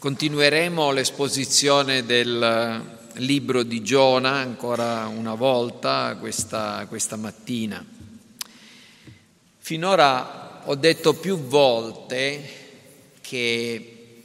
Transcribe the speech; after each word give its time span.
Continueremo 0.00 0.92
l'esposizione 0.92 2.06
del 2.06 2.82
libro 3.16 3.62
di 3.62 3.82
Giona 3.82 4.30
ancora 4.30 5.06
una 5.08 5.34
volta 5.34 6.16
questa, 6.18 6.86
questa 6.88 7.16
mattina. 7.16 7.84
Finora 9.58 10.62
ho 10.64 10.74
detto 10.74 11.12
più 11.12 11.36
volte 11.36 12.42
che 13.20 14.22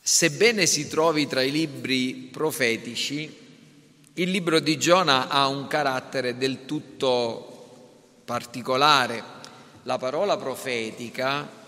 sebbene 0.00 0.66
si 0.66 0.86
trovi 0.86 1.26
tra 1.26 1.42
i 1.42 1.50
libri 1.50 2.28
profetici, 2.30 3.36
il 4.12 4.30
libro 4.30 4.60
di 4.60 4.78
Giona 4.78 5.26
ha 5.26 5.48
un 5.48 5.66
carattere 5.66 6.38
del 6.38 6.66
tutto 6.66 8.20
particolare. 8.24 9.24
La 9.82 9.98
parola 9.98 10.36
profetica 10.36 11.64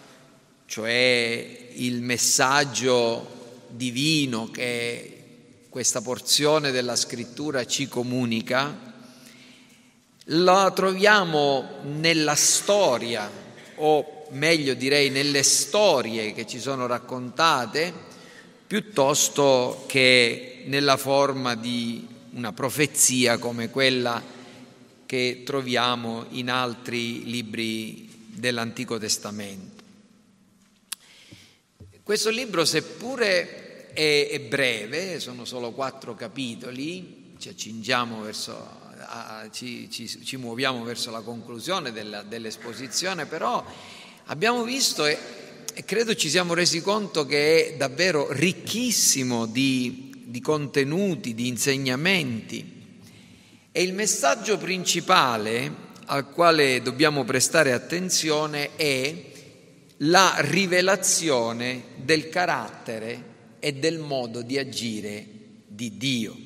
cioè 0.69 1.69
il 1.77 2.03
messaggio 2.03 3.27
divino 3.69 4.51
che 4.51 5.15
questa 5.71 6.03
porzione 6.03 6.71
della 6.71 6.95
scrittura 6.95 7.65
ci 7.65 7.89
comunica, 7.89 8.87
la 10.25 10.71
troviamo 10.75 11.81
nella 11.85 12.35
storia, 12.35 13.31
o 13.77 14.27
meglio 14.33 14.75
direi 14.75 15.09
nelle 15.09 15.43
storie 15.43 16.35
che 16.35 16.47
ci 16.47 16.61
sono 16.61 16.87
raccontate, 16.87 17.91
piuttosto 18.67 19.85
che 19.87 20.65
nella 20.67 20.99
forma 20.99 21.55
di 21.55 22.07
una 22.33 22.53
profezia 22.53 23.39
come 23.39 23.71
quella 23.71 24.23
che 25.07 25.43
troviamo 25.47 26.27
in 26.33 26.51
altri 26.51 27.25
libri 27.25 28.27
dell'Antico 28.27 28.99
Testamento. 28.99 29.78
Questo 32.09 32.31
libro, 32.31 32.65
seppure 32.65 33.93
è, 33.93 34.41
breve, 34.49 35.21
sono 35.21 35.45
solo 35.45 35.73
quattro 35.73 36.15
capitoli, 36.15 37.35
ci 37.39 37.51
accingiamo 37.51 38.23
verso, 38.23 38.57
a, 38.99 39.47
ci, 39.53 39.91
ci, 39.91 40.09
ci, 40.09 40.37
muoviamo 40.39 40.83
verso 40.85 41.11
la 41.11 41.21
conclusione 41.21 41.93
della, 41.93 42.23
dell'esposizione, 42.23 43.27
però 43.27 43.63
abbiamo 44.25 44.63
visto 44.63 45.05
e, 45.05 45.19
e, 45.75 45.85
credo 45.85 46.15
ci 46.15 46.31
siamo 46.31 46.55
resi 46.55 46.81
conto 46.81 47.27
che 47.27 47.75
è 47.75 47.77
davvero 47.77 48.33
ricchissimo 48.33 49.45
di, 49.45 50.11
di 50.25 50.41
contenuti, 50.41 51.35
di 51.35 51.47
insegnamenti. 51.47 52.97
E 53.71 53.83
il 53.83 53.93
messaggio 53.93 54.57
principale 54.57 55.71
al 56.07 56.31
quale 56.31 56.81
dobbiamo 56.81 57.25
prestare 57.25 57.75
attenzione 57.75 58.77
è 58.77 59.28
la 59.99 60.37
rivelazione 60.39 61.83
del 61.97 62.29
carattere 62.29 63.37
e 63.59 63.75
del 63.75 63.99
modo 63.99 64.43
di 64.43 64.59
agire 64.59 65.27
di 65.67 65.97
Dio. 65.97 66.37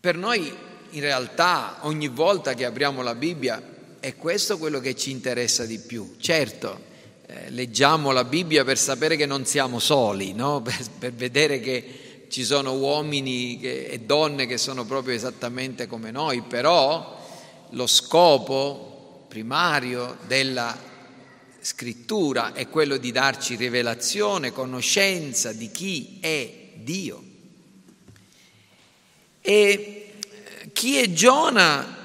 Per 0.00 0.16
noi 0.16 0.52
in 0.90 1.00
realtà 1.00 1.78
ogni 1.82 2.08
volta 2.08 2.54
che 2.54 2.64
apriamo 2.64 3.02
la 3.02 3.14
Bibbia 3.14 3.62
è 4.00 4.16
questo 4.16 4.58
quello 4.58 4.80
che 4.80 4.94
ci 4.94 5.10
interessa 5.10 5.64
di 5.64 5.78
più. 5.78 6.16
Certo, 6.18 6.92
eh, 7.26 7.50
leggiamo 7.50 8.10
la 8.10 8.24
Bibbia 8.24 8.64
per 8.64 8.76
sapere 8.76 9.16
che 9.16 9.26
non 9.26 9.46
siamo 9.46 9.78
soli, 9.78 10.32
no? 10.32 10.60
per, 10.62 10.76
per, 10.98 11.12
vedere 11.12 11.60
che 11.60 12.26
ci 12.28 12.44
sono 12.44 12.74
uomini 12.74 13.58
che, 13.58 13.86
e 13.86 14.00
donne 14.00 14.46
che 14.46 14.58
sono 14.58 14.84
proprio 14.84 15.14
esattamente 15.14 15.86
come 15.86 16.10
noi, 16.10 16.42
però 16.42 17.22
lo 17.70 17.86
scopo 17.86 19.24
primario 19.28 20.18
della 20.26 20.76
scrittura 21.64 22.52
è 22.52 22.68
quello 22.68 22.98
di 22.98 23.10
darci 23.10 23.56
rivelazione, 23.56 24.52
conoscenza 24.52 25.50
di 25.54 25.70
chi 25.70 26.18
è 26.20 26.72
Dio. 26.74 27.22
E 29.40 30.12
chi 30.74 30.98
è 30.98 31.10
Giona 31.10 32.02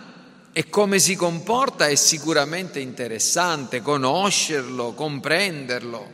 e 0.54 0.70
come 0.70 1.00
si 1.00 1.18
comporta 1.18 1.88
è 1.88 1.96
sicuramente 1.96 2.80
interessante 2.80 3.82
conoscerlo, 3.82 4.94
comprenderlo, 4.94 6.10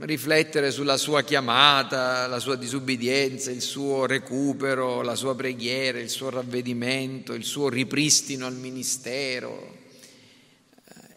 riflettere 0.00 0.70
sulla 0.70 0.98
sua 0.98 1.22
chiamata, 1.22 2.26
la 2.26 2.38
sua 2.38 2.56
disubbidienza, 2.56 3.50
il 3.50 3.62
suo 3.62 4.04
recupero, 4.04 5.00
la 5.00 5.14
sua 5.14 5.34
preghiera, 5.34 5.98
il 5.98 6.10
suo 6.10 6.28
ravvedimento, 6.28 7.32
il 7.32 7.44
suo 7.44 7.70
ripristino 7.70 8.44
al 8.44 8.54
ministero, 8.54 9.78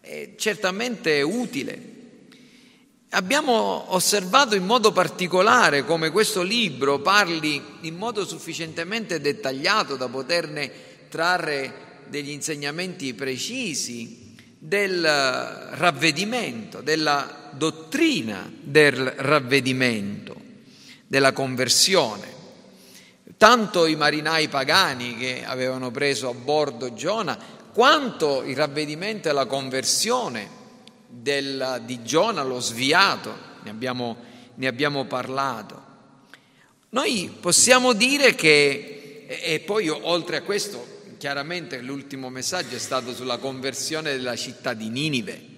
è 0.05 0.31
certamente 0.35 1.21
utile. 1.21 1.91
Abbiamo 3.11 3.93
osservato 3.93 4.53
in 4.53 4.65
modo 4.65 4.91
particolare 4.91 5.85
come 5.85 6.11
questo 6.11 6.41
libro 6.41 6.99
parli 6.99 7.61
in 7.81 7.95
modo 7.95 8.25
sufficientemente 8.25 9.21
dettagliato 9.21 9.95
da 9.95 10.09
poterne 10.09 10.69
trarre 11.07 12.01
degli 12.07 12.31
insegnamenti 12.31 13.13
precisi 13.13 14.35
del 14.59 15.01
ravvedimento, 15.05 16.81
della 16.81 17.51
dottrina 17.53 18.51
del 18.59 19.05
ravvedimento, 19.15 20.35
della 21.07 21.31
conversione. 21.31 22.27
Tanto 23.37 23.85
i 23.85 23.95
marinai 23.95 24.49
pagani 24.49 25.15
che 25.15 25.45
avevano 25.45 25.91
preso 25.91 26.27
a 26.27 26.33
bordo 26.33 26.93
Giona 26.93 27.61
quanto 27.73 28.43
il 28.43 28.55
ravvedimento 28.55 29.27
e 29.27 29.33
la 29.33 29.47
conversione 29.47 30.47
del, 31.07 31.81
di 31.85 32.03
Giona, 32.03 32.43
lo 32.43 32.59
sviato, 32.59 33.35
ne 33.63 33.69
abbiamo, 33.69 34.15
ne 34.55 34.67
abbiamo 34.67 35.05
parlato. 35.05 35.81
Noi 36.89 37.35
possiamo 37.39 37.93
dire 37.93 38.35
che, 38.35 39.25
e 39.27 39.59
poi 39.61 39.89
oltre 39.89 40.37
a 40.37 40.41
questo, 40.43 40.85
chiaramente 41.17 41.79
l'ultimo 41.81 42.29
messaggio 42.29 42.75
è 42.75 42.79
stato 42.79 43.13
sulla 43.13 43.37
conversione 43.37 44.11
della 44.11 44.35
città 44.35 44.73
di 44.73 44.89
Ninive. 44.89 45.51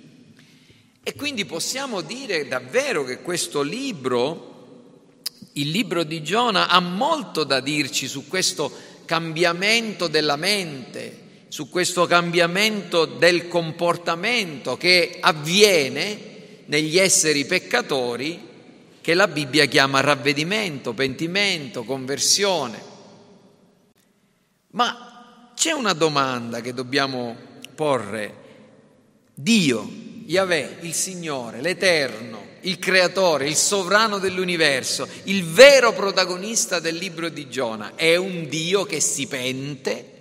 E 1.03 1.13
quindi 1.15 1.45
possiamo 1.45 2.01
dire 2.01 2.47
davvero 2.47 3.03
che 3.03 3.21
questo 3.21 3.61
libro, 3.61 5.03
il 5.53 5.69
libro 5.69 6.03
di 6.03 6.23
Giona, 6.23 6.69
ha 6.69 6.79
molto 6.79 7.43
da 7.43 7.59
dirci 7.59 8.07
su 8.07 8.27
questo 8.27 8.71
cambiamento 9.05 10.07
della 10.07 10.35
mente, 10.35 11.23
su 11.55 11.69
questo 11.69 12.05
cambiamento 12.05 13.05
del 13.05 13.47
comportamento 13.47 14.75
che 14.75 15.19
avviene 15.21 16.63
negli 16.65 16.97
esseri 16.97 17.45
peccatori 17.45 18.45
che 18.99 19.13
la 19.13 19.29
Bibbia 19.29 19.63
chiama 19.63 20.01
ravvedimento, 20.01 20.91
pentimento, 20.91 21.85
conversione. 21.85 22.77
Ma 24.71 25.51
c'è 25.55 25.71
una 25.71 25.93
domanda 25.93 26.59
che 26.59 26.73
dobbiamo 26.73 27.37
porre. 27.73 28.35
Dio, 29.33 29.89
Yahweh, 30.25 30.79
il 30.81 30.93
Signore, 30.93 31.61
l'Eterno, 31.61 32.47
il 32.63 32.77
Creatore, 32.79 33.47
il 33.47 33.55
Sovrano 33.55 34.19
dell'universo, 34.19 35.07
il 35.23 35.45
vero 35.45 35.93
protagonista 35.93 36.81
del 36.81 36.97
libro 36.97 37.29
di 37.29 37.47
Giona, 37.47 37.93
è 37.95 38.17
un 38.17 38.45
Dio 38.49 38.83
che 38.83 38.99
si 38.99 39.25
pente? 39.27 40.14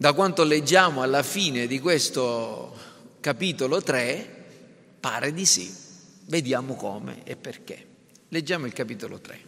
Da 0.00 0.12
quanto 0.12 0.44
leggiamo 0.44 1.02
alla 1.02 1.24
fine 1.24 1.66
di 1.66 1.80
questo 1.80 2.72
capitolo 3.18 3.82
3, 3.82 4.44
pare 5.00 5.32
di 5.32 5.44
sì. 5.44 5.74
Vediamo 6.26 6.76
come 6.76 7.22
e 7.24 7.34
perché. 7.34 7.84
Leggiamo 8.28 8.66
il 8.66 8.72
capitolo 8.72 9.18
3. 9.18 9.40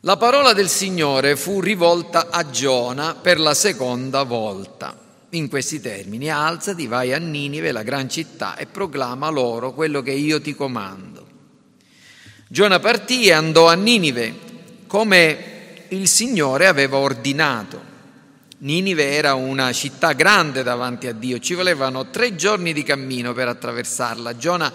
La 0.00 0.18
parola 0.18 0.52
del 0.52 0.68
Signore 0.68 1.34
fu 1.34 1.62
rivolta 1.62 2.28
a 2.28 2.50
Giona 2.50 3.14
per 3.14 3.40
la 3.40 3.54
seconda 3.54 4.22
volta. 4.24 4.94
In 5.30 5.48
questi 5.48 5.80
termini, 5.80 6.28
alzati, 6.28 6.86
vai 6.86 7.14
a 7.14 7.18
Ninive, 7.18 7.72
la 7.72 7.82
gran 7.82 8.10
città, 8.10 8.56
e 8.58 8.66
proclama 8.66 9.30
loro 9.30 9.72
quello 9.72 10.02
che 10.02 10.12
io 10.12 10.42
ti 10.42 10.54
comando. 10.54 11.26
Giona 12.48 12.80
partì 12.80 13.28
e 13.28 13.32
andò 13.32 13.66
a 13.66 13.74
Ninive, 13.74 14.34
come 14.86 15.56
il 15.90 16.08
Signore 16.08 16.66
aveva 16.66 16.98
ordinato. 16.98 17.96
Ninive 18.58 19.12
era 19.12 19.34
una 19.34 19.72
città 19.72 20.12
grande 20.12 20.62
davanti 20.62 21.06
a 21.06 21.12
Dio, 21.12 21.38
ci 21.38 21.54
volevano 21.54 22.10
tre 22.10 22.34
giorni 22.34 22.72
di 22.72 22.82
cammino 22.82 23.32
per 23.32 23.48
attraversarla. 23.48 24.36
Giona 24.36 24.72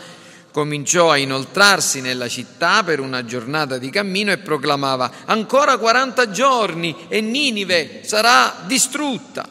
cominciò 0.51 1.12
a 1.12 1.18
inoltrarsi 1.18 2.00
nella 2.00 2.27
città 2.27 2.83
per 2.83 3.00
una 3.00 3.25
giornata 3.25 3.77
di 3.77 3.89
cammino 3.89 4.31
e 4.31 4.38
proclamava 4.38 5.12
ancora 5.25 5.77
40 5.77 6.30
giorni 6.31 6.95
e 7.10 7.19
Ninive 7.21 8.01
sarà 8.04 8.63
distrutta. 8.65 9.50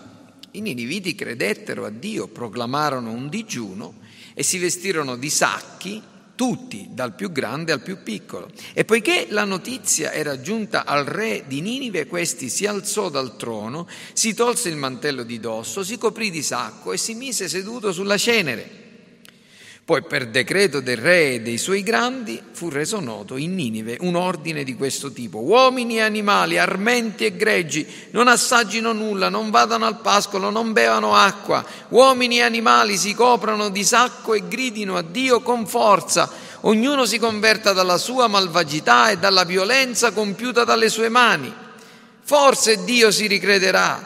I 0.52 0.60
niniviti 0.60 1.14
credettero 1.14 1.84
a 1.84 1.90
Dio, 1.90 2.28
proclamarono 2.28 3.10
un 3.10 3.28
digiuno 3.28 3.94
e 4.34 4.42
si 4.42 4.58
vestirono 4.58 5.16
di 5.16 5.28
sacchi 5.28 6.02
tutti, 6.34 6.88
dal 6.90 7.14
più 7.14 7.31
grande 7.31 7.73
al 7.73 7.82
più 7.82 8.02
piccolo. 8.02 8.50
E 8.73 8.84
poiché 8.84 9.26
la 9.31 9.44
notizia 9.44 10.12
era 10.12 10.40
giunta 10.40 10.84
al 10.84 11.05
re 11.05 11.44
di 11.46 11.61
Ninive, 11.61 12.06
questi 12.06 12.49
si 12.49 12.67
alzò 12.67 13.08
dal 13.08 13.37
trono, 13.37 13.88
si 14.12 14.34
tolse 14.34 14.69
il 14.69 14.76
mantello 14.76 15.23
di 15.23 15.38
dosso, 15.40 15.84
si 15.84 15.99
coprì 15.99 16.31
di 16.31 16.43
sacco 16.43 16.93
e 16.93 16.96
si 16.96 17.14
mise 17.14 17.49
seduto 17.49 17.93
sulla 17.93 18.17
cenere. 18.17 18.81
Poi 19.84 20.00
per 20.05 20.29
decreto 20.29 20.79
del 20.79 20.96
re 20.96 21.34
e 21.34 21.40
dei 21.40 21.58
suoi 21.58 21.82
grandi 21.82 22.40
fu 22.52 22.69
reso 22.69 23.00
noto 23.00 23.37
in 23.37 23.56
Ninive 23.56 23.96
un 24.02 24.14
ordine 24.14 24.62
di 24.62 24.76
questo 24.76 25.11
tipo. 25.11 25.40
Uomini 25.40 25.96
e 25.96 26.02
animali, 26.02 26.56
armenti 26.56 27.25
e 27.25 27.34
greggi, 27.34 27.84
non 28.11 28.29
assaggino 28.29 28.93
nulla, 28.93 29.29
non 29.29 29.50
vadano 29.50 29.87
al 29.87 29.99
pascolo, 29.99 30.50
non 30.50 30.73
bevano 30.73 31.17
acqua. 31.17 31.64
Uomini 31.88 32.38
e 32.38 32.43
animali 32.43 32.96
si 32.96 33.12
coprano 33.12 33.70
di 33.70 33.82
sacco 33.82 34.34
e 34.34 34.46
gridino 34.46 34.96
a 34.96 35.02
Dio 35.02 35.40
con 35.40 35.67
forza. 35.67 36.31
Ognuno 36.61 37.05
si 37.05 37.19
converta 37.19 37.73
dalla 37.73 37.99
sua 37.99 38.29
malvagità 38.29 39.11
e 39.11 39.19
dalla 39.19 39.43
violenza 39.43 40.12
compiuta 40.12 40.62
dalle 40.62 40.90
sue 40.90 41.08
mani. 41.08 41.52
Forse 42.23 42.84
Dio 42.84 43.11
si 43.11 43.26
ricrederà, 43.26 44.00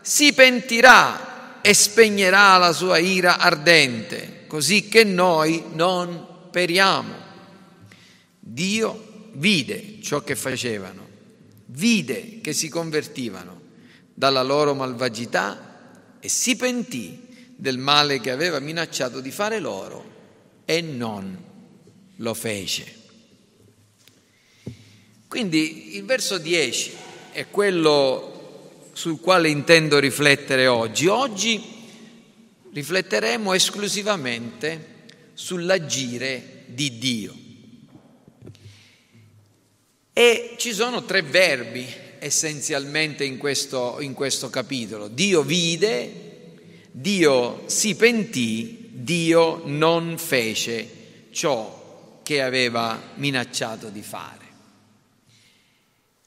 si 0.00 0.32
pentirà 0.32 1.60
e 1.60 1.74
spegnerà 1.74 2.56
la 2.56 2.72
sua 2.72 2.96
ira 2.96 3.36
ardente 3.36 4.36
così 4.48 4.88
che 4.88 5.04
noi 5.04 5.62
non 5.74 6.26
periamo. 6.50 7.14
Dio 8.40 9.30
vide 9.34 10.00
ciò 10.02 10.22
che 10.24 10.34
facevano, 10.34 11.06
vide 11.66 12.40
che 12.40 12.52
si 12.52 12.68
convertivano 12.68 13.60
dalla 14.12 14.42
loro 14.42 14.74
malvagità 14.74 16.16
e 16.18 16.28
si 16.28 16.56
pentì 16.56 17.26
del 17.54 17.78
male 17.78 18.20
che 18.20 18.32
aveva 18.32 18.58
minacciato 18.58 19.20
di 19.20 19.30
fare 19.30 19.60
loro 19.60 20.16
e 20.64 20.80
non 20.80 21.44
lo 22.16 22.34
fece. 22.34 22.96
Quindi 25.28 25.96
il 25.96 26.04
verso 26.04 26.38
10 26.38 26.92
è 27.32 27.48
quello 27.50 28.90
sul 28.92 29.20
quale 29.20 29.48
intendo 29.48 29.98
riflettere 29.98 30.66
oggi. 30.66 31.06
Oggi 31.06 31.77
rifletteremo 32.78 33.54
esclusivamente 33.54 34.96
sull'agire 35.34 36.62
di 36.66 36.98
Dio. 36.98 37.34
E 40.12 40.54
ci 40.58 40.72
sono 40.72 41.04
tre 41.04 41.22
verbi 41.22 41.86
essenzialmente 42.20 43.24
in 43.24 43.36
questo, 43.36 44.00
in 44.00 44.14
questo 44.14 44.48
capitolo. 44.48 45.08
Dio 45.08 45.42
vide, 45.42 46.56
Dio 46.92 47.64
si 47.66 47.96
pentì, 47.96 48.90
Dio 48.92 49.62
non 49.64 50.16
fece 50.16 51.26
ciò 51.30 52.20
che 52.22 52.42
aveva 52.42 53.00
minacciato 53.14 53.88
di 53.88 54.02
fare. 54.02 54.46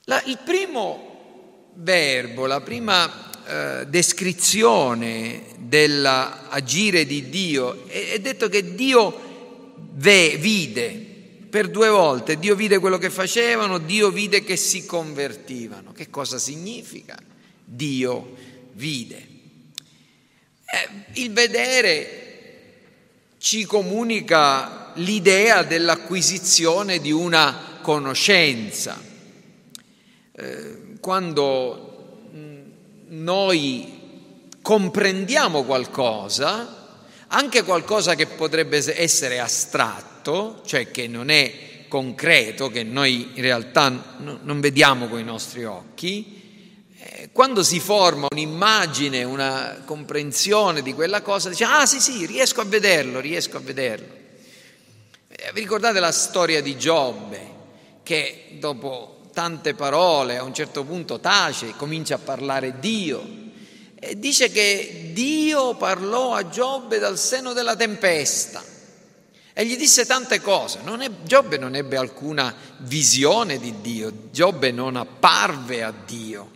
La, 0.06 0.22
il 0.24 0.40
primo 0.44 1.72
verbo, 1.76 2.46
la 2.46 2.60
prima 2.60 3.31
eh, 3.46 3.86
descrizione 3.88 5.44
dell'agire 5.58 7.06
di 7.06 7.30
Dio, 7.30 7.88
è, 7.88 8.12
è 8.14 8.20
detto 8.20 8.50
che 8.50 8.76
Dio 8.76 9.76
ve, 9.94 10.38
vide 10.38 11.10
per 11.50 11.70
due 11.70 11.90
volte, 11.90 12.40
Dio 12.40 12.56
vide 12.56 12.80
quello 12.80 12.98
che 12.98 13.10
facevano, 13.10 13.78
Dio 13.78 14.10
vide 14.10 14.44
che 14.44 14.56
si 14.56 14.86
convertivano. 14.86 15.92
Che 15.92 16.10
cosa 16.10 16.38
significa? 16.38 17.18
Dio 17.64 18.36
vide. 18.74 19.28
Eh, 20.66 21.22
il 21.22 21.34
vedere 21.34 22.22
ci 23.38 23.66
comunica 23.66 24.92
l'idea 24.96 25.64
dell'acquisizione 25.64 27.00
di 27.00 27.12
una 27.12 27.80
conoscenza. 27.82 29.02
Eh, 30.32 30.78
quando 31.02 31.91
noi 33.12 34.00
comprendiamo 34.62 35.64
qualcosa, 35.64 37.00
anche 37.28 37.64
qualcosa 37.64 38.16
che 38.16 38.28
potrebbe 38.28 38.78
essere 39.00 39.40
astratto, 39.40 40.62
cioè 40.66 40.92
che 40.92 41.08
non 41.08 41.30
è 41.30 41.86
concreto, 41.88 42.70
che 42.70 42.84
noi 42.84 43.32
in 43.34 43.42
realtà 43.42 44.18
non 44.20 44.60
vediamo 44.62 45.08
con 45.08 45.20
i 45.20 45.24
nostri 45.24 45.66
occhi, 45.66 46.40
eh, 46.98 47.30
quando 47.34 47.64
si 47.64 47.80
forma 47.80 48.28
un'immagine, 48.30 49.24
una 49.24 49.82
comprensione 49.84 50.82
di 50.82 50.94
quella 50.94 51.22
cosa, 51.22 51.50
dice, 51.50 51.66
ah 51.66 51.86
sì 51.86 52.00
sì, 52.00 52.26
riesco 52.26 52.62
a 52.62 52.66
vederlo, 52.66 53.20
riesco 53.20 53.58
a 53.58 53.62
vederlo. 53.62 54.20
Eh, 55.28 55.52
vi 55.54 55.62
ricordate 55.62 56.00
la 56.00 56.12
storia 56.12 56.62
di 56.62 56.78
Giobbe, 56.78 57.50
che 58.04 58.58
dopo 58.60 59.11
tante 59.32 59.74
parole, 59.74 60.38
a 60.38 60.44
un 60.44 60.54
certo 60.54 60.84
punto 60.84 61.20
tace, 61.20 61.74
comincia 61.76 62.16
a 62.16 62.20
parlare 62.20 62.80
Dio. 62.80 63.40
E 63.96 64.18
dice 64.18 64.52
che 64.52 65.12
Dio 65.14 65.76
parlò 65.76 66.34
a 66.34 66.50
Giobbe 66.50 67.00
dal 67.00 67.18
seno 67.18 67.54
della 67.54 67.76
tempesta 67.76 68.64
e 69.54 69.66
gli 69.66 69.78
disse 69.78 70.06
tante 70.06 70.42
cose. 70.42 70.80
Non 70.84 71.02
è, 71.02 71.10
Giobbe 71.24 71.58
non 71.58 71.76
ebbe 71.76 71.98
alcuna 71.98 72.54
visione 72.80 73.60
di 73.60 73.76
Dio, 73.82 74.30
Giobbe 74.32 74.72
non 74.72 74.96
apparve 74.96 75.84
a 75.84 75.94
Dio. 76.06 76.50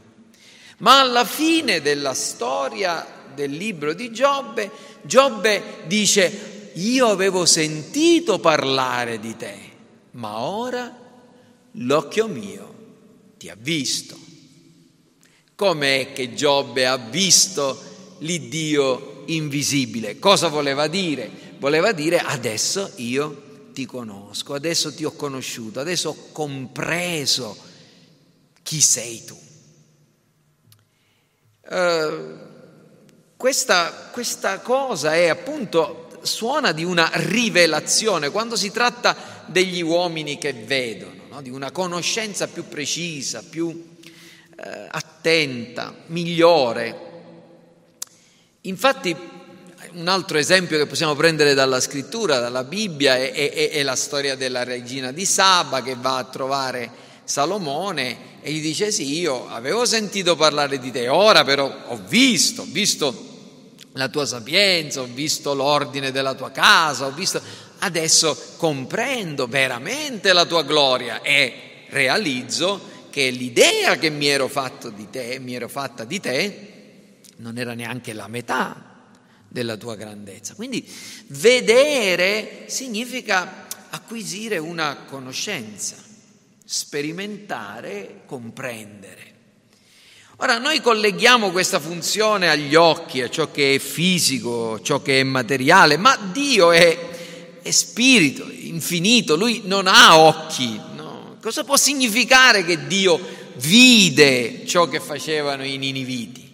Ma 0.77 0.99
alla 0.99 1.23
fine 1.23 1.81
della 1.81 2.13
storia 2.13 3.05
del 3.33 3.51
libro 3.51 3.93
di 3.93 4.11
Giobbe, 4.11 4.71
Giobbe 5.03 5.83
dice, 5.85 6.71
io 6.73 7.07
avevo 7.07 7.45
sentito 7.45 8.39
parlare 8.39 9.19
di 9.19 9.35
te, 9.35 9.57
ma 10.11 10.39
ora 10.39 11.04
l'occhio 11.77 12.27
mio 12.27 12.73
ti 13.37 13.49
ha 13.49 13.55
visto. 13.57 14.17
Com'è 15.55 16.11
che 16.13 16.33
Giobbe 16.33 16.85
ha 16.85 16.97
visto 16.97 18.17
l'Iddio 18.19 19.23
invisibile? 19.27 20.19
Cosa 20.19 20.49
voleva 20.49 20.87
dire? 20.87 21.53
Voleva 21.59 21.91
dire 21.91 22.19
adesso 22.19 22.91
io 22.97 23.69
ti 23.73 23.85
conosco, 23.85 24.53
adesso 24.53 24.93
ti 24.93 25.05
ho 25.05 25.11
conosciuto, 25.11 25.79
adesso 25.79 26.09
ho 26.09 26.31
compreso 26.31 27.57
chi 28.63 28.81
sei 28.81 29.23
tu. 29.23 29.39
Uh, 31.67 32.53
questa, 33.37 34.09
questa 34.11 34.59
cosa 34.59 35.15
è 35.15 35.27
appunto, 35.27 36.19
suona 36.21 36.71
di 36.71 36.83
una 36.83 37.09
rivelazione 37.13 38.29
quando 38.29 38.55
si 38.55 38.71
tratta 38.71 39.43
degli 39.47 39.81
uomini 39.81 40.37
che 40.37 40.53
vedono 40.53 41.24
no? 41.35 41.41
di 41.41 41.49
una 41.49 41.71
conoscenza 41.71 42.47
più 42.47 42.67
precisa, 42.67 43.43
più 43.47 43.95
eh, 44.57 44.87
attenta, 44.89 45.93
migliore. 46.07 47.03
Infatti 48.61 49.15
un 49.93 50.07
altro 50.07 50.37
esempio 50.37 50.77
che 50.77 50.87
possiamo 50.87 51.15
prendere 51.15 51.53
dalla 51.53 51.79
scrittura, 51.79 52.39
dalla 52.39 52.63
Bibbia, 52.63 53.15
è, 53.17 53.31
è, 53.31 53.69
è, 53.69 53.83
la 53.83 53.95
storia 53.95 54.35
della 54.35 54.63
regina 54.63 55.11
di 55.11 55.25
Saba 55.25 55.81
che 55.81 55.95
va 55.95 56.17
a 56.17 56.23
trovare 56.25 56.91
Salomone 57.23 58.39
e 58.41 58.51
gli 58.51 58.61
dice 58.61 58.91
sì, 58.91 59.19
io 59.19 59.47
avevo 59.49 59.85
sentito 59.85 60.35
parlare 60.35 60.79
di 60.79 60.91
te, 60.91 61.07
ora 61.07 61.43
però 61.43 61.73
ho 61.87 61.99
visto, 62.07 62.63
ho 62.63 62.67
visto 62.67 63.33
la 63.93 64.09
tua 64.09 64.25
sapienza, 64.25 65.01
ho 65.01 65.07
visto 65.09 65.53
l'ordine 65.53 66.11
della 66.11 66.33
tua 66.33 66.51
casa, 66.51 67.05
ho 67.05 67.11
visto 67.11 67.41
adesso 67.85 68.55
comprendo 68.57 69.47
veramente 69.47 70.33
la 70.33 70.45
tua 70.45 70.63
gloria 70.63 71.21
e 71.21 71.85
realizzo 71.89 72.93
che 73.11 73.29
l'idea 73.29 73.97
che 73.97 74.09
mi 74.09 74.27
ero, 74.27 74.47
fatto 74.47 74.89
di 74.89 75.09
te, 75.09 75.39
mi 75.39 75.55
ero 75.55 75.69
fatta 75.69 76.03
di 76.03 76.19
te 76.19 76.73
non 77.37 77.57
era 77.57 77.73
neanche 77.73 78.13
la 78.13 78.27
metà 78.27 79.03
della 79.47 79.77
tua 79.77 79.95
grandezza. 79.95 80.55
Quindi 80.55 80.85
vedere 81.27 82.63
significa 82.67 83.67
acquisire 83.91 84.57
una 84.57 85.05
conoscenza, 85.07 85.95
sperimentare, 86.65 88.21
comprendere. 88.25 89.33
Ora 90.37 90.57
noi 90.57 90.81
colleghiamo 90.81 91.51
questa 91.51 91.79
funzione 91.79 92.49
agli 92.49 92.75
occhi, 92.75 93.21
a 93.21 93.29
ciò 93.29 93.51
che 93.51 93.75
è 93.75 93.79
fisico, 93.79 94.81
ciò 94.81 95.01
che 95.01 95.21
è 95.21 95.23
materiale, 95.23 95.97
ma 95.97 96.17
Dio 96.17 96.71
è 96.71 97.13
è 97.65 97.71
spirito, 97.71 98.45
infinito, 98.47 99.35
lui 99.35 99.63
non 99.65 99.87
ha 99.87 100.19
occhi. 100.19 100.79
No? 100.93 101.37
Cosa 101.41 101.63
può 101.63 101.75
significare 101.75 102.63
che 102.63 102.85
Dio 102.85 103.19
vide 103.55 104.67
ciò 104.67 104.87
che 104.87 104.99
facevano 104.99 105.65
i 105.65 105.75
niniviti? 105.77 106.47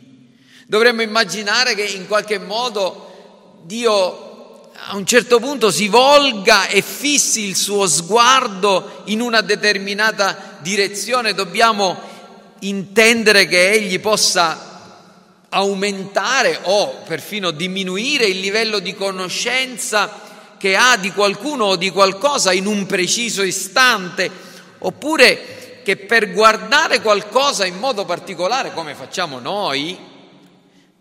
Dovremmo 0.68 1.02
immaginare 1.02 1.76
che 1.76 1.84
in 1.84 2.08
qualche 2.08 2.40
modo 2.40 3.60
Dio 3.66 4.70
a 4.74 4.96
un 4.96 5.06
certo 5.06 5.42
punto 5.42 5.70
si 5.70 5.90
volga 5.90 6.68
e 6.68 6.82
fissi 6.82 7.42
il 7.42 7.58
suo 7.58 7.88
sguardo 7.88 9.02
in 9.08 9.20
una 9.20 9.42
determinata 9.42 10.60
direzione. 10.62 11.34
Dobbiamo 11.34 12.00
intendere 12.60 13.48
che 13.48 13.70
Egli 13.72 14.00
possa 14.00 14.96
aumentare 15.50 16.58
o 16.62 17.02
perfino 17.06 17.52
diminuire 17.52 18.28
il 18.28 18.40
livello 18.40 18.80
di 18.80 18.96
conoscenza 18.96 20.30
che 20.62 20.76
ha 20.76 20.96
di 20.96 21.12
qualcuno 21.12 21.66
o 21.66 21.76
di 21.76 21.90
qualcosa 21.90 22.54
in 22.54 22.68
un 22.68 22.86
preciso 22.86 23.42
istante, 23.42 24.30
oppure 24.78 25.82
che 25.84 25.98
per 25.98 26.32
guardare 26.34 27.02
qualcosa 27.02 27.66
in 27.66 27.80
modo 27.80 28.06
particolare, 28.06 28.72
come 28.72 28.94
facciamo 28.94 29.40
noi, 29.40 29.98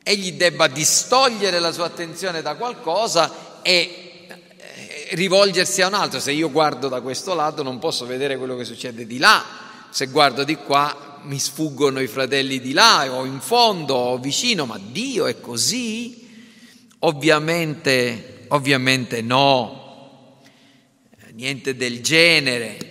egli 0.03 0.33
debba 0.33 0.67
distogliere 0.67 1.59
la 1.59 1.73
sua 1.73 1.85
attenzione 1.85 2.41
da 2.41 2.55
qualcosa 2.55 3.61
e 3.61 4.25
eh, 4.27 5.09
rivolgersi 5.11 5.83
a 5.83 5.89
un 5.89 5.95
altro. 5.95 6.21
Se 6.21 6.33
io 6.33 6.51
guardo 6.51 6.89
da 6.89 7.03
questo 7.03 7.35
lato 7.35 7.63
non 7.63 7.79
posso 7.79 8.07
vedere 8.07 8.39
quello 8.39 8.57
che 8.57 8.65
succede 8.65 9.07
di 9.07 9.19
là, 9.19 9.45
se 9.91 10.07
guardo 10.07 10.43
di 10.43 10.57
qua 10.57 11.19
mi 11.25 11.39
sfuggono 11.39 12.01
i 12.01 12.07
fratelli 12.07 12.61
di 12.61 12.73
là 12.73 13.13
o 13.13 13.27
in 13.27 13.41
fondo 13.41 13.95
o 13.95 14.17
vicino, 14.17 14.65
ma 14.65 14.81
Dio 14.83 15.27
è 15.27 15.39
così? 15.39 16.27
Ovviamente, 17.01 18.40
ovviamente 18.51 19.23
no, 19.23 20.41
niente 21.33 21.75
del 21.77 22.01
genere. 22.01 22.89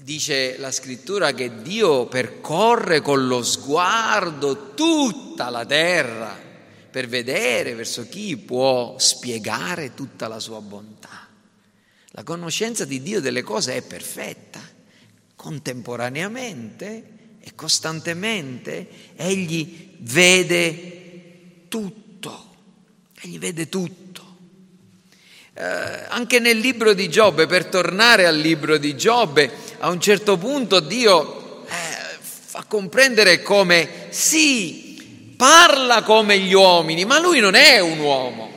Dice 0.00 0.58
la 0.58 0.72
scrittura 0.72 1.32
che 1.32 1.62
Dio 1.62 2.06
percorre 2.06 3.00
con 3.00 3.26
lo 3.26 3.42
sguardo 3.42 4.74
tutta 4.74 5.50
la 5.50 5.64
terra 5.64 6.48
per 6.90 7.06
vedere 7.06 7.74
verso 7.74 8.08
chi 8.08 8.36
può 8.36 8.96
spiegare 8.98 9.94
tutta 9.94 10.26
la 10.26 10.40
sua 10.40 10.60
bontà. 10.60 11.28
La 12.12 12.24
conoscenza 12.24 12.84
di 12.84 13.02
Dio 13.02 13.20
delle 13.20 13.42
cose 13.42 13.74
è 13.76 13.82
perfetta. 13.82 14.60
Contemporaneamente 15.36 17.18
e 17.40 17.54
costantemente 17.54 18.88
egli 19.14 19.96
vede 20.00 21.68
tutto, 21.68 22.56
egli 23.20 23.38
vede 23.38 23.68
tutto. 23.68 23.99
Eh, 25.60 26.06
anche 26.08 26.38
nel 26.38 26.56
libro 26.56 26.94
di 26.94 27.10
Giobbe, 27.10 27.46
per 27.46 27.66
tornare 27.66 28.24
al 28.24 28.38
libro 28.38 28.78
di 28.78 28.96
Giobbe, 28.96 29.50
a 29.80 29.90
un 29.90 30.00
certo 30.00 30.38
punto 30.38 30.80
Dio 30.80 31.66
eh, 31.66 32.16
fa 32.18 32.64
comprendere 32.66 33.42
come 33.42 34.06
sì, 34.08 35.34
parla 35.36 36.02
come 36.02 36.38
gli 36.38 36.54
uomini, 36.54 37.04
ma 37.04 37.20
lui 37.20 37.40
non 37.40 37.56
è 37.56 37.78
un 37.78 37.98
uomo. 37.98 38.50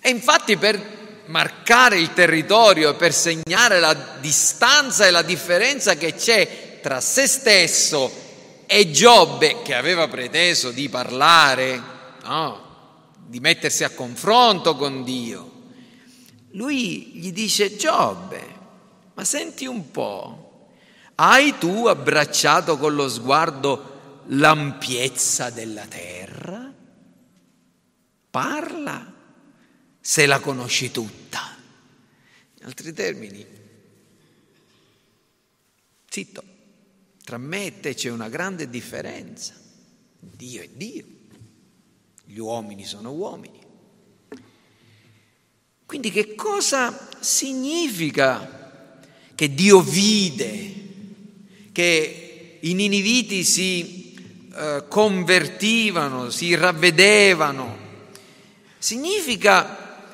E 0.00 0.08
infatti 0.08 0.56
per 0.56 0.80
marcare 1.26 1.98
il 1.98 2.14
territorio, 2.14 2.94
per 2.94 3.12
segnare 3.12 3.78
la 3.78 4.16
distanza 4.18 5.06
e 5.06 5.10
la 5.10 5.20
differenza 5.20 5.96
che 5.96 6.14
c'è 6.14 6.78
tra 6.80 6.98
se 7.02 7.26
stesso 7.26 8.10
e 8.64 8.90
Giobbe, 8.90 9.60
che 9.62 9.74
aveva 9.74 10.08
preteso 10.08 10.70
di 10.70 10.88
parlare, 10.88 11.78
no, 12.22 12.60
di 13.18 13.38
mettersi 13.38 13.84
a 13.84 13.90
confronto 13.90 14.76
con 14.76 15.04
Dio, 15.04 15.55
lui 16.56 17.10
gli 17.12 17.32
dice 17.32 17.76
Giobbe, 17.76 18.54
ma 19.14 19.24
senti 19.24 19.66
un 19.66 19.90
po', 19.90 20.68
hai 21.16 21.56
tu 21.58 21.86
abbracciato 21.86 22.78
con 22.78 22.94
lo 22.94 23.08
sguardo 23.08 24.22
l'ampiezza 24.28 25.50
della 25.50 25.86
terra? 25.86 26.72
Parla 28.30 29.14
se 30.00 30.26
la 30.26 30.40
conosci 30.40 30.90
tutta. 30.90 31.40
In 32.58 32.64
altri 32.64 32.92
termini, 32.94 33.46
zitto, 36.08 36.42
tra 37.22 37.36
me 37.36 37.66
e 37.66 37.80
te 37.80 37.94
c'è 37.94 38.10
una 38.10 38.30
grande 38.30 38.70
differenza. 38.70 39.54
Dio 40.18 40.62
è 40.62 40.68
Dio, 40.68 41.04
gli 42.24 42.38
uomini 42.38 42.86
sono 42.86 43.12
uomini. 43.12 43.65
Quindi 45.98 46.12
che 46.12 46.34
cosa 46.34 47.08
significa 47.20 48.68
che 49.34 49.54
Dio 49.54 49.80
vide, 49.80 50.74
che 51.72 52.58
i 52.60 52.74
niniviti 52.74 53.42
si 53.42 54.14
eh, 54.54 54.84
convertivano, 54.88 56.28
si 56.28 56.54
ravvedevano? 56.54 57.78
Significa 58.76 60.04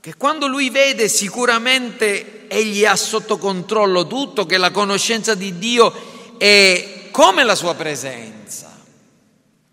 che 0.00 0.16
quando 0.16 0.48
lui 0.48 0.70
vede 0.70 1.06
sicuramente 1.06 2.48
egli 2.48 2.84
ha 2.84 2.96
sotto 2.96 3.38
controllo 3.38 4.08
tutto, 4.08 4.44
che 4.44 4.58
la 4.58 4.72
conoscenza 4.72 5.36
di 5.36 5.56
Dio 5.56 6.36
è 6.36 7.10
come 7.12 7.44
la 7.44 7.54
sua 7.54 7.76
presenza. 7.76 8.76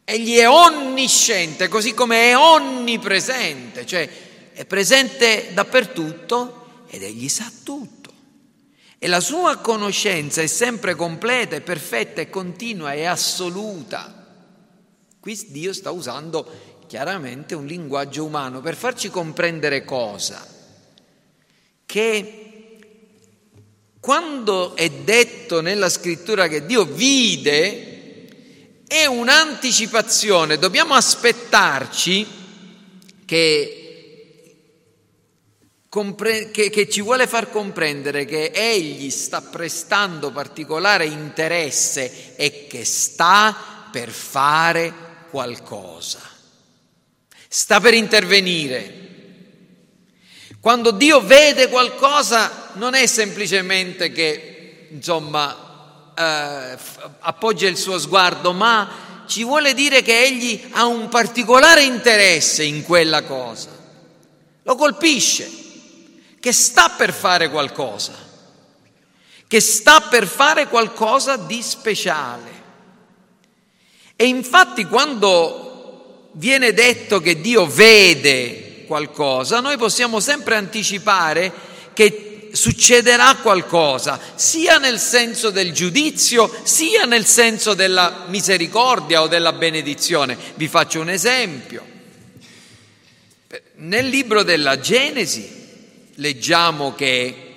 Egli 0.04 0.36
è 0.36 0.48
onnisciente, 0.48 1.70
così 1.70 1.96
come 1.96 2.30
è 2.30 2.38
onnipresente, 2.38 3.84
cioè 3.88 4.23
è 4.53 4.65
presente 4.65 5.50
dappertutto 5.53 6.86
ed 6.88 7.03
egli 7.03 7.27
sa 7.27 7.51
tutto. 7.63 8.12
E 8.98 9.07
la 9.07 9.19
sua 9.19 9.57
conoscenza 9.57 10.41
è 10.41 10.48
sempre 10.48 10.95
completa, 10.95 11.55
è 11.55 11.62
perfetta, 11.62 12.22
è 12.22 12.29
continua, 12.29 12.93
è 12.93 13.03
assoluta. 13.03 14.25
Qui 15.19 15.48
Dio 15.50 15.74
sta 15.74 15.91
usando 15.91 16.50
chiaramente 16.88 17.55
un 17.55 17.65
linguaggio 17.65 18.24
umano 18.24 18.62
per 18.62 18.75
farci 18.75 19.10
comprendere 19.10 19.83
cosa? 19.83 20.45
Che 21.86 22.43
quando 24.00 24.75
è 24.75 24.89
detto 24.89 25.62
nella 25.62 25.89
scrittura 25.89 26.48
che 26.48 26.65
Dio 26.65 26.86
vide, 26.86 27.93
è 28.86 29.05
un'anticipazione, 29.05 30.57
dobbiamo 30.57 30.93
aspettarci 30.93 32.27
che, 33.25 33.83
compre- 35.93 36.50
che, 36.50 36.71
che 36.71 36.89
ci 36.89 37.01
vuole 37.01 37.27
far 37.27 37.51
comprendere 37.51 38.25
che 38.25 38.50
Egli 38.51 39.12
sta 39.12 39.41
prestando 39.41 40.31
particolare 40.31 41.05
interesse 41.05 42.35
e 42.35 42.65
che 42.65 42.83
sta 42.83 43.89
per 43.91 44.09
fare 44.09 44.93
qualcosa 45.29 46.31
sta 47.53 47.79
per 47.79 47.93
intervenire. 47.93 49.01
Quando 50.59 50.89
Dio 50.89 51.21
vede 51.21 51.69
qualcosa 51.69 52.71
non 52.73 52.95
è 52.95 53.05
semplicemente 53.05 54.12
che, 54.12 54.88
insomma, 54.89 56.13
eh, 56.17 56.75
appoggia 57.19 57.67
il 57.67 57.77
suo 57.77 58.00
sguardo, 58.00 58.53
ma 58.53 59.25
ci 59.27 59.43
vuole 59.43 59.75
dire 59.75 60.01
che 60.01 60.23
Egli 60.23 60.69
ha 60.71 60.88
un 60.88 61.09
particolare 61.09 61.83
interesse 61.83 62.63
in 62.63 62.81
quella 62.81 63.21
cosa. 63.21 63.69
Lo 64.63 64.75
colpisce, 64.75 65.62
che 66.43 66.51
sta 66.51 66.89
per 66.89 67.13
fare 67.13 67.50
qualcosa, 67.50 68.12
che 69.47 69.62
sta 69.62 70.01
per 70.01 70.27
fare 70.27 70.67
qualcosa 70.67 71.38
di 71.38 71.62
speciale. 71.62 72.51
E 74.17 74.25
infatti 74.25 74.83
quando 74.83 76.31
viene 76.33 76.73
detto 76.73 77.21
che 77.21 77.39
Dio 77.39 77.65
vede 77.65 78.83
qualcosa, 78.85 79.62
noi 79.62 79.77
possiamo 79.77 80.19
sempre 80.19 80.57
anticipare 80.57 81.50
che 81.93 82.50
succederà 82.51 83.38
qualcosa, 83.41 84.19
sia 84.35 84.79
nel 84.79 85.00
senso 85.00 85.50
del 85.50 85.71
giudizio, 85.71 86.53
sia 86.63 87.05
nel 87.05 87.25
senso 87.25 87.73
della 87.73 88.25
misericordia 88.27 89.21
o 89.21 89.27
della 89.27 89.53
benedizione. 89.53 90.38
Vi 90.55 90.67
faccio 90.67 91.00
un 91.00 91.09
esempio. 91.09 91.85
Nel 93.75 94.09
libro 94.09 94.43
della 94.43 94.77
Genesi 94.77 95.62
leggiamo 96.15 96.93
che 96.93 97.53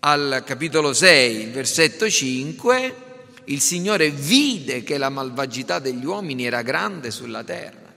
al 0.00 0.42
capitolo 0.44 0.92
6, 0.92 1.46
versetto 1.46 2.08
5, 2.10 2.94
il 3.44 3.60
Signore 3.60 4.10
vide 4.10 4.82
che 4.82 4.98
la 4.98 5.08
malvagità 5.08 5.78
degli 5.78 6.04
uomini 6.04 6.46
era 6.46 6.62
grande 6.62 7.10
sulla 7.10 7.44
terra, 7.44 7.92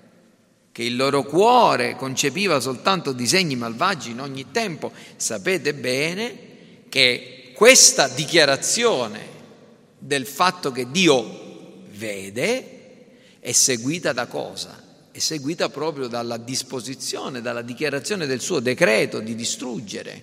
che 0.71 0.83
il 0.83 0.95
loro 0.95 1.23
cuore 1.23 1.95
concepiva 1.95 2.59
soltanto 2.59 3.11
disegni 3.11 3.55
malvagi 3.55 4.11
in 4.11 4.21
ogni 4.21 4.51
tempo. 4.51 4.91
Sapete 5.15 5.73
bene 5.73 6.37
che 6.89 7.51
questa 7.53 8.07
dichiarazione 8.07 9.35
del 9.97 10.27
fatto 10.27 10.71
che 10.71 10.89
Dio 10.91 11.85
vede 11.91 12.75
è 13.39 13.51
seguita 13.51 14.13
da 14.13 14.27
cosa? 14.27 14.86
È 15.17 15.19
seguita 15.19 15.67
proprio 15.69 16.05
dalla 16.05 16.37
disposizione, 16.37 17.41
dalla 17.41 17.63
dichiarazione 17.63 18.27
del 18.27 18.39
suo 18.39 18.59
decreto 18.59 19.19
di 19.19 19.33
distruggere, 19.33 20.21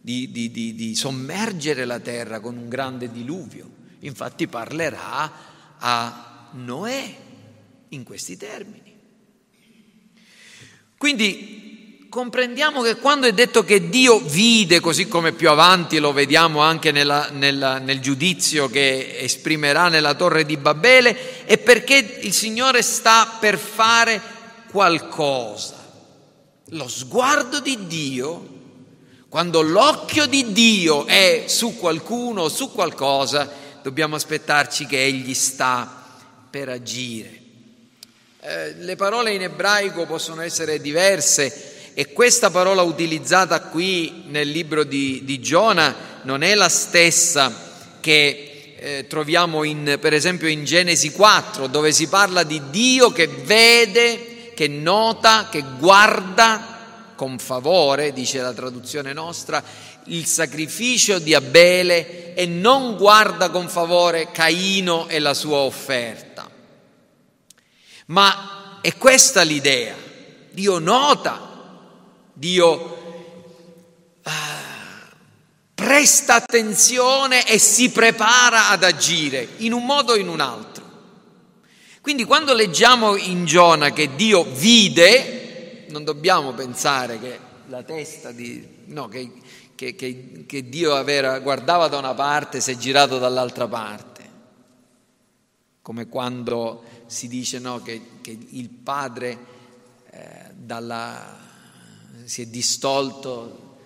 di, 0.00 0.30
di, 0.30 0.48
di, 0.52 0.76
di 0.76 0.94
sommergere 0.94 1.84
la 1.84 1.98
terra 1.98 2.38
con 2.38 2.56
un 2.56 2.68
grande 2.68 3.10
diluvio. 3.10 3.68
Infatti 3.98 4.46
parlerà 4.46 5.76
a 5.76 6.50
Noè 6.52 7.16
in 7.88 8.04
questi 8.04 8.36
termini. 8.36 8.94
Quindi 10.96 11.71
comprendiamo 12.12 12.82
che 12.82 12.96
quando 12.96 13.26
è 13.26 13.32
detto 13.32 13.64
che 13.64 13.88
Dio 13.88 14.20
vide, 14.20 14.80
così 14.80 15.08
come 15.08 15.32
più 15.32 15.48
avanti 15.48 15.96
lo 15.96 16.12
vediamo 16.12 16.60
anche 16.60 16.92
nella, 16.92 17.30
nella, 17.30 17.78
nel 17.78 18.00
giudizio 18.00 18.68
che 18.68 19.16
esprimerà 19.20 19.88
nella 19.88 20.12
torre 20.12 20.44
di 20.44 20.58
Babele, 20.58 21.46
è 21.46 21.56
perché 21.56 22.18
il 22.20 22.34
Signore 22.34 22.82
sta 22.82 23.38
per 23.40 23.56
fare 23.56 24.20
qualcosa. 24.70 25.74
lo 26.66 26.86
sguardo 26.86 27.60
di 27.60 27.86
Dio, 27.86 28.46
quando 29.30 29.62
l'occhio 29.62 30.26
di 30.26 30.52
Dio 30.52 31.06
è 31.06 31.44
su 31.46 31.78
qualcuno 31.78 32.42
o 32.42 32.48
su 32.50 32.72
qualcosa, 32.72 33.50
dobbiamo 33.82 34.16
aspettarci 34.16 34.84
che 34.84 35.02
Egli 35.02 35.32
sta 35.32 36.04
per 36.50 36.68
agire. 36.68 37.40
Eh, 38.38 38.74
le 38.74 38.96
parole 38.96 39.32
in 39.32 39.40
ebraico 39.40 40.04
possono 40.04 40.42
essere 40.42 40.78
diverse 40.78 41.71
e 41.94 42.12
questa 42.12 42.50
parola 42.50 42.82
utilizzata 42.82 43.60
qui 43.62 44.24
nel 44.28 44.48
libro 44.48 44.84
di, 44.84 45.22
di 45.24 45.40
Giona 45.40 45.94
non 46.22 46.42
è 46.42 46.54
la 46.54 46.68
stessa 46.68 47.70
che 48.00 48.76
eh, 48.78 49.06
troviamo 49.08 49.62
in, 49.64 49.98
per 50.00 50.12
esempio 50.12 50.48
in 50.48 50.64
Genesi 50.64 51.12
4, 51.12 51.66
dove 51.66 51.92
si 51.92 52.08
parla 52.08 52.42
di 52.42 52.60
Dio 52.70 53.10
che 53.10 53.26
vede 53.26 54.52
che 54.54 54.68
nota, 54.68 55.48
che 55.50 55.62
guarda 55.78 57.12
con 57.14 57.38
favore, 57.38 58.12
dice 58.12 58.40
la 58.40 58.52
traduzione 58.52 59.12
nostra, 59.12 59.62
il 60.06 60.26
sacrificio 60.26 61.18
di 61.18 61.34
Abele 61.34 62.34
e 62.34 62.46
non 62.46 62.96
guarda 62.96 63.50
con 63.50 63.68
favore 63.68 64.30
Caino 64.32 65.08
e 65.08 65.18
la 65.20 65.34
sua 65.34 65.58
offerta. 65.58 66.50
Ma 68.06 68.78
è 68.80 68.96
questa 68.96 69.42
l'idea. 69.42 69.94
Dio 70.50 70.78
nota, 70.78 71.51
Dio 72.32 72.96
ah, 74.22 75.10
presta 75.74 76.34
attenzione 76.34 77.46
e 77.46 77.58
si 77.58 77.90
prepara 77.90 78.68
ad 78.68 78.84
agire 78.84 79.46
in 79.58 79.72
un 79.72 79.84
modo 79.84 80.12
o 80.12 80.16
in 80.16 80.28
un 80.28 80.40
altro. 80.40 80.82
Quindi 82.00 82.24
quando 82.24 82.52
leggiamo 82.52 83.16
in 83.16 83.44
Giona 83.44 83.90
che 83.90 84.16
Dio 84.16 84.42
vide, 84.42 85.86
non 85.90 86.04
dobbiamo 86.04 86.52
pensare 86.52 87.20
che 87.20 87.38
la 87.68 87.82
testa 87.82 88.32
di... 88.32 88.66
no, 88.86 89.06
che, 89.08 89.30
che, 89.74 89.94
che, 89.94 90.44
che 90.46 90.68
Dio 90.68 90.94
aveva, 90.94 91.38
guardava 91.38 91.88
da 91.88 91.98
una 91.98 92.14
parte 92.14 92.58
e 92.58 92.60
si 92.60 92.72
è 92.72 92.76
girato 92.76 93.18
dall'altra 93.18 93.68
parte, 93.68 94.30
come 95.80 96.08
quando 96.08 96.82
si 97.06 97.28
dice 97.28 97.58
no, 97.58 97.80
che, 97.82 98.00
il 98.22 98.68
Padre 98.68 99.38
eh, 100.10 100.50
dalla, 100.54 101.38
si 102.24 102.42
è 102.42 102.46
distolto, 102.46 103.76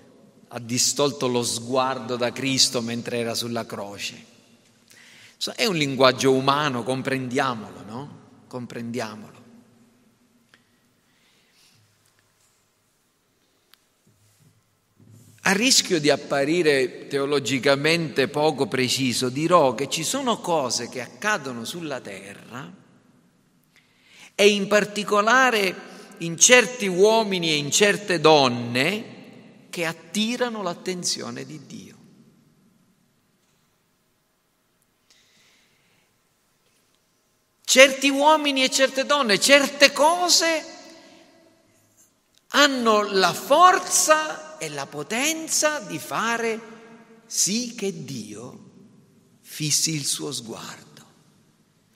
ha 0.49 0.59
distolto 0.59 1.26
lo 1.28 1.42
sguardo 1.42 2.16
da 2.16 2.33
Cristo 2.33 2.80
mentre 2.80 3.18
era 3.18 3.35
sulla 3.35 3.66
croce. 3.66 4.35
È 5.54 5.64
un 5.66 5.76
linguaggio 5.76 6.33
umano, 6.33 6.83
comprendiamolo, 6.83 7.83
no? 7.85 8.18
Comprendiamolo. 8.47 9.45
A 15.42 15.52
rischio 15.52 16.00
di 16.00 16.11
apparire 16.11 17.06
teologicamente 17.06 18.26
poco 18.26 18.66
preciso, 18.66 19.28
dirò 19.28 19.76
che 19.76 19.88
ci 19.88 20.02
sono 20.02 20.40
cose 20.40 20.88
che 20.88 21.00
accadono 21.00 21.64
sulla 21.64 22.00
terra 22.00 22.68
e 24.35 24.49
in 24.49 24.66
particolare 24.66 25.96
in 26.18 26.38
certi 26.38 26.87
uomini 26.87 27.50
e 27.50 27.56
in 27.56 27.70
certe 27.70 28.20
donne 28.20 29.14
che 29.70 29.85
attirano 29.85 30.62
l'attenzione 30.62 31.44
di 31.44 31.66
Dio. 31.66 31.87
certi 37.76 38.08
uomini 38.08 38.64
e 38.64 38.70
certe 38.70 39.04
donne, 39.04 39.38
certe 39.38 39.92
cose 39.92 40.64
hanno 42.49 43.02
la 43.02 43.35
forza 43.35 44.56
e 44.56 44.70
la 44.70 44.87
potenza 44.87 45.80
di 45.80 45.99
fare 45.99 46.58
sì 47.26 47.75
che 47.75 48.04
Dio 48.04 48.70
fissi 49.42 49.94
il 49.94 50.06
suo 50.06 50.32
sguardo. 50.32 50.85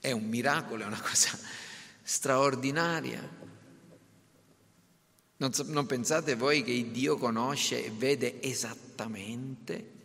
È 0.01 0.11
un 0.11 0.25
miracolo, 0.25 0.83
è 0.83 0.87
una 0.87 1.01
cosa 1.01 1.39
straordinaria. 2.03 3.39
Non, 5.41 5.51
non 5.67 5.87
pensate 5.87 6.35
voi 6.35 6.63
che 6.63 6.91
Dio 6.91 7.17
conosce 7.17 7.85
e 7.85 7.91
vede 7.91 8.43
esattamente 8.43 9.99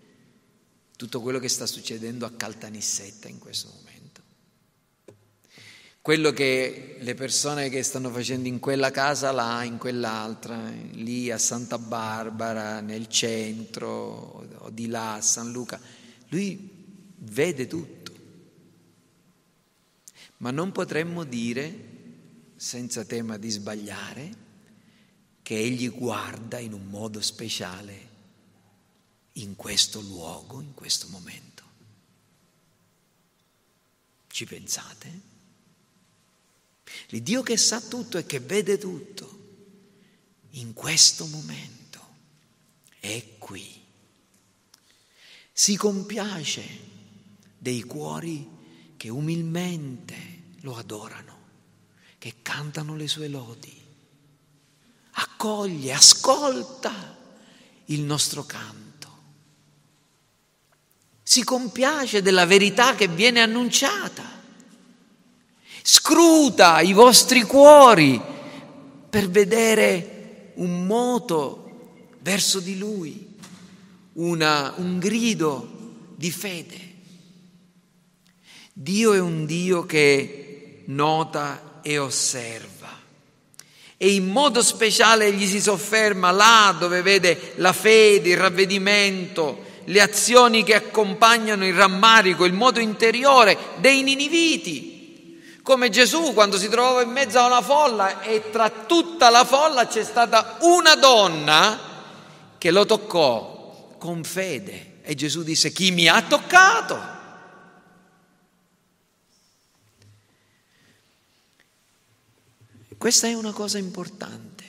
tutto 0.95 1.19
quello 1.19 1.39
che 1.39 1.49
sta 1.49 1.65
succedendo 1.65 2.25
a 2.25 2.31
Caltanissetta 2.31 3.27
in 3.27 3.39
questo 3.39 3.67
momento? 3.67 3.95
quello 6.05 6.33
che 6.33 6.97
le 6.99 7.15
persone 7.15 7.67
che 7.69 7.81
stanno 7.81 8.11
facendo 8.11 8.47
in 8.47 8.59
quella 8.59 8.91
casa 8.91 9.31
là, 9.31 9.63
in 9.63 9.79
quell'altra, 9.79 10.69
lì 10.91 11.31
a 11.31 11.39
Santa 11.39 11.79
Barbara, 11.79 12.79
nel 12.79 13.07
centro, 13.07 14.45
o 14.59 14.69
di 14.69 14.85
là 14.85 15.15
a 15.15 15.21
San 15.21 15.51
Luca, 15.51 15.79
lui 16.27 16.69
vede 17.17 17.65
tutto. 17.65 18.13
Ma 20.37 20.51
non 20.51 20.71
potremmo 20.71 21.23
dire, 21.23 21.75
senza 22.55 23.03
tema 23.03 23.37
di 23.37 23.49
sbagliare, 23.49 24.44
che 25.45 25.59
egli 25.59 25.91
guarda 25.91 26.57
in 26.57 26.73
un 26.73 26.87
modo 26.87 27.21
speciale 27.21 28.09
in 29.33 29.55
questo 29.55 30.01
luogo, 30.01 30.59
in 30.59 30.73
questo 30.73 31.07
momento. 31.09 31.63
Ci 34.25 34.45
pensate? 34.45 35.21
L'Iddio 37.09 37.43
che 37.43 37.57
sa 37.57 37.79
tutto 37.79 38.17
e 38.17 38.25
che 38.25 38.39
vede 38.39 38.79
tutto, 38.79 39.33
in 40.53 40.73
questo 40.73 41.27
momento 41.27 42.03
è 42.99 43.37
qui. 43.37 43.83
Si 45.53 45.75
compiace 45.75 46.67
dei 47.55 47.83
cuori 47.83 48.49
che 48.97 49.09
umilmente 49.09 50.53
lo 50.61 50.75
adorano, 50.75 51.37
che 52.17 52.37
cantano 52.41 52.95
le 52.95 53.07
sue 53.07 53.27
lodi. 53.27 53.84
Accoglie, 55.45 55.93
ascolta 55.93 57.15
il 57.85 58.01
nostro 58.01 58.45
canto. 58.45 59.07
Si 61.21 61.43
compiace 61.43 62.23
della 62.23 62.47
verità 62.47 62.95
che 62.95 63.07
viene 63.07 63.41
annunciata 63.41 64.35
Scruta 65.87 66.81
i 66.81 66.93
vostri 66.93 67.43
cuori 67.43 68.19
per 69.07 69.29
vedere 69.29 70.53
un 70.55 70.87
moto 70.87 72.13
verso 72.21 72.59
di 72.59 72.79
Lui, 72.79 73.37
una, 74.13 74.73
un 74.77 74.97
grido 74.97 75.67
di 76.15 76.31
fede. 76.31 76.93
Dio 78.73 79.13
è 79.13 79.19
un 79.19 79.45
Dio 79.45 79.85
che 79.85 80.81
nota 80.85 81.81
e 81.83 81.99
osserva 81.99 82.74
e 83.97 84.13
in 84.13 84.27
modo 84.27 84.61
speciale 84.61 85.31
gli 85.31 85.45
si 85.45 85.61
sofferma 85.61 86.31
là 86.31 86.75
dove 86.77 87.01
vede 87.01 87.53
la 87.55 87.73
fede, 87.73 88.29
il 88.29 88.37
ravvedimento, 88.37 89.63
le 89.85 90.01
azioni 90.01 90.63
che 90.63 90.75
accompagnano 90.75 91.65
il 91.65 91.73
rammarico, 91.73 92.45
il 92.45 92.53
modo 92.53 92.79
interiore 92.79 93.57
dei 93.77 94.01
niniviti 94.03 94.93
come 95.65 95.89
Gesù 95.89 96.35
quando 96.35 96.59
si 96.59 96.69
trovava 96.69 97.01
in 97.01 97.09
mezzo 97.09 97.39
a 97.39 97.47
una 97.47 97.63
folla 97.63 98.21
e 98.21 98.51
tra 98.51 98.69
tutta 98.69 99.31
la 99.31 99.43
folla 99.43 99.87
c'è 99.87 100.03
stata 100.03 100.57
una 100.59 100.93
donna 100.93 101.79
che 102.59 102.69
lo 102.69 102.85
toccò 102.85 103.95
con 103.97 104.23
fede 104.23 104.97
e 105.01 105.15
Gesù 105.15 105.41
disse 105.41 105.71
chi 105.71 105.89
mi 105.89 106.07
ha 106.07 106.21
toccato? 106.21 107.14
Questa 113.05 113.27
è 113.27 113.35
una 113.35 113.51
cosa 113.51 113.77
importante, 113.77 114.63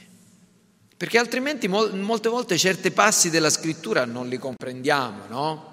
perché 0.94 1.16
altrimenti 1.16 1.68
molte 1.68 2.29
volte 2.29 2.59
certi 2.59 2.90
passi 2.90 3.31
della 3.31 3.49
scrittura 3.49 4.05
non 4.05 4.29
li 4.29 4.37
comprendiamo, 4.37 5.22
no? 5.27 5.72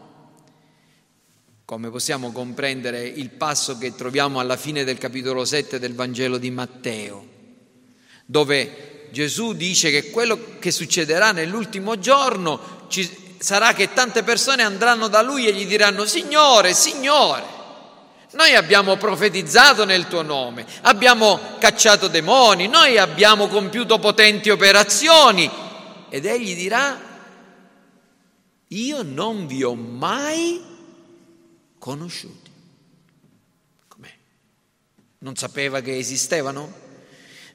come 1.65 1.89
possiamo 1.89 2.31
comprendere 2.31 3.05
il 3.05 3.31
passo 3.31 3.77
che 3.77 3.95
troviamo 3.95 4.39
alla 4.39 4.55
fine 4.55 4.85
del 4.85 4.97
capitolo 4.97 5.43
7 5.43 5.77
del 5.77 5.93
Vangelo 5.93 6.37
di 6.37 6.51
Matteo, 6.51 7.27
dove 8.25 9.09
Gesù 9.11 9.51
dice 9.51 9.91
che 9.91 10.09
quello 10.09 10.57
che 10.57 10.71
succederà 10.71 11.33
nell'ultimo 11.33 11.99
giorno 11.99 12.85
ci, 12.87 13.35
sarà 13.39 13.73
che 13.73 13.91
tante 13.91 14.23
persone 14.23 14.63
andranno 14.63 15.09
da 15.09 15.21
lui 15.21 15.47
e 15.47 15.53
gli 15.53 15.67
diranno 15.67 16.05
Signore, 16.05 16.73
Signore, 16.73 17.43
noi 18.33 18.55
abbiamo 18.55 18.97
profetizzato 18.97 19.85
nel 19.85 20.07
tuo 20.07 20.21
nome, 20.21 20.65
abbiamo 20.81 21.39
cacciato 21.59 22.07
demoni, 22.07 22.67
noi 22.67 22.97
abbiamo 22.97 23.47
compiuto 23.47 23.99
potenti 23.99 24.49
operazioni 24.49 25.49
ed 26.09 26.25
egli 26.25 26.55
dirà 26.55 27.11
io 28.67 29.03
non 29.03 29.45
vi 29.45 29.63
ho 29.63 29.75
mai 29.75 30.61
conosciuti. 31.77 32.49
Com'è? 33.87 34.11
Non 35.19 35.35
sapeva 35.35 35.81
che 35.81 35.97
esistevano? 35.97 36.81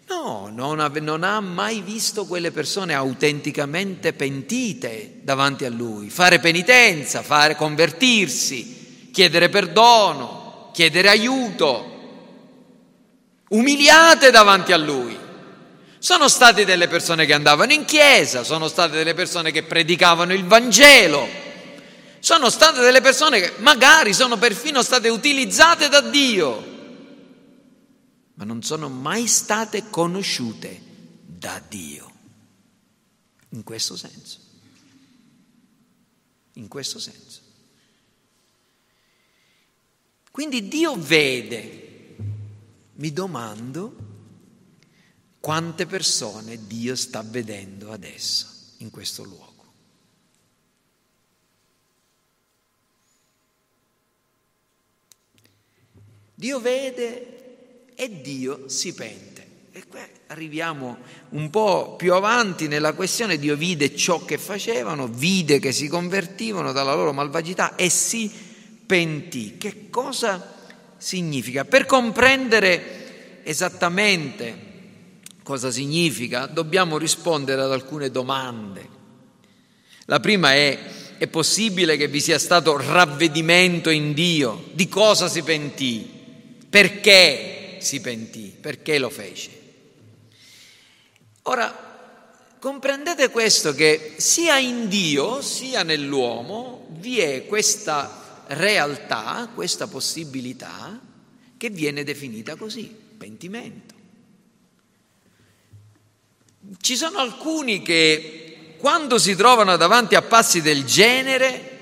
No, 0.07 0.49
non 0.51 0.81
ha, 0.81 0.88
non 1.01 1.23
ha, 1.23 1.41
mai 1.41 1.83
visto 1.83 2.25
quelle 2.25 2.51
persone 2.51 2.95
autenticamente 2.95 4.14
pentite 4.14 5.21
davanti 5.23 5.64
a 5.67 5.71
lui, 5.71 6.09
fare 6.09 6.38
penitenza, 6.38 7.23
fare 7.23 7.57
convertirsi, 7.57 9.11
chiedere 9.12 9.51
perdono, 9.51 10.38
chiedere 10.73 11.09
aiuto, 11.09 11.97
umiliate 13.49 14.31
davanti 14.31 14.73
a 14.73 14.77
lui. 14.77 15.17
Sono 15.99 16.29
state 16.29 16.65
delle 16.65 16.89
persone 16.89 17.27
che 17.27 17.35
andavano 17.35 17.73
in 17.73 17.85
chiesa, 17.85 18.45
sono 18.45 18.69
state 18.69 18.97
delle 18.97 19.15
persone 19.15 19.51
che 19.51 19.65
predicavano 19.65 20.33
il 20.33 20.45
Vangelo, 20.45 21.27
sono 22.21 22.51
state 22.51 22.81
delle 22.81 23.01
persone 23.01 23.41
che 23.41 23.53
magari 23.59 24.15
sono 24.15 24.37
perfino 24.37 24.83
state 24.83 25.09
utilizzate 25.09 25.89
da 25.89 26.01
Dio 26.01 26.77
ma 28.39 28.45
non 28.45 28.63
sono 28.63 28.89
mai 28.89 29.27
state 29.27 29.91
conosciute 29.91 30.81
da 31.27 31.61
Dio. 31.69 32.13
In 33.51 33.65
questo 33.65 33.97
senso. 33.97 34.39
In 36.53 36.69
questo 36.69 37.01
senso. 37.01 37.28
Quindi 40.38 40.68
Dio 40.68 40.94
vede. 40.94 42.14
Mi 42.94 43.12
domando 43.12 43.96
quante 45.40 45.85
persone 45.85 46.64
Dio 46.68 46.94
sta 46.94 47.24
vedendo 47.27 47.90
adesso 47.90 48.46
in 48.77 48.90
questo 48.90 49.24
luogo. 49.24 49.64
Dio 56.37 56.61
vede 56.61 57.87
e 57.96 58.20
Dio 58.20 58.68
si 58.68 58.94
pente. 58.94 59.46
E 59.72 59.88
qui 59.88 59.98
arriviamo 60.29 60.98
un 61.31 61.51
po' 61.51 61.96
più 61.96 62.14
avanti 62.14 62.68
nella 62.68 62.92
questione, 62.92 63.40
Dio 63.40 63.57
vide 63.57 63.96
ciò 63.96 64.24
che 64.24 64.38
facevano, 64.38 65.09
vide 65.09 65.59
che 65.59 65.72
si 65.72 65.88
convertivano 65.88 66.70
dalla 66.70 66.94
loro 66.94 67.12
malvagità 67.12 67.74
e 67.74 67.90
si 67.90 68.46
pentì. 68.88 69.57
Che 69.57 69.90
cosa 69.90 70.57
significa? 70.96 71.64
Per 71.64 71.87
comprendere 71.87 73.42
esattamente 73.44 74.66
cosa 75.44 75.70
significa, 75.70 76.46
dobbiamo 76.46 76.98
rispondere 76.98 77.62
ad 77.62 77.70
alcune 77.70 78.11
domande. 78.11 78.88
La 80.07 80.18
prima 80.18 80.55
è, 80.55 80.79
è 81.18 81.27
possibile 81.29 81.96
che 81.96 82.09
vi 82.09 82.20
sia 82.20 82.40
stato 82.40 82.77
ravvedimento 82.77 83.90
in 83.90 84.12
Dio? 84.12 84.64
Di 84.72 84.88
cosa 84.88 85.29
si 85.29 85.42
pentì? 85.42 86.11
Perché? 86.68 87.59
si 87.81 88.01
pentì, 88.01 88.55
perché 88.61 88.98
lo 88.98 89.11
fece. 89.11 89.51
Ora, 91.42 92.57
comprendete 92.59 93.31
questo 93.31 93.72
che 93.72 94.14
sia 94.16 94.59
in 94.59 94.88
Dio 94.88 95.40
sia 95.40 95.83
nell'uomo 95.83 96.87
vi 96.90 97.20
è 97.20 97.46
questa 97.46 98.28
realtà, 98.49 99.49
questa 99.55 99.87
possibilità 99.87 101.01
che 101.57 101.71
viene 101.71 102.05
definita 102.05 102.57
così, 102.57 102.95
pentimento. 103.19 103.95
Ci 106.81 106.97
sono 106.97 107.19
alcuni 107.19 107.83
che 107.83 108.75
quando 108.79 109.19
si 109.19 109.35
trovano 109.35 109.77
davanti 109.77 110.15
a 110.15 110.23
passi 110.23 110.61
del 110.61 110.85
genere 110.85 111.77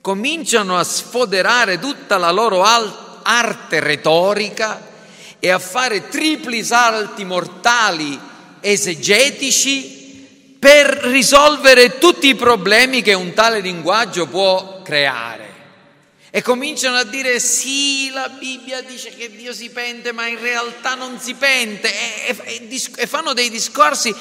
cominciano 0.00 0.78
a 0.78 0.84
sfoderare 0.84 1.78
tutta 1.78 2.16
la 2.16 2.30
loro 2.30 2.62
arte 2.62 3.80
retorica 3.80 4.88
e 5.38 5.50
a 5.50 5.58
fare 5.58 6.08
tripli 6.08 6.64
salti 6.64 7.24
mortali 7.24 8.18
esegetici 8.60 10.56
per 10.58 10.86
risolvere 10.86 11.98
tutti 11.98 12.28
i 12.28 12.34
problemi 12.34 13.02
che 13.02 13.14
un 13.14 13.32
tale 13.32 13.60
linguaggio 13.60 14.26
può 14.26 14.82
creare. 14.82 15.49
E 16.32 16.42
cominciano 16.42 16.96
a 16.96 17.04
dire 17.04 17.40
sì, 17.40 18.10
la 18.10 18.28
Bibbia 18.28 18.82
dice 18.82 19.10
che 19.10 19.34
Dio 19.34 19.52
si 19.52 19.68
pente, 19.70 20.12
ma 20.12 20.28
in 20.28 20.40
realtà 20.40 20.94
non 20.94 21.18
si 21.18 21.34
pente. 21.34 21.90
E, 22.26 22.36
e, 22.44 22.82
e 22.96 23.06
fanno 23.08 23.32
dei 23.32 23.50
discorsi 23.50 24.14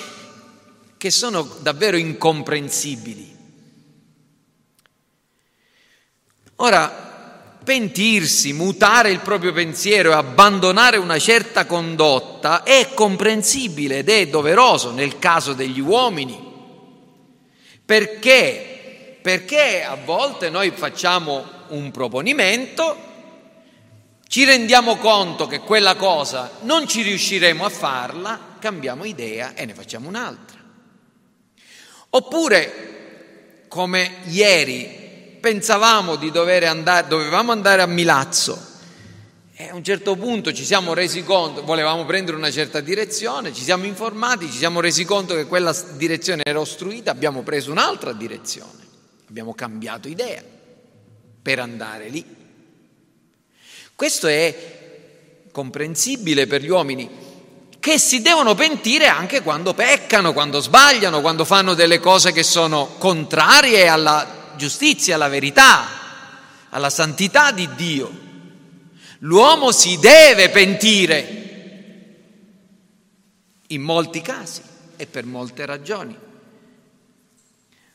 che 0.97 1.11
sono 1.11 1.43
davvero 1.61 1.97
incomprensibili. 1.97 3.37
Ora, 6.55 7.59
pentirsi, 7.63 8.53
mutare 8.53 9.11
il 9.11 9.19
proprio 9.19 9.53
pensiero 9.53 10.09
e 10.09 10.15
abbandonare 10.15 10.97
una 10.97 11.19
certa 11.19 11.65
condotta 11.65 12.63
è 12.63 12.89
comprensibile 12.95 13.99
ed 13.99 14.09
è 14.09 14.27
doveroso 14.27 14.91
nel 14.91 15.19
caso 15.19 15.53
degli 15.53 15.79
uomini. 15.79 16.47
Perché? 17.85 19.19
Perché 19.21 19.83
a 19.83 19.95
volte 20.03 20.49
noi 20.49 20.71
facciamo 20.71 21.58
un 21.69 21.91
proponimento, 21.91 23.07
ci 24.29 24.45
rendiamo 24.45 24.97
conto 24.97 25.47
che 25.47 25.59
quella 25.59 25.95
cosa 25.95 26.51
non 26.61 26.87
ci 26.87 27.01
riusciremo 27.01 27.65
a 27.65 27.69
farla, 27.69 28.39
cambiamo 28.59 29.03
idea 29.03 29.55
e 29.55 29.65
ne 29.65 29.73
facciamo 29.73 30.07
un'altra. 30.07 30.59
Oppure, 32.11 33.65
come 33.67 34.17
ieri 34.25 35.37
pensavamo 35.39 36.15
di 36.15 36.29
dover 36.29 36.65
andare, 36.65 37.07
dovevamo 37.07 37.51
andare 37.51 37.81
a 37.81 37.87
Milazzo 37.87 38.67
e 39.55 39.69
a 39.69 39.73
un 39.73 39.83
certo 39.83 40.15
punto 40.15 40.53
ci 40.53 40.63
siamo 40.63 40.93
resi 40.93 41.23
conto, 41.23 41.63
volevamo 41.63 42.05
prendere 42.05 42.37
una 42.37 42.51
certa 42.51 42.81
direzione, 42.81 43.51
ci 43.51 43.63
siamo 43.63 43.85
informati, 43.85 44.45
ci 44.45 44.57
siamo 44.57 44.79
resi 44.79 45.05
conto 45.05 45.33
che 45.33 45.47
quella 45.47 45.75
direzione 45.95 46.43
era 46.45 46.59
ostruita, 46.59 47.09
abbiamo 47.09 47.41
preso 47.41 47.71
un'altra 47.71 48.13
direzione, 48.13 48.85
abbiamo 49.27 49.55
cambiato 49.55 50.07
idea 50.07 50.57
per 51.41 51.59
andare 51.59 52.09
lì. 52.09 52.25
Questo 53.95 54.27
è 54.27 55.47
comprensibile 55.51 56.47
per 56.47 56.61
gli 56.61 56.69
uomini 56.69 57.27
che 57.79 57.97
si 57.97 58.21
devono 58.21 58.55
pentire 58.55 59.07
anche 59.07 59.41
quando 59.41 59.73
peccano, 59.73 60.33
quando 60.33 60.59
sbagliano, 60.59 61.21
quando 61.21 61.45
fanno 61.45 61.73
delle 61.73 61.99
cose 61.99 62.31
che 62.33 62.43
sono 62.43 62.95
contrarie 62.97 63.87
alla 63.87 64.53
giustizia, 64.57 65.15
alla 65.15 65.29
verità, 65.29 65.87
alla 66.69 66.89
santità 66.89 67.51
di 67.51 67.67
Dio. 67.75 68.27
L'uomo 69.19 69.71
si 69.71 69.97
deve 69.97 70.49
pentire 70.49 71.37
in 73.67 73.81
molti 73.81 74.21
casi 74.21 74.61
e 74.97 75.05
per 75.05 75.25
molte 75.25 75.65
ragioni. 75.65 76.17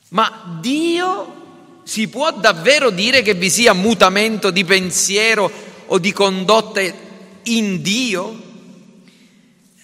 Ma 0.09 0.59
Dio 0.61 1.43
si 1.85 2.09
può 2.09 2.33
davvero 2.33 2.90
dire 2.90 3.23
che 3.23 3.35
vi 3.35 3.49
sia 3.49 3.73
mutamento 3.73 4.51
di 4.51 4.64
pensiero 4.64 5.51
o 5.87 5.99
di 5.99 6.12
condotte 6.12 6.94
in 7.44 7.81
Dio? 7.81 8.42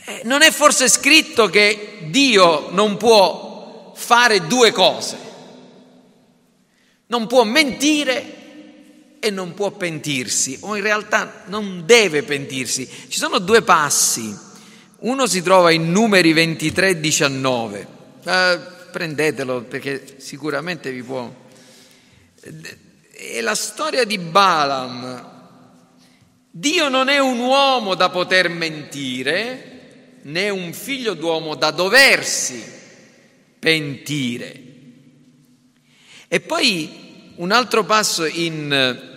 Eh, 0.04 0.22
non 0.24 0.42
è 0.42 0.50
forse 0.50 0.88
scritto 0.88 1.48
che 1.48 1.98
Dio 2.08 2.70
non 2.70 2.96
può 2.96 3.92
fare 3.94 4.46
due 4.46 4.72
cose? 4.72 5.28
non 7.10 7.26
può 7.26 7.44
mentire 7.44 8.38
e 9.20 9.30
non 9.30 9.52
può 9.52 9.70
pentirsi, 9.70 10.58
o 10.60 10.76
in 10.76 10.82
realtà 10.82 11.42
non 11.46 11.82
deve 11.84 12.22
pentirsi. 12.22 12.88
Ci 13.08 13.18
sono 13.18 13.38
due 13.38 13.62
passi. 13.62 14.34
Uno 15.00 15.26
si 15.26 15.42
trova 15.42 15.70
in 15.70 15.90
numeri 15.90 16.32
23 16.32 17.00
19. 17.00 17.86
Eh, 18.24 18.60
prendetelo 18.90 19.62
perché 19.62 20.16
sicuramente 20.18 20.90
vi 20.90 21.02
può. 21.02 21.30
È 22.40 23.40
la 23.42 23.54
storia 23.54 24.04
di 24.04 24.16
Balaam. 24.16 25.28
Dio 26.50 26.88
non 26.88 27.08
è 27.08 27.18
un 27.18 27.38
uomo 27.38 27.94
da 27.94 28.08
poter 28.08 28.48
mentire, 28.48 30.18
né 30.22 30.48
un 30.48 30.72
figlio 30.72 31.14
d'uomo 31.14 31.54
da 31.54 31.70
doversi 31.70 32.64
pentire. 33.58 34.62
E 36.28 36.40
poi 36.40 37.32
un 37.36 37.52
altro 37.52 37.84
passo 37.84 38.24
in 38.24 39.08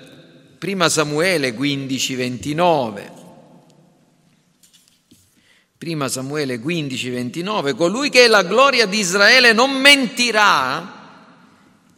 1 0.60 0.90
Samuele 0.90 1.54
15, 1.54 2.16
29. 2.16 3.12
1 5.80 6.08
Samuele 6.08 6.60
15, 6.60 7.10
29. 7.10 7.74
Colui 7.74 8.10
che 8.10 8.26
è 8.26 8.28
la 8.28 8.44
gloria 8.44 8.86
di 8.86 9.00
Israele 9.00 9.54
non 9.54 9.72
mentirà 9.72 11.02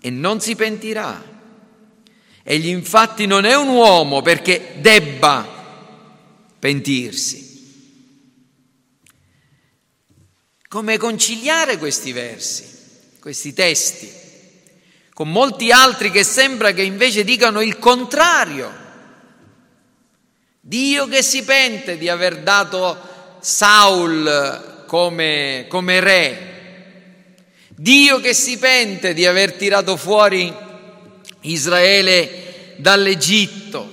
e 0.06 0.10
non 0.12 0.40
si 0.40 0.56
pentirà. 0.56 1.34
Egli 2.44 2.68
infatti 2.68 3.26
non 3.26 3.46
è 3.46 3.56
un 3.56 3.70
uomo 3.70 4.22
perché 4.22 4.76
debba 4.78 5.48
pentirsi. 6.60 7.44
Come 10.68 10.98
conciliare 10.98 11.78
questi 11.78 12.12
versi, 12.12 12.66
questi 13.20 13.54
testi? 13.54 14.24
con 15.16 15.32
molti 15.32 15.72
altri 15.72 16.12
che 16.12 16.26
sembra 16.26 16.74
che 16.74 16.82
invece 16.82 17.24
dicano 17.24 17.62
il 17.62 17.80
contrario. 17.80 18.70
Dio 20.60 21.08
che 21.08 21.24
si 21.24 21.46
pente 21.46 21.98
di 21.98 22.10
aver 22.10 22.42
dato 22.42 23.00
Saul 23.40 24.84
come, 24.86 25.68
come 25.70 26.00
re, 26.02 26.55
Dio 27.78 28.22
che 28.22 28.34
si 28.34 28.58
pente 28.58 29.14
di 29.14 29.26
aver 29.26 29.54
tirato 29.54 29.98
fuori 29.98 30.54
Israele 31.42 32.74
dall'Egitto, 32.78 33.92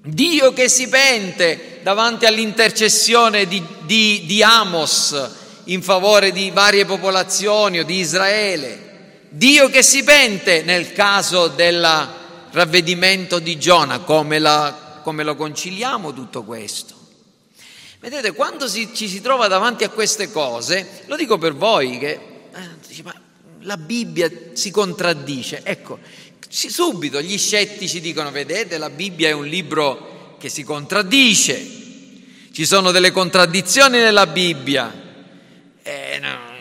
Dio 0.00 0.52
che 0.52 0.68
si 0.68 0.86
pente 0.88 1.80
davanti 1.82 2.24
all'intercessione 2.24 3.46
di, 3.46 3.60
di, 3.82 4.22
di 4.26 4.44
Amos 4.44 5.28
in 5.64 5.82
favore 5.82 6.30
di 6.30 6.50
varie 6.50 6.84
popolazioni 6.84 7.80
o 7.80 7.84
di 7.84 7.98
Israele, 7.98 9.22
Dio 9.28 9.68
che 9.70 9.82
si 9.82 10.04
pente 10.04 10.62
nel 10.62 10.92
caso 10.92 11.48
del 11.48 12.08
ravvedimento 12.52 13.40
di 13.40 13.58
Giona, 13.58 13.98
come, 14.00 14.38
la, 14.38 15.00
come 15.02 15.24
lo 15.24 15.34
conciliamo 15.34 16.12
tutto 16.12 16.44
questo? 16.44 16.94
Vedete, 17.98 18.32
quando 18.34 18.68
si, 18.68 18.90
ci 18.94 19.08
si 19.08 19.20
trova 19.20 19.48
davanti 19.48 19.82
a 19.82 19.88
queste 19.88 20.30
cose, 20.30 21.02
lo 21.06 21.16
dico 21.16 21.38
per 21.38 21.54
voi 21.54 21.98
che 21.98 22.32
dice, 22.86 23.02
ma 23.02 23.14
la 23.60 23.76
Bibbia 23.76 24.30
si 24.52 24.70
contraddice. 24.70 25.60
Ecco, 25.62 25.98
subito 26.48 27.20
gli 27.20 27.38
scettici 27.38 28.00
dicono, 28.00 28.30
vedete, 28.30 28.78
la 28.78 28.90
Bibbia 28.90 29.28
è 29.28 29.32
un 29.32 29.46
libro 29.46 30.36
che 30.38 30.48
si 30.48 30.62
contraddice, 30.62 31.66
ci 32.52 32.66
sono 32.66 32.90
delle 32.90 33.10
contraddizioni 33.10 33.98
nella 33.98 34.26
Bibbia. 34.26 35.02
Eh, 35.82 36.18
no, 36.20 36.54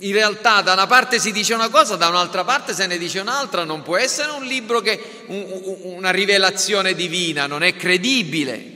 in 0.00 0.12
realtà 0.12 0.60
da 0.60 0.74
una 0.74 0.86
parte 0.86 1.18
si 1.18 1.32
dice 1.32 1.54
una 1.54 1.68
cosa, 1.68 1.96
da 1.96 2.08
un'altra 2.08 2.44
parte 2.44 2.74
se 2.74 2.86
ne 2.86 2.98
dice 2.98 3.20
un'altra, 3.20 3.64
non 3.64 3.82
può 3.82 3.96
essere 3.96 4.30
un 4.32 4.44
libro 4.44 4.80
che 4.80 5.24
un, 5.26 5.44
una 5.82 6.10
rivelazione 6.10 6.94
divina, 6.94 7.46
non 7.46 7.62
è 7.62 7.74
credibile. 7.74 8.74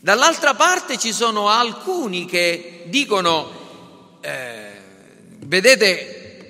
Dall'altra 0.00 0.54
parte 0.54 0.98
ci 0.98 1.12
sono 1.12 1.48
alcuni 1.48 2.26
che 2.26 2.84
dicono 2.86 4.18
eh, 4.20 4.73
Vedete 5.54 6.48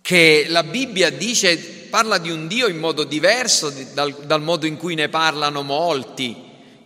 che 0.00 0.46
la 0.48 0.62
Bibbia 0.62 1.10
dice, 1.10 1.58
parla 1.90 2.16
di 2.16 2.30
un 2.30 2.46
Dio 2.46 2.66
in 2.66 2.78
modo 2.78 3.04
diverso 3.04 3.70
dal, 3.92 4.10
dal 4.24 4.40
modo 4.40 4.64
in 4.64 4.78
cui 4.78 4.94
ne 4.94 5.10
parlano 5.10 5.60
molti, 5.60 6.34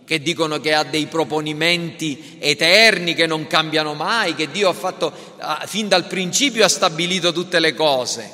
che 0.05 0.21
dicono 0.21 0.59
che 0.59 0.75
ha 0.75 0.83
dei 0.83 1.07
proponimenti 1.07 2.39
eterni 2.41 3.15
che 3.15 3.27
non 3.27 3.47
cambiano 3.47 3.95
mai, 3.95 4.35
che 4.35 4.51
Dio 4.51 4.71
ha 4.71 4.73
fatto 4.73 5.13
fin 5.67 5.87
dal 5.87 6.09
principio 6.09 6.65
ha 6.65 6.69
stabilito 6.69 7.31
tutte 7.31 7.61
le 7.61 7.75
cose. 7.75 8.29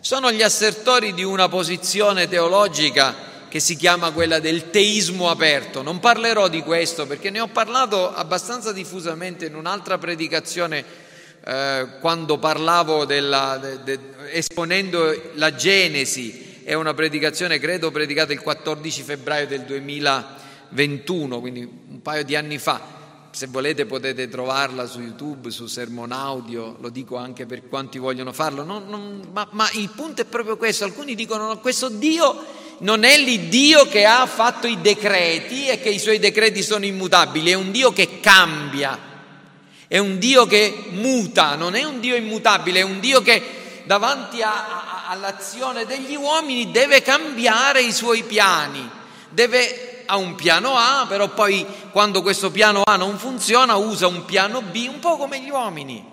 Sono 0.00 0.32
gli 0.32 0.42
assertori 0.42 1.14
di 1.14 1.22
una 1.22 1.48
posizione 1.48 2.26
teologica 2.26 3.14
che 3.48 3.60
si 3.60 3.76
chiama 3.76 4.10
quella 4.10 4.40
del 4.40 4.70
teismo 4.70 5.30
aperto. 5.30 5.82
Non 5.82 6.00
parlerò 6.00 6.48
di 6.48 6.62
questo 6.62 7.06
perché 7.06 7.30
ne 7.30 7.38
ho 7.38 7.46
parlato 7.46 8.12
abbastanza 8.12 8.72
diffusamente 8.72 9.46
in 9.46 9.54
un'altra 9.54 9.96
predicazione 9.96 11.08
eh, 11.44 11.86
quando 12.00 12.38
parlavo 12.38 13.04
della, 13.04 13.58
de, 13.58 13.82
de, 13.82 13.98
esponendo 14.30 15.30
la 15.34 15.54
Genesi, 15.54 16.62
è 16.64 16.74
una 16.74 16.94
predicazione 16.94 17.58
credo 17.58 17.90
predicata 17.90 18.32
il 18.32 18.40
14 18.40 19.02
febbraio 19.02 19.46
del 19.46 19.62
2021, 19.62 21.40
quindi 21.40 21.60
un 21.60 22.02
paio 22.02 22.24
di 22.24 22.36
anni 22.36 22.58
fa. 22.58 22.98
Se 23.32 23.46
volete 23.46 23.86
potete 23.86 24.28
trovarla 24.28 24.86
su 24.86 25.00
YouTube, 25.00 25.50
su 25.50 25.66
Sermon 25.66 26.10
Audio, 26.12 26.76
lo 26.80 26.88
dico 26.88 27.16
anche 27.16 27.46
per 27.46 27.68
quanti 27.68 27.98
vogliono 27.98 28.32
farlo, 28.32 28.64
non, 28.64 28.88
non, 28.88 29.28
ma, 29.32 29.46
ma, 29.52 29.68
il 29.74 29.88
punto 29.94 30.22
è 30.22 30.24
proprio 30.24 30.56
questo, 30.56 30.84
alcuni 30.84 31.14
dicono 31.14 31.46
no, 31.46 31.58
questo 31.58 31.88
Dio 31.88 32.44
non 32.80 33.04
è 33.04 33.16
l'Iddio 33.18 33.86
che 33.86 34.04
ha 34.04 34.26
fatto 34.26 34.66
i 34.66 34.80
decreti 34.80 35.68
e 35.68 35.80
che 35.80 35.90
i 35.90 36.00
suoi 36.00 36.18
decreti 36.18 36.62
sono 36.62 36.84
immutabili, 36.84 37.50
è 37.50 37.54
un 37.54 37.70
Dio 37.70 37.92
che 37.92 38.18
cambia, 38.20 39.09
è 39.92 39.98
un 39.98 40.20
Dio 40.20 40.46
che 40.46 40.84
muta, 40.90 41.56
non 41.56 41.74
è 41.74 41.82
un 41.82 41.98
Dio 41.98 42.14
immutabile, 42.14 42.78
è 42.78 42.82
un 42.84 43.00
Dio 43.00 43.22
che 43.22 43.82
davanti 43.86 44.40
a, 44.40 44.52
a, 44.52 45.08
all'azione 45.08 45.84
degli 45.84 46.14
uomini 46.14 46.70
deve 46.70 47.02
cambiare 47.02 47.82
i 47.82 47.90
suoi 47.90 48.22
piani, 48.22 48.88
deve, 49.30 50.04
ha 50.06 50.16
un 50.16 50.36
piano 50.36 50.76
A, 50.76 51.06
però 51.08 51.30
poi 51.30 51.66
quando 51.90 52.22
questo 52.22 52.52
piano 52.52 52.82
A 52.84 52.94
non 52.94 53.18
funziona 53.18 53.74
usa 53.74 54.06
un 54.06 54.24
piano 54.26 54.62
B, 54.62 54.86
un 54.88 55.00
po' 55.00 55.16
come 55.16 55.42
gli 55.42 55.50
uomini. 55.50 56.06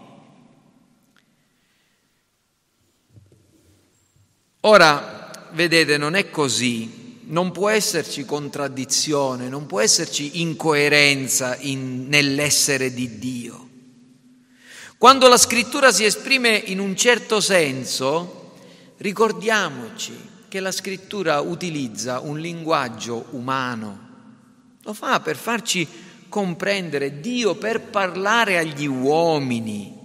Ora, 4.62 5.30
vedete, 5.52 5.98
non 5.98 6.16
è 6.16 6.32
così, 6.32 7.20
non 7.26 7.52
può 7.52 7.70
esserci 7.70 8.26
contraddizione, 8.26 9.50
non 9.50 9.68
può 9.68 9.82
esserci 9.82 10.42
incoerenza 10.42 11.56
in, 11.60 12.08
nell'essere 12.08 12.92
di 12.92 13.20
Dio. 13.20 13.66
Quando 15.00 15.28
la 15.28 15.38
scrittura 15.38 15.92
si 15.92 16.06
esprime 16.06 16.56
in 16.56 16.80
un 16.80 16.96
certo 16.96 17.40
senso, 17.40 18.56
ricordiamoci 18.98 20.18
che 20.48 20.60
la 20.60 20.72
scrittura 20.72 21.40
utilizza 21.40 22.20
un 22.22 22.40
linguaggio 22.40 23.28
umano. 23.32 24.00
Lo 24.82 24.94
fa 24.94 25.20
per 25.20 25.36
farci 25.36 25.88
comprendere 26.28 27.20
Dio 27.20 27.54
per 27.54 27.82
parlare 27.82 28.58
agli 28.58 28.88
uomini. 28.88 29.96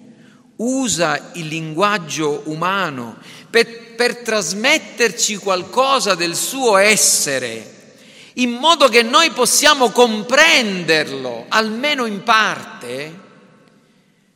Usa 0.57 1.31
il 1.37 1.47
linguaggio 1.47 2.43
umano 2.45 3.17
per, 3.49 3.95
per 3.95 4.19
trasmetterci 4.19 5.37
qualcosa 5.37 6.15
del 6.15 6.37
suo 6.37 6.77
essere, 6.77 7.95
in 8.35 8.51
modo 8.51 8.89
che 8.89 9.01
noi 9.01 9.31
possiamo 9.31 9.89
comprenderlo, 9.89 11.47
almeno 11.49 12.05
in 12.05 12.23
parte, 12.23 13.22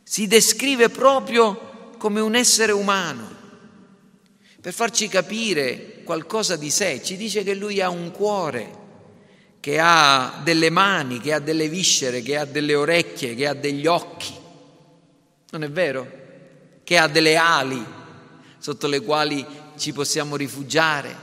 si 0.09 0.29
descrive 0.29 0.89
proprio 0.89 1.95
come 1.99 2.21
un 2.21 2.37
essere 2.37 2.71
umano, 2.71 3.29
per 4.61 4.73
farci 4.73 5.09
capire 5.09 6.03
qualcosa 6.05 6.55
di 6.55 6.71
sé, 6.71 7.03
ci 7.03 7.17
dice 7.17 7.43
che 7.43 7.55
lui 7.55 7.81
ha 7.81 7.91
un 7.91 8.13
cuore, 8.13 8.85
che 9.59 9.81
ha 9.81 10.41
delle 10.45 10.71
mani, 10.71 11.19
che 11.19 11.33
ha 11.33 11.41
delle 11.41 11.69
viscere, 11.69 12.23
che 12.23 12.37
ha 12.37 12.45
delle 12.45 12.77
orecchie, 12.77 13.35
che 13.35 13.49
ha 13.49 13.55
degli 13.55 13.89
occhi, 13.89 14.33
non 15.51 15.65
è 15.65 15.71
vero? 15.71 16.09
Che 16.85 16.97
ha 16.99 17.09
delle 17.09 17.35
ali 17.35 17.85
sotto 18.59 18.87
le 18.87 19.01
quali 19.01 19.45
ci 19.77 19.93
possiamo 19.93 20.37
rifugiare, 20.37 21.17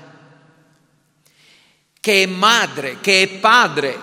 che 2.02 2.24
è 2.24 2.26
madre, 2.26 2.98
che 3.00 3.22
è 3.22 3.30
padre, 3.39 3.98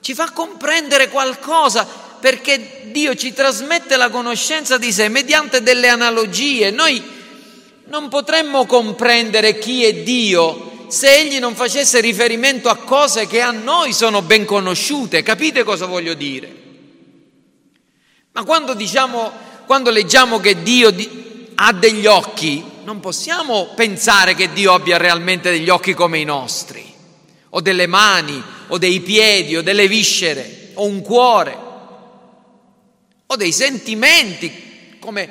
ci 0.00 0.14
fa 0.14 0.30
comprendere 0.30 1.10
qualcosa 1.10 2.01
perché 2.22 2.82
Dio 2.92 3.16
ci 3.16 3.32
trasmette 3.32 3.96
la 3.96 4.08
conoscenza 4.08 4.78
di 4.78 4.92
sé 4.92 5.08
mediante 5.08 5.60
delle 5.60 5.88
analogie. 5.88 6.70
Noi 6.70 7.02
non 7.86 8.08
potremmo 8.08 8.64
comprendere 8.64 9.58
chi 9.58 9.82
è 9.82 9.92
Dio 9.92 10.86
se 10.86 11.12
Egli 11.18 11.40
non 11.40 11.56
facesse 11.56 12.00
riferimento 12.00 12.68
a 12.68 12.76
cose 12.76 13.26
che 13.26 13.40
a 13.40 13.50
noi 13.50 13.92
sono 13.92 14.22
ben 14.22 14.44
conosciute. 14.44 15.24
Capite 15.24 15.64
cosa 15.64 15.86
voglio 15.86 16.14
dire? 16.14 16.54
Ma 18.30 18.44
quando 18.44 18.74
diciamo, 18.74 19.32
quando 19.66 19.90
leggiamo 19.90 20.38
che 20.38 20.62
Dio 20.62 20.94
ha 21.56 21.72
degli 21.72 22.06
occhi, 22.06 22.62
non 22.84 23.00
possiamo 23.00 23.70
pensare 23.74 24.36
che 24.36 24.52
Dio 24.52 24.74
abbia 24.74 24.96
realmente 24.96 25.50
degli 25.50 25.68
occhi 25.70 25.92
come 25.92 26.20
i 26.20 26.24
nostri, 26.24 26.84
o 27.48 27.60
delle 27.60 27.88
mani, 27.88 28.40
o 28.68 28.78
dei 28.78 29.00
piedi, 29.00 29.56
o 29.56 29.62
delle 29.62 29.88
viscere, 29.88 30.70
o 30.74 30.84
un 30.84 31.02
cuore 31.02 31.61
o 33.32 33.36
dei 33.36 33.52
sentimenti 33.52 34.96
come, 34.98 35.28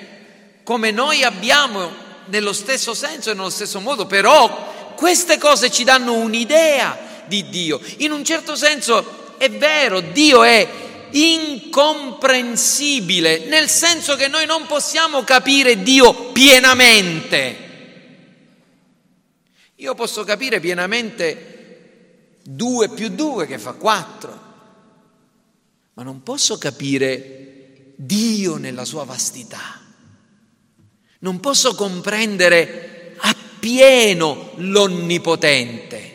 come 0.64 0.90
noi 0.92 1.24
abbiamo 1.24 1.92
nello 2.26 2.54
stesso 2.54 2.96
senso 2.96 3.32
e 3.32 3.34
nello 3.34 3.50
stesso 3.50 3.80
modo, 3.80 4.06
però 4.08 4.94
queste 4.96 5.38
cose 5.38 5.72
ci 5.72 5.84
danno 5.84 6.14
un'idea 6.14 7.24
di 7.26 7.50
Dio. 7.50 7.80
In 7.98 8.12
un 8.12 8.26
certo 8.26 8.56
senso 8.56 9.36
è 9.38 9.52
vero, 9.52 10.02
Dio 10.02 10.44
è 10.44 10.68
incomprensibile, 11.12 13.46
nel 13.46 13.70
senso 13.70 14.16
che 14.16 14.28
noi 14.28 14.46
non 14.46 14.66
possiamo 14.66 15.24
capire 15.24 15.84
Dio 15.84 16.32
pienamente. 16.32 17.70
Io 19.76 19.96
posso 19.96 20.24
capire 20.24 20.60
pienamente 20.60 22.40
due 22.44 22.90
più 22.90 23.10
due 23.10 23.46
che 23.46 23.60
fa 23.60 23.74
quattro, 23.74 24.40
ma 25.94 26.04
non 26.04 26.24
posso 26.24 26.58
capire 26.58 27.41
Dio 28.04 28.58
nella 28.58 28.84
sua 28.84 29.04
vastità. 29.04 29.80
Non 31.20 31.40
posso 31.40 31.76
comprendere 31.76 33.14
appieno 33.20 34.54
l'Onnipotente. 34.56 36.10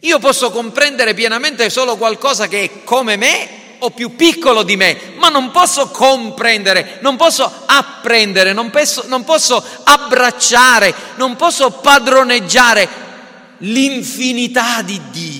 Io 0.00 0.18
posso 0.18 0.50
comprendere 0.50 1.12
pienamente 1.12 1.68
solo 1.68 1.98
qualcosa 1.98 2.48
che 2.48 2.62
è 2.62 2.84
come 2.84 3.16
me 3.16 3.48
o 3.80 3.90
più 3.90 4.16
piccolo 4.16 4.62
di 4.62 4.76
me, 4.76 5.12
ma 5.16 5.28
non 5.28 5.50
posso 5.50 5.88
comprendere, 5.88 7.00
non 7.02 7.16
posso 7.16 7.50
apprendere, 7.66 8.54
non 8.54 8.70
posso, 8.70 9.04
non 9.06 9.22
posso 9.24 9.62
abbracciare, 9.84 10.94
non 11.16 11.36
posso 11.36 11.70
padroneggiare 11.70 12.88
l'infinità 13.58 14.80
di 14.80 14.98
Dio. 15.10 15.39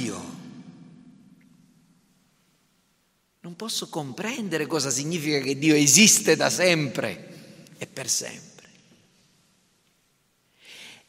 Posso 3.61 3.90
comprendere 3.90 4.66
cosa 4.66 4.88
significa 4.88 5.38
che 5.40 5.59
Dio 5.59 5.75
esiste 5.75 6.35
da 6.35 6.49
sempre 6.49 7.66
e 7.77 7.87
per 7.87 8.09
sempre. 8.09 8.68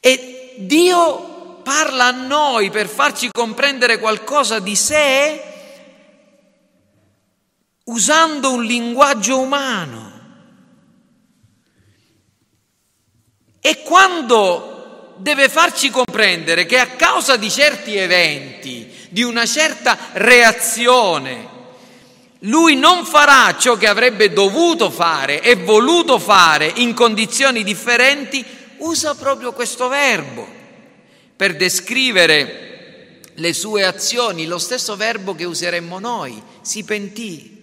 E 0.01 0.55
Dio 0.57 1.61
parla 1.63 2.07
a 2.07 2.11
noi 2.11 2.69
per 2.69 2.89
farci 2.89 3.29
comprendere 3.31 3.99
qualcosa 3.99 4.59
di 4.59 4.75
sé 4.75 5.41
usando 7.85 8.51
un 8.51 8.65
linguaggio 8.65 9.39
umano. 9.39 10.11
E 13.61 13.81
quando 13.81 15.15
deve 15.19 15.47
farci 15.47 15.89
comprendere 15.89 16.65
che 16.65 16.79
a 16.79 16.87
causa 16.87 17.37
di 17.37 17.49
certi 17.49 17.95
eventi, 17.95 18.93
di 19.09 19.23
una 19.23 19.45
certa 19.45 19.97
reazione, 20.11 21.59
lui 22.45 22.75
non 22.75 23.05
farà 23.05 23.55
ciò 23.57 23.75
che 23.75 23.87
avrebbe 23.87 24.33
dovuto 24.33 24.89
fare 24.89 25.41
e 25.41 25.55
voluto 25.55 26.17
fare 26.17 26.71
in 26.77 26.93
condizioni 26.93 27.63
differenti, 27.63 28.43
usa 28.77 29.13
proprio 29.13 29.53
questo 29.53 29.87
verbo 29.87 30.47
per 31.35 31.55
descrivere 31.55 33.19
le 33.35 33.53
sue 33.53 33.83
azioni, 33.83 34.45
lo 34.45 34.57
stesso 34.57 34.95
verbo 34.95 35.35
che 35.35 35.45
useremmo 35.45 35.99
noi, 35.99 36.41
si 36.61 36.83
pentì. 36.83 37.59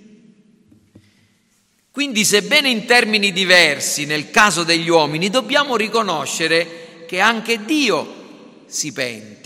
Quindi, 1.90 2.24
sebbene 2.24 2.70
in 2.70 2.86
termini 2.86 3.32
diversi 3.32 4.04
nel 4.04 4.30
caso 4.30 4.62
degli 4.62 4.88
uomini, 4.88 5.30
dobbiamo 5.30 5.74
riconoscere 5.74 7.04
che 7.08 7.18
anche 7.18 7.64
Dio 7.64 8.64
si 8.66 8.92
pente. 8.92 9.37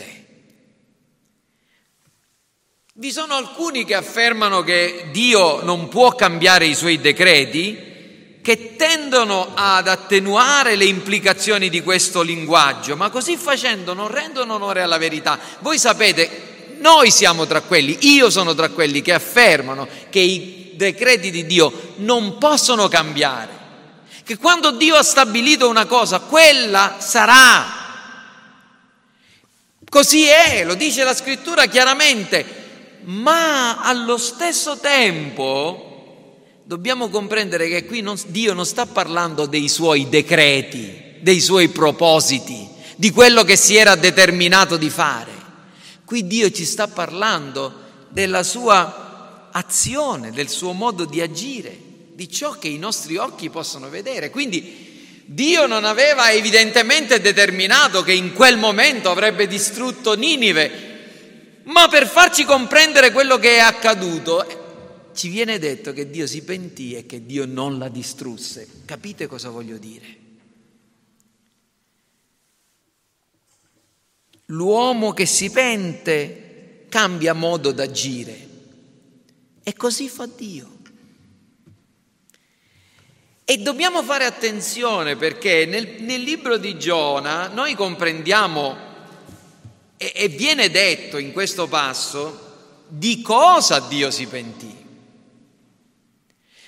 Vi 2.94 3.10
sono 3.10 3.36
alcuni 3.36 3.86
che 3.86 3.94
affermano 3.94 4.62
che 4.62 5.06
Dio 5.12 5.62
non 5.62 5.88
può 5.88 6.14
cambiare 6.14 6.66
i 6.66 6.74
suoi 6.74 7.00
decreti, 7.00 8.38
che 8.42 8.76
tendono 8.76 9.52
ad 9.54 9.88
attenuare 9.88 10.76
le 10.76 10.84
implicazioni 10.84 11.70
di 11.70 11.82
questo 11.82 12.20
linguaggio, 12.20 12.94
ma 12.94 13.08
così 13.08 13.38
facendo 13.38 13.94
non 13.94 14.08
rendono 14.08 14.56
onore 14.56 14.82
alla 14.82 14.98
verità. 14.98 15.38
Voi 15.60 15.78
sapete, 15.78 16.76
noi 16.80 17.10
siamo 17.10 17.46
tra 17.46 17.62
quelli, 17.62 17.96
io 18.12 18.28
sono 18.28 18.54
tra 18.54 18.68
quelli 18.68 19.00
che 19.00 19.14
affermano 19.14 19.88
che 20.10 20.20
i 20.20 20.72
decreti 20.74 21.30
di 21.30 21.46
Dio 21.46 21.94
non 21.96 22.36
possono 22.36 22.88
cambiare, 22.88 23.58
che 24.22 24.36
quando 24.36 24.70
Dio 24.72 24.96
ha 24.96 25.02
stabilito 25.02 25.66
una 25.66 25.86
cosa, 25.86 26.20
quella 26.20 26.96
sarà. 26.98 27.80
Così 29.88 30.26
è, 30.26 30.62
lo 30.66 30.74
dice 30.74 31.04
la 31.04 31.14
scrittura 31.14 31.64
chiaramente, 31.64 32.60
ma 33.04 33.82
allo 33.82 34.16
stesso 34.16 34.78
tempo 34.78 35.90
dobbiamo 36.64 37.08
comprendere 37.08 37.68
che 37.68 37.84
qui 37.84 38.00
non, 38.00 38.16
Dio 38.26 38.54
non 38.54 38.66
sta 38.66 38.86
parlando 38.86 39.46
dei 39.46 39.68
suoi 39.68 40.08
decreti, 40.08 41.16
dei 41.20 41.40
suoi 41.40 41.68
propositi, 41.68 42.68
di 42.96 43.10
quello 43.10 43.44
che 43.44 43.56
si 43.56 43.76
era 43.76 43.94
determinato 43.94 44.76
di 44.76 44.90
fare. 44.90 45.30
Qui 46.04 46.26
Dio 46.26 46.50
ci 46.50 46.64
sta 46.64 46.88
parlando 46.88 47.80
della 48.08 48.42
sua 48.42 49.48
azione, 49.52 50.30
del 50.30 50.48
suo 50.48 50.72
modo 50.72 51.04
di 51.04 51.20
agire, 51.20 51.76
di 52.12 52.30
ciò 52.30 52.52
che 52.52 52.68
i 52.68 52.78
nostri 52.78 53.16
occhi 53.16 53.50
possono 53.50 53.88
vedere. 53.88 54.30
Quindi 54.30 54.90
Dio 55.24 55.66
non 55.66 55.84
aveva 55.84 56.30
evidentemente 56.30 57.20
determinato 57.20 58.02
che 58.02 58.12
in 58.12 58.32
quel 58.34 58.58
momento 58.58 59.10
avrebbe 59.10 59.46
distrutto 59.46 60.14
Ninive, 60.14 60.91
ma 61.64 61.88
per 61.88 62.06
farci 62.06 62.44
comprendere 62.44 63.12
quello 63.12 63.38
che 63.38 63.56
è 63.56 63.58
accaduto, 63.58 65.10
ci 65.14 65.28
viene 65.28 65.58
detto 65.58 65.92
che 65.92 66.10
Dio 66.10 66.26
si 66.26 66.42
pentì 66.42 66.94
e 66.94 67.06
che 67.06 67.24
Dio 67.24 67.46
non 67.46 67.78
la 67.78 67.88
distrusse. 67.88 68.68
Capite 68.84 69.26
cosa 69.26 69.50
voglio 69.50 69.78
dire? 69.78 70.20
L'uomo 74.46 75.12
che 75.12 75.26
si 75.26 75.50
pente 75.50 76.86
cambia 76.88 77.32
modo 77.32 77.72
d'agire. 77.72 78.48
E 79.62 79.74
così 79.74 80.08
fa 80.08 80.26
Dio. 80.26 80.80
E 83.44 83.58
dobbiamo 83.58 84.02
fare 84.02 84.24
attenzione 84.24 85.16
perché 85.16 85.66
nel, 85.66 86.02
nel 86.02 86.22
libro 86.22 86.56
di 86.56 86.78
Giona 86.78 87.48
noi 87.48 87.74
comprendiamo 87.74 88.90
e, 90.02 90.24
e 90.24 90.28
viene 90.28 90.70
detto 90.70 91.18
in 91.18 91.32
questo 91.32 91.68
passo 91.68 92.50
di 92.88 93.22
cosa 93.22 93.78
Dio 93.78 94.10
si 94.10 94.26
pentì. 94.26 94.80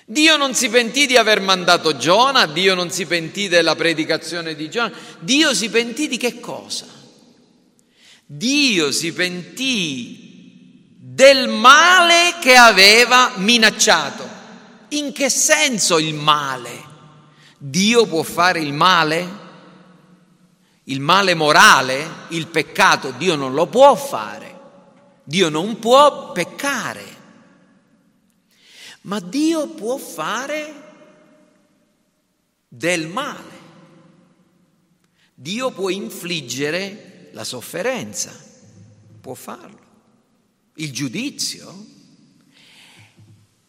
Dio 0.06 0.36
non 0.36 0.54
si 0.54 0.68
pentì 0.68 1.06
di 1.06 1.16
aver 1.16 1.40
mandato 1.40 1.96
Giona, 1.96 2.46
Dio 2.46 2.74
non 2.74 2.90
si 2.90 3.06
pentì 3.06 3.48
della 3.48 3.74
predicazione 3.74 4.54
di 4.54 4.70
Giona, 4.70 4.92
Dio 5.18 5.54
si 5.54 5.70
pentì 5.70 6.08
di 6.08 6.18
che 6.18 6.40
cosa? 6.40 6.86
Dio 8.26 8.92
si 8.92 9.12
pentì 9.12 10.86
del 10.96 11.48
male 11.48 12.34
che 12.40 12.54
aveva 12.54 13.32
minacciato. 13.36 14.28
In 14.90 15.12
che 15.12 15.30
senso 15.30 15.98
il 15.98 16.14
male? 16.14 16.92
Dio 17.58 18.06
può 18.06 18.22
fare 18.22 18.60
il 18.60 18.72
male? 18.72 19.43
Il 20.84 21.00
male 21.00 21.34
morale, 21.34 22.26
il 22.28 22.46
peccato, 22.48 23.12
Dio 23.12 23.36
non 23.36 23.54
lo 23.54 23.66
può 23.66 23.94
fare. 23.94 24.42
Dio 25.24 25.48
non 25.48 25.78
può 25.78 26.32
peccare. 26.32 27.04
Ma 29.02 29.18
Dio 29.20 29.68
può 29.68 29.96
fare 29.96 30.82
del 32.68 33.06
male. 33.08 33.52
Dio 35.34 35.70
può 35.70 35.88
infliggere 35.88 37.30
la 37.32 37.44
sofferenza. 37.44 38.38
Può 39.20 39.34
farlo. 39.34 39.82
Il 40.74 40.92
giudizio 40.92 41.86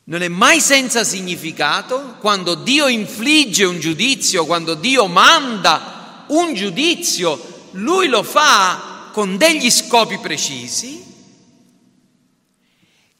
non 0.05 0.21
è 0.21 0.27
mai 0.27 0.59
senza 0.59 1.03
significato 1.03 2.17
quando 2.19 2.55
Dio 2.55 2.87
infligge 2.87 3.63
un 3.63 3.79
giudizio, 3.79 4.45
quando 4.45 4.75
Dio 4.75 5.07
manda 5.07 5.94
un 6.27 6.53
giudizio, 6.53 7.69
lui 7.71 8.07
lo 8.07 8.23
fa 8.23 9.09
con 9.11 9.37
degli 9.37 9.69
scopi 9.71 10.17
precisi 10.19 11.05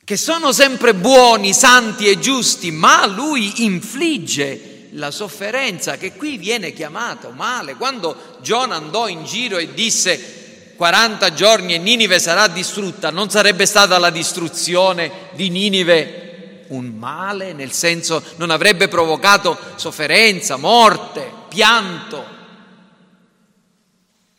che 0.06 0.18
sono 0.18 0.52
sempre 0.52 0.94
buoni, 0.94 1.52
santi 1.52 2.08
e 2.08 2.20
giusti, 2.20 2.70
ma 2.70 3.08
lui 3.08 3.63
infligge 3.63 4.89
la 4.91 5.10
sofferenza 5.10 5.98
che 5.98 6.13
qui 6.13 6.38
viene 6.38 6.74
chiamata 6.74 7.30
male. 7.30 7.76
Quando 7.76 8.15
Giona 8.41 8.76
andò 8.76 9.08
in 9.08 9.26
giro 9.26 9.58
e 9.58 9.74
disse 9.74 10.74
40 10.78 11.34
giorni 11.34 11.74
e 11.74 11.80
Ninive 11.80 12.20
sarà 12.20 12.48
distrutta, 12.48 13.10
non 13.10 13.32
sarebbe 13.32 13.65
stata 13.65 13.98
la 13.98 14.12
distruzione 14.12 15.12
di 15.34 15.50
Ninive 15.50 16.65
un 16.68 16.94
male, 16.98 17.54
nel 17.54 17.72
senso 17.72 18.24
non 18.36 18.52
avrebbe 18.52 18.88
provocato 18.88 19.58
sofferenza, 19.76 20.56
morte, 20.58 21.32
pianto? 21.48 22.35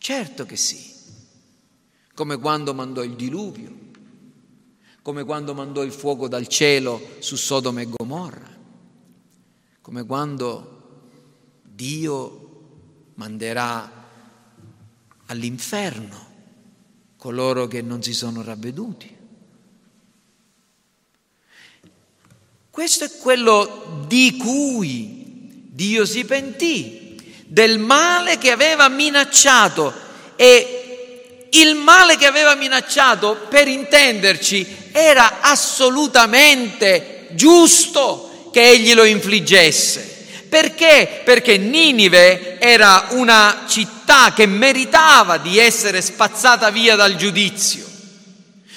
Certo 0.07 0.47
che 0.47 0.55
sì, 0.55 0.88
come 2.14 2.37
quando 2.37 2.73
mandò 2.73 3.03
il 3.03 3.16
diluvio, 3.16 3.77
come 5.03 5.25
quando 5.25 5.53
mandò 5.53 5.83
il 5.83 5.90
fuoco 5.90 6.29
dal 6.29 6.47
cielo 6.47 7.16
su 7.19 7.35
Sodoma 7.35 7.81
e 7.81 7.88
Gomorra, 7.88 8.57
come 9.81 10.07
quando 10.07 11.01
Dio 11.61 13.11
manderà 13.14 14.09
all'inferno 15.27 16.27
coloro 17.16 17.66
che 17.66 17.83
non 17.83 18.01
si 18.01 18.14
sono 18.14 18.45
ravveduti. 18.45 19.16
Questo 22.71 23.05
è 23.07 23.11
quello 23.21 24.05
di 24.07 24.37
cui 24.37 25.64
Dio 25.69 26.05
si 26.05 26.25
pentì, 26.25 27.06
del 27.47 27.79
male 27.79 28.39
che 28.39 28.51
aveva 28.51 28.89
minacciato 28.89 29.93
e 30.37 31.49
il 31.51 31.75
male 31.77 32.17
che 32.17 32.27
aveva 32.27 32.55
minacciato, 32.55 33.47
per 33.49 33.68
intenderci, 33.68 34.91
era 34.93 35.39
assolutamente 35.41 37.29
giusto 37.31 38.51
che 38.53 38.68
egli 38.68 38.95
lo 38.95 39.05
infliggesse. 39.05 40.14
Perché? 40.49 41.23
Perché 41.25 41.57
Ninive 41.57 42.59
era 42.59 43.09
una 43.11 43.64
città 43.68 44.33
che 44.35 44.47
meritava 44.47 45.39
di 45.39 45.59
essere 45.59 46.01
spazzata 46.01 46.70
via 46.70 46.95
dal 46.95 47.16
giudizio, 47.16 47.85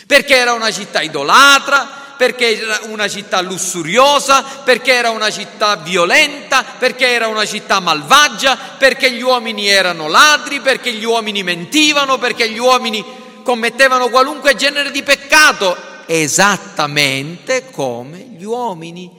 perché 0.08 0.36
era 0.36 0.54
una 0.54 0.72
città 0.72 1.02
idolatra, 1.02 1.99
perché 2.20 2.60
era 2.60 2.82
una 2.90 3.08
città 3.08 3.40
lussuriosa, 3.40 4.44
perché 4.44 4.92
era 4.92 5.10
una 5.10 5.30
città 5.30 5.78
violenta, 5.78 6.66
perché 6.66 7.08
era 7.08 7.28
una 7.28 7.46
città 7.46 7.80
malvagia, 7.80 8.58
perché 8.58 9.10
gli 9.14 9.22
uomini 9.22 9.70
erano 9.70 10.10
ladri, 10.10 10.60
perché 10.60 10.92
gli 10.92 11.06
uomini 11.06 11.44
mentivano, 11.44 12.18
perché 12.18 12.52
gli 12.52 12.58
uomini 12.58 13.02
commettevano 13.42 14.10
qualunque 14.10 14.54
genere 14.56 14.92
di 14.92 15.02
peccato 15.02 15.78
esattamente 16.08 17.70
come 17.72 18.20
gli 18.20 18.44
uomini 18.44 19.10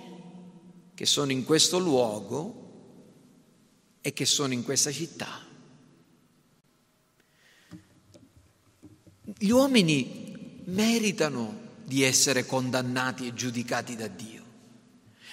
che 0.94 1.07
sono 1.07 1.32
in 1.32 1.46
questo 1.46 1.78
luogo 1.78 2.55
e 4.03 4.12
che 4.12 4.26
sono 4.26 4.53
in 4.53 4.62
questa 4.62 4.92
città. 4.92 5.40
Gli 9.38 9.48
uomini 9.48 10.61
meritano 10.66 11.68
di 11.91 12.05
essere 12.05 12.47
condannati 12.47 13.26
e 13.26 13.34
giudicati 13.34 13.97
da 13.97 14.07
Dio. 14.07 14.45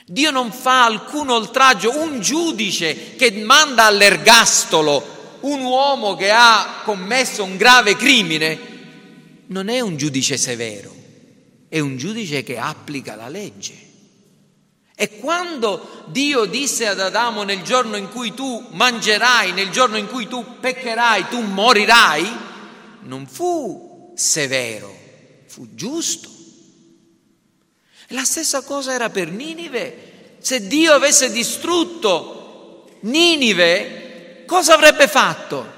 Dio 0.07 0.31
non 0.31 0.51
fa 0.51 0.85
alcun 0.85 1.29
oltraggio, 1.29 2.01
un 2.01 2.19
giudice 2.19 3.15
che 3.15 3.29
manda 3.43 3.83
all'ergastolo 3.83 5.37
un 5.41 5.61
uomo 5.61 6.15
che 6.15 6.31
ha 6.31 6.81
commesso 6.83 7.43
un 7.43 7.57
grave 7.57 7.95
crimine 7.95 8.59
non 9.47 9.69
è 9.69 9.79
un 9.81 9.97
giudice 9.97 10.35
severo, 10.35 10.91
è 11.69 11.77
un 11.77 11.95
giudice 11.95 12.41
che 12.41 12.57
applica 12.57 13.15
la 13.15 13.29
legge. 13.29 13.85
E 14.95 15.19
quando 15.19 16.05
Dio 16.07 16.45
disse 16.45 16.87
ad 16.87 16.99
Adamo 16.99 17.43
nel 17.43 17.61
giorno 17.61 17.97
in 17.97 18.09
cui 18.09 18.33
tu 18.33 18.65
mangerai, 18.71 19.51
nel 19.51 19.69
giorno 19.69 19.97
in 19.97 20.07
cui 20.07 20.27
tu 20.27 20.43
peccherai, 20.59 21.27
tu 21.29 21.39
morirai, 21.41 22.25
non 23.01 23.27
fu 23.27 24.11
severo, 24.15 24.91
fu 25.45 25.67
giusto. 25.75 26.36
La 28.07 28.23
stessa 28.23 28.61
cosa 28.63 28.93
era 28.93 29.09
per 29.09 29.31
Ninive. 29.31 30.35
Se 30.39 30.65
Dio 30.67 30.93
avesse 30.93 31.31
distrutto 31.31 32.97
Ninive, 33.01 34.43
cosa 34.45 34.75
avrebbe 34.75 35.07
fatto? 35.07 35.75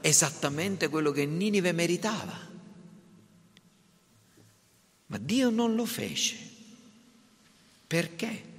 Esattamente 0.00 0.88
quello 0.88 1.10
che 1.10 1.26
Ninive 1.26 1.72
meritava. 1.72 2.38
Ma 5.06 5.18
Dio 5.18 5.50
non 5.50 5.74
lo 5.74 5.84
fece. 5.84 6.36
Perché? 7.86 8.50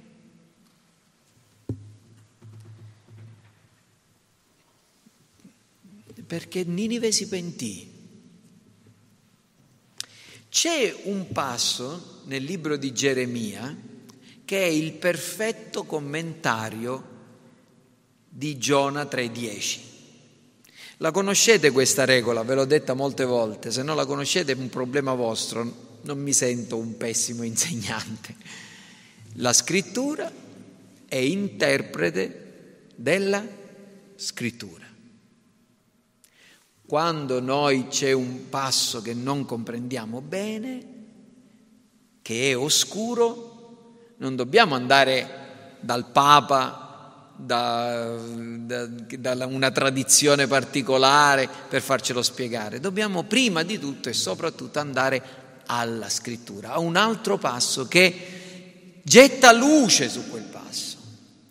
perché 6.26 6.64
Ninive 6.64 7.12
si 7.12 7.28
pentì. 7.28 7.93
C'è 10.54 10.94
un 11.06 11.32
passo 11.32 12.20
nel 12.26 12.44
libro 12.44 12.76
di 12.76 12.92
Geremia 12.92 13.76
che 14.44 14.62
è 14.62 14.66
il 14.68 14.92
perfetto 14.92 15.82
commentario 15.82 17.08
di 18.28 18.56
Giona 18.56 19.02
3:10. 19.02 19.80
La 20.98 21.10
conoscete 21.10 21.72
questa 21.72 22.04
regola, 22.04 22.44
ve 22.44 22.54
l'ho 22.54 22.66
detta 22.66 22.94
molte 22.94 23.24
volte, 23.24 23.72
se 23.72 23.82
non 23.82 23.96
la 23.96 24.06
conoscete 24.06 24.52
è 24.52 24.54
un 24.54 24.68
problema 24.68 25.12
vostro, 25.14 25.98
non 26.02 26.20
mi 26.20 26.32
sento 26.32 26.76
un 26.76 26.96
pessimo 26.96 27.42
insegnante. 27.42 28.36
La 29.38 29.52
scrittura 29.52 30.32
è 31.08 31.16
interprete 31.16 32.90
della 32.94 33.44
scrittura. 34.14 34.83
Quando 36.86 37.40
noi 37.40 37.88
c'è 37.88 38.12
un 38.12 38.48
passo 38.50 39.00
che 39.00 39.14
non 39.14 39.46
comprendiamo 39.46 40.20
bene, 40.20 40.92
che 42.20 42.50
è 42.50 42.56
oscuro, 42.56 44.14
non 44.18 44.36
dobbiamo 44.36 44.74
andare 44.74 45.76
dal 45.80 46.10
Papa, 46.10 47.32
da, 47.36 48.16
da, 48.16 48.86
da, 48.86 49.46
una 49.46 49.70
tradizione 49.70 50.46
particolare 50.46 51.48
per 51.68 51.82
farcelo 51.82 52.22
spiegare. 52.22 52.80
Dobbiamo 52.80 53.24
prima 53.24 53.62
di 53.62 53.78
tutto 53.78 54.08
e 54.08 54.12
soprattutto 54.12 54.78
andare 54.78 55.22
alla 55.66 56.08
scrittura, 56.08 56.72
a 56.72 56.78
un 56.78 56.96
altro 56.96 57.38
passo 57.38 57.88
che 57.88 59.00
getta 59.02 59.52
luce 59.52 60.08
su 60.08 60.28
quel 60.28 60.42
passo. 60.42 60.53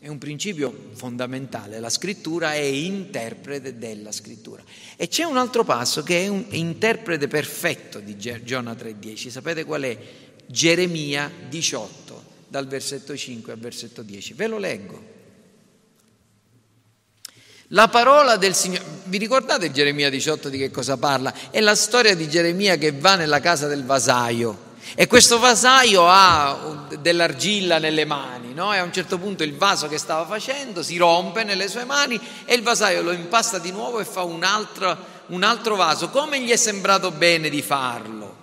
È 0.04 0.10
un 0.10 0.18
principio 0.18 0.90
fondamentale, 0.96 1.80
la 1.80 1.90
scrittura 1.90 2.56
è 2.56 2.60
interprete 2.60 3.78
della 3.78 4.12
scrittura. 4.12 4.62
E 4.98 5.08
c'è 5.08 5.24
un 5.24 5.38
altro 5.38 5.64
passo 5.64 6.04
che 6.04 6.26
è 6.26 6.28
un 6.28 6.44
interprete 6.50 7.30
perfetto 7.30 8.02
di 8.02 8.18
Giona 8.18 8.74
3.10, 8.74 9.30
sapete 9.30 9.64
qual 9.64 9.84
è? 9.84 9.98
Geremia 10.46 11.32
18, 11.48 12.24
dal 12.50 12.68
versetto 12.68 13.16
5 13.16 13.54
al 13.54 13.60
versetto 13.60 14.02
10. 14.02 14.34
Ve 14.34 14.48
lo 14.48 14.58
leggo. 14.58 15.04
La 17.68 17.88
parola 17.88 18.36
del 18.36 18.56
Signore, 18.56 18.84
vi 19.06 19.18
ricordate 19.18 19.72
Geremia 19.72 20.10
18 20.10 20.50
di 20.50 20.58
che 20.58 20.70
cosa 20.70 20.98
parla? 20.98 21.34
È 21.50 21.62
la 21.62 21.76
storia 21.76 22.14
di 22.14 22.28
Geremia 22.28 22.76
che 22.76 22.92
va 22.92 23.16
nella 23.16 23.40
casa 23.40 23.68
del 23.68 23.86
vasaio 23.86 24.72
e 24.96 25.08
questo 25.08 25.40
vasaio 25.40 26.04
ha 26.06 26.90
dell'argilla 27.00 27.80
nelle 27.80 28.04
mani, 28.04 28.43
no? 28.54 28.74
e 28.74 28.78
a 28.78 28.84
un 28.84 28.94
certo 28.94 29.18
punto 29.18 29.44
il 29.44 29.56
vaso 29.56 29.88
che 29.88 29.98
stava 29.98 30.26
facendo 30.26 30.82
si 30.82 30.98
rompe 30.98 31.44
nelle 31.44 31.68
sue 31.68 31.86
mani 31.86 32.20
e 32.46 32.54
il 32.54 32.62
vasaio 32.62 33.02
lo 33.02 33.12
impasta 33.12 33.60
di 33.60 33.72
nuovo 33.72 34.00
e 34.00 34.06
fa 34.06 34.24
un 34.24 34.44
altro, 34.44 34.98
un 35.28 35.44
altro 35.44 35.76
vaso, 35.76 36.10
come 36.10 36.42
gli 36.42 36.50
è 36.50 36.56
sembrato 36.56 37.12
bene 37.12 37.50
di 37.50 37.62
farlo. 37.62 38.38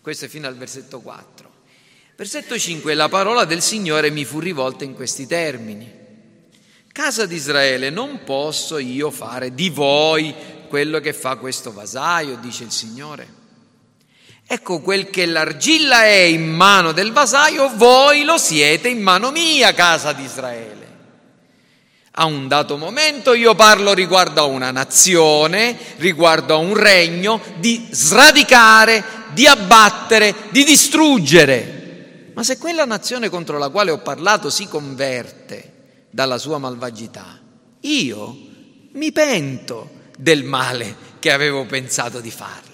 Questo 0.00 0.24
è 0.24 0.28
fino 0.28 0.46
al 0.46 0.56
versetto 0.56 1.00
4. 1.00 1.50
Versetto 2.16 2.58
5, 2.58 2.94
la 2.94 3.08
parola 3.08 3.44
del 3.44 3.62
Signore 3.62 4.10
mi 4.10 4.24
fu 4.24 4.40
rivolta 4.40 4.82
in 4.82 4.94
questi 4.94 5.26
termini. 5.26 5.88
Casa 6.90 7.26
di 7.26 7.36
Israele, 7.36 7.90
non 7.90 8.24
posso 8.24 8.78
io 8.78 9.10
fare 9.10 9.54
di 9.54 9.68
voi 9.68 10.34
quello 10.68 10.98
che 10.98 11.12
fa 11.12 11.36
questo 11.36 11.72
vasaio, 11.72 12.36
dice 12.38 12.64
il 12.64 12.72
Signore. 12.72 13.37
Ecco 14.50 14.80
quel 14.80 15.10
che 15.10 15.26
l'argilla 15.26 16.04
è 16.04 16.22
in 16.22 16.48
mano 16.48 16.92
del 16.92 17.12
vasaio, 17.12 17.70
voi 17.74 18.24
lo 18.24 18.38
siete 18.38 18.88
in 18.88 19.02
mano 19.02 19.30
mia, 19.30 19.74
casa 19.74 20.14
di 20.14 20.22
Israele. 20.22 20.86
A 22.12 22.24
un 22.24 22.48
dato 22.48 22.78
momento 22.78 23.34
io 23.34 23.54
parlo 23.54 23.92
riguardo 23.92 24.40
a 24.40 24.44
una 24.44 24.70
nazione, 24.70 25.76
riguardo 25.96 26.54
a 26.54 26.56
un 26.56 26.74
regno, 26.74 27.42
di 27.58 27.88
sradicare, 27.90 29.04
di 29.34 29.46
abbattere, 29.46 30.34
di 30.48 30.64
distruggere. 30.64 32.30
Ma 32.32 32.42
se 32.42 32.56
quella 32.56 32.86
nazione 32.86 33.28
contro 33.28 33.58
la 33.58 33.68
quale 33.68 33.90
ho 33.90 33.98
parlato 33.98 34.48
si 34.48 34.66
converte 34.66 36.06
dalla 36.08 36.38
sua 36.38 36.56
malvagità, 36.56 37.38
io 37.80 38.36
mi 38.92 39.12
pento 39.12 39.90
del 40.16 40.42
male 40.42 40.96
che 41.18 41.30
avevo 41.30 41.66
pensato 41.66 42.20
di 42.20 42.30
fare. 42.30 42.67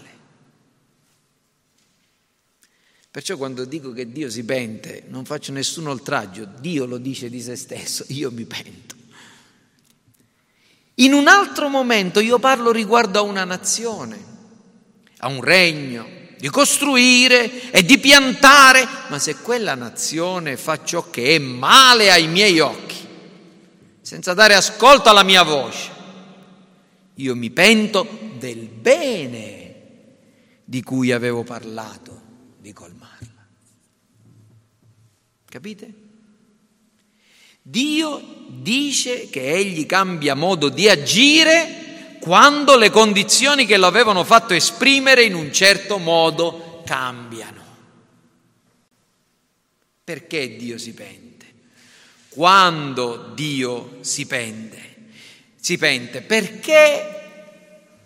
Perciò 3.15 3.37
quando 3.37 3.65
dico 3.65 3.93
che 3.93 4.11
Dio 4.11 4.29
si 4.29 4.45
pente, 4.45 5.05
non 5.07 5.25
faccio 5.25 5.53
nessun 5.53 5.87
oltraggio, 5.87 6.49
Dio 6.59 6.85
lo 6.85 6.99
dice 6.99 7.31
di 7.31 7.41
se 7.41 7.55
stesso, 7.55 8.05
io 8.11 8.33
mi 8.33 8.45
pento. 8.45 8.97
In 10.95 11.13
un 11.13 11.29
altro 11.29 11.69
momento 11.69 12.19
io 12.19 12.41
parlo 12.41 12.73
riguardo 12.73 13.21
a 13.21 13.23
una 13.23 13.45
nazione, 13.45 14.19
a 15.19 15.29
un 15.29 15.41
regno, 15.43 16.05
di 16.39 16.49
costruire 16.49 17.71
e 17.71 17.85
di 17.85 17.99
piantare, 17.99 18.85
ma 19.07 19.21
se 19.21 19.37
quella 19.37 19.77
nazione 19.77 20.57
fa 20.57 20.83
ciò 20.83 21.09
che 21.09 21.37
è 21.37 21.39
male 21.39 22.11
ai 22.11 22.27
miei 22.27 22.59
occhi, 22.59 23.07
senza 24.01 24.35
dare 24.35 24.55
ascolto 24.55 25.09
alla 25.09 25.23
mia 25.23 25.45
voce, 25.45 25.89
io 27.15 27.37
mi 27.37 27.51
pento 27.51 28.09
del 28.41 28.67
bene 28.67 29.75
di 30.65 30.83
cui 30.83 31.13
avevo 31.13 31.45
parlato 31.45 32.21
di 32.59 32.73
colmarla. 32.73 33.04
Capite? 35.55 35.95
Dio 37.63 38.21
dice 38.49 39.31
che 39.31 39.53
egli 39.53 39.87
cambia 39.87 40.35
modo 40.35 40.69
di 40.69 40.89
agire 40.89 42.17
quando 42.19 42.77
le 42.77 42.91
condizioni 42.91 43.65
che 43.65 43.77
lo 43.77 43.87
avevano 43.87 44.25
fatto 44.25 44.53
esprimere 44.53 45.23
in 45.23 45.37
un 45.37 45.53
certo 45.53 45.99
modo 45.99 46.83
cambiano. 46.85 47.63
Perché 50.03 50.57
Dio 50.57 50.77
si 50.77 50.93
pente? 50.93 51.47
Quando 52.31 53.31
Dio 53.37 53.99
si 54.01 54.27
pente? 54.27 54.97
Si 55.55 55.79
pente 55.79 56.21
perché 56.23 57.11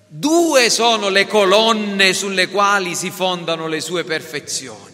Due 0.06 0.68
sono 0.68 1.08
le 1.08 1.26
colonne 1.26 2.12
sulle 2.12 2.48
quali 2.48 2.94
si 2.94 3.10
fondano 3.10 3.66
le 3.68 3.80
sue 3.80 4.04
perfezioni. 4.04 4.87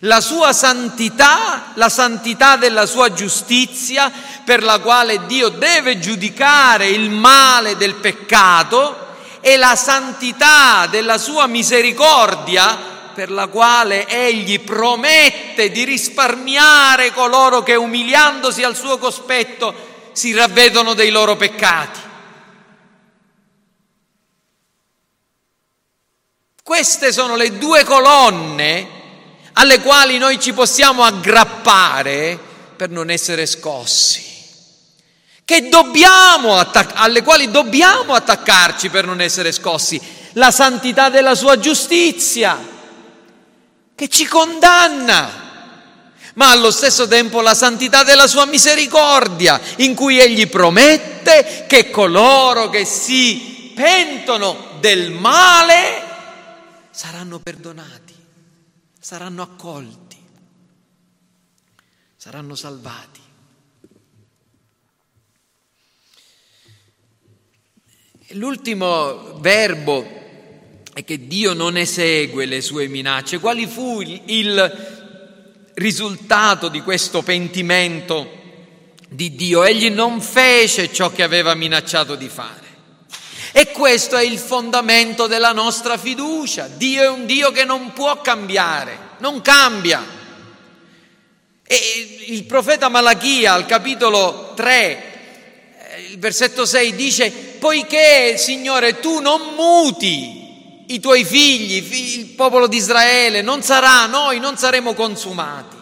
La 0.00 0.20
sua 0.20 0.52
santità, 0.52 1.72
la 1.74 1.88
santità 1.88 2.56
della 2.56 2.84
sua 2.84 3.12
giustizia, 3.14 4.12
per 4.44 4.62
la 4.62 4.78
quale 4.80 5.24
Dio 5.26 5.48
deve 5.48 5.98
giudicare 5.98 6.88
il 6.88 7.08
male 7.10 7.76
del 7.76 7.94
peccato, 7.94 9.04
e 9.40 9.56
la 9.56 9.74
santità 9.74 10.86
della 10.86 11.16
sua 11.16 11.46
misericordia, 11.46 12.94
per 13.14 13.30
la 13.30 13.46
quale 13.46 14.06
Egli 14.06 14.60
promette 14.60 15.70
di 15.70 15.84
risparmiare 15.84 17.12
coloro 17.12 17.62
che 17.62 17.74
umiliandosi 17.74 18.62
al 18.62 18.76
suo 18.76 18.98
cospetto 18.98 20.10
si 20.12 20.34
ravvedono 20.34 20.92
dei 20.92 21.10
loro 21.10 21.36
peccati. 21.36 22.00
Queste 26.62 27.12
sono 27.12 27.36
le 27.36 27.56
due 27.56 27.84
colonne 27.84 28.95
alle 29.58 29.80
quali 29.80 30.18
noi 30.18 30.40
ci 30.40 30.52
possiamo 30.52 31.02
aggrappare 31.02 32.38
per 32.76 32.90
non 32.90 33.10
essere 33.10 33.46
scossi, 33.46 34.24
attac- 35.44 36.92
alle 36.94 37.22
quali 37.22 37.50
dobbiamo 37.50 38.14
attaccarci 38.14 38.88
per 38.90 39.06
non 39.06 39.20
essere 39.20 39.52
scossi, 39.52 40.00
la 40.32 40.50
santità 40.50 41.08
della 41.08 41.34
sua 41.34 41.58
giustizia, 41.58 42.74
che 43.94 44.08
ci 44.08 44.26
condanna 44.26 45.44
ma 46.36 46.50
allo 46.50 46.70
stesso 46.70 47.08
tempo 47.08 47.40
la 47.40 47.54
santità 47.54 48.02
della 48.02 48.26
sua 48.26 48.44
misericordia, 48.44 49.58
in 49.76 49.94
cui 49.94 50.18
egli 50.18 50.48
promette 50.48 51.64
che 51.66 51.88
coloro 51.90 52.68
che 52.68 52.84
si 52.84 53.72
pentono 53.74 54.76
del 54.80 55.10
male 55.10 56.02
saranno 56.90 57.38
perdonati, 57.38 58.05
saranno 59.06 59.42
accolti, 59.42 60.16
saranno 62.16 62.56
salvati. 62.56 63.20
L'ultimo 68.30 69.38
verbo 69.38 70.04
è 70.92 71.04
che 71.04 71.28
Dio 71.28 71.52
non 71.52 71.76
esegue 71.76 72.46
le 72.46 72.60
sue 72.60 72.88
minacce. 72.88 73.38
Quali 73.38 73.68
fu 73.68 74.00
il 74.00 75.70
risultato 75.74 76.68
di 76.68 76.80
questo 76.80 77.22
pentimento 77.22 78.28
di 79.08 79.36
Dio. 79.36 79.62
Egli 79.62 79.88
non 79.88 80.20
fece 80.20 80.92
ciò 80.92 81.12
che 81.12 81.22
aveva 81.22 81.54
minacciato 81.54 82.16
di 82.16 82.28
fare. 82.28 82.65
E 83.58 83.70
questo 83.70 84.18
è 84.18 84.22
il 84.22 84.36
fondamento 84.36 85.26
della 85.26 85.52
nostra 85.52 85.96
fiducia. 85.96 86.68
Dio 86.68 87.02
è 87.02 87.08
un 87.08 87.24
Dio 87.24 87.52
che 87.52 87.64
non 87.64 87.94
può 87.94 88.20
cambiare, 88.20 88.98
non 89.20 89.40
cambia. 89.40 90.04
E 91.66 92.24
il 92.26 92.44
profeta 92.44 92.90
Malachia 92.90 93.54
al 93.54 93.64
capitolo 93.64 94.52
3, 94.54 95.02
il 96.10 96.18
versetto 96.18 96.66
6 96.66 96.94
dice, 96.96 97.30
poiché 97.30 98.36
Signore 98.36 99.00
tu 99.00 99.20
non 99.20 99.54
muti 99.54 100.84
i 100.88 101.00
tuoi 101.00 101.24
figli, 101.24 102.18
il 102.18 102.26
popolo 102.26 102.66
di 102.66 102.76
Israele, 102.76 103.40
non 103.40 103.62
sarà, 103.62 104.04
noi 104.04 104.38
non 104.38 104.58
saremo 104.58 104.92
consumati. 104.92 105.75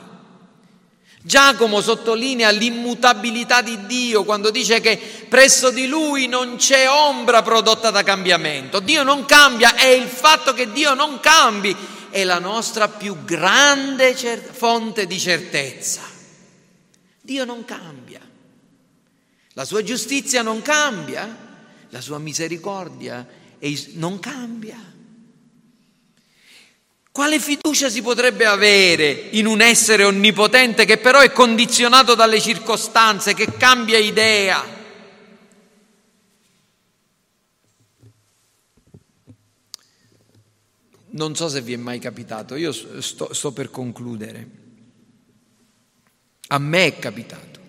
Giacomo 1.26 1.80
sottolinea 1.80 2.50
l'immutabilità 2.50 3.62
di 3.62 3.86
Dio 3.86 4.24
quando 4.24 4.50
dice 4.50 4.80
che 4.80 5.00
presso 5.26 5.70
di 5.70 5.86
lui 5.86 6.26
non 6.26 6.56
c'è 6.56 6.86
ombra 6.86 7.40
prodotta 7.40 7.90
da 7.90 8.02
cambiamento. 8.02 8.78
Dio 8.78 9.02
non 9.04 9.24
cambia 9.24 9.74
e 9.74 9.94
il 9.94 10.06
fatto 10.06 10.52
che 10.52 10.70
Dio 10.70 10.92
non 10.92 11.20
cambi 11.20 11.74
è 12.10 12.24
la 12.24 12.38
nostra 12.38 12.88
più 12.88 13.24
grande 13.24 14.14
cer- 14.14 14.52
fonte 14.52 15.06
di 15.06 15.18
certezza. 15.18 16.02
Dio 17.22 17.46
non 17.46 17.64
cambia. 17.64 18.20
La 19.54 19.64
sua 19.64 19.82
giustizia 19.82 20.42
non 20.42 20.60
cambia, 20.60 21.38
la 21.88 22.00
sua 22.02 22.18
misericordia 22.18 23.26
non 23.94 24.20
cambia. 24.20 24.93
Quale 27.14 27.38
fiducia 27.38 27.88
si 27.90 28.02
potrebbe 28.02 28.44
avere 28.44 29.12
in 29.12 29.46
un 29.46 29.60
essere 29.60 30.02
onnipotente 30.02 30.84
che 30.84 30.98
però 30.98 31.20
è 31.20 31.30
condizionato 31.30 32.16
dalle 32.16 32.40
circostanze, 32.40 33.34
che 33.34 33.56
cambia 33.56 33.98
idea? 33.98 34.60
Non 41.10 41.36
so 41.36 41.48
se 41.48 41.60
vi 41.60 41.74
è 41.74 41.76
mai 41.76 42.00
capitato, 42.00 42.56
io 42.56 42.72
sto, 42.72 43.32
sto 43.32 43.52
per 43.52 43.70
concludere. 43.70 44.48
A 46.48 46.58
me 46.58 46.86
è 46.86 46.98
capitato. 46.98 47.60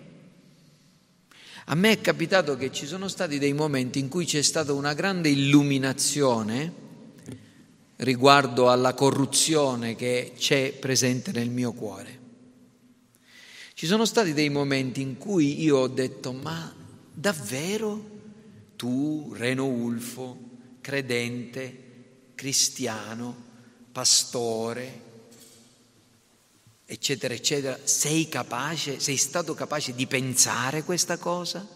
A 1.66 1.74
me 1.76 1.92
è 1.92 2.00
capitato 2.00 2.56
che 2.56 2.72
ci 2.72 2.84
sono 2.84 3.06
stati 3.06 3.38
dei 3.38 3.52
momenti 3.52 4.00
in 4.00 4.08
cui 4.08 4.24
c'è 4.24 4.42
stata 4.42 4.72
una 4.72 4.92
grande 4.92 5.28
illuminazione 5.28 6.85
riguardo 7.96 8.70
alla 8.70 8.94
corruzione 8.94 9.94
che 9.94 10.32
c'è 10.36 10.72
presente 10.72 11.32
nel 11.32 11.50
mio 11.50 11.72
cuore. 11.72 12.24
Ci 13.72 13.86
sono 13.86 14.04
stati 14.04 14.32
dei 14.32 14.48
momenti 14.48 15.00
in 15.00 15.18
cui 15.18 15.62
io 15.62 15.78
ho 15.78 15.88
detto, 15.88 16.32
ma 16.32 16.74
davvero 17.12 18.14
tu, 18.76 19.32
Reno 19.34 19.66
Ulfo, 19.66 20.38
credente, 20.80 22.30
cristiano, 22.34 23.44
pastore, 23.92 25.02
eccetera, 26.86 27.34
eccetera, 27.34 27.78
sei 27.84 28.28
capace, 28.28 29.00
sei 29.00 29.16
stato 29.16 29.54
capace 29.54 29.94
di 29.94 30.06
pensare 30.06 30.82
questa 30.84 31.18
cosa, 31.18 31.66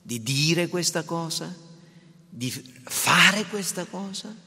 di 0.00 0.22
dire 0.22 0.68
questa 0.68 1.02
cosa, 1.04 1.54
di 2.28 2.50
fare 2.50 3.44
questa 3.44 3.84
cosa? 3.84 4.46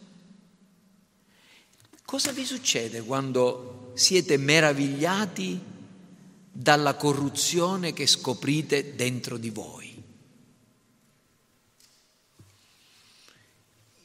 Cosa 2.12 2.34
vi 2.34 2.44
succede 2.44 3.04
quando 3.04 3.94
siete 3.94 4.36
meravigliati 4.36 5.58
dalla 6.52 6.96
corruzione 6.96 7.94
che 7.94 8.06
scoprite 8.06 8.98
dentro 8.98 9.38
di 9.38 9.50
voi? 9.50 10.04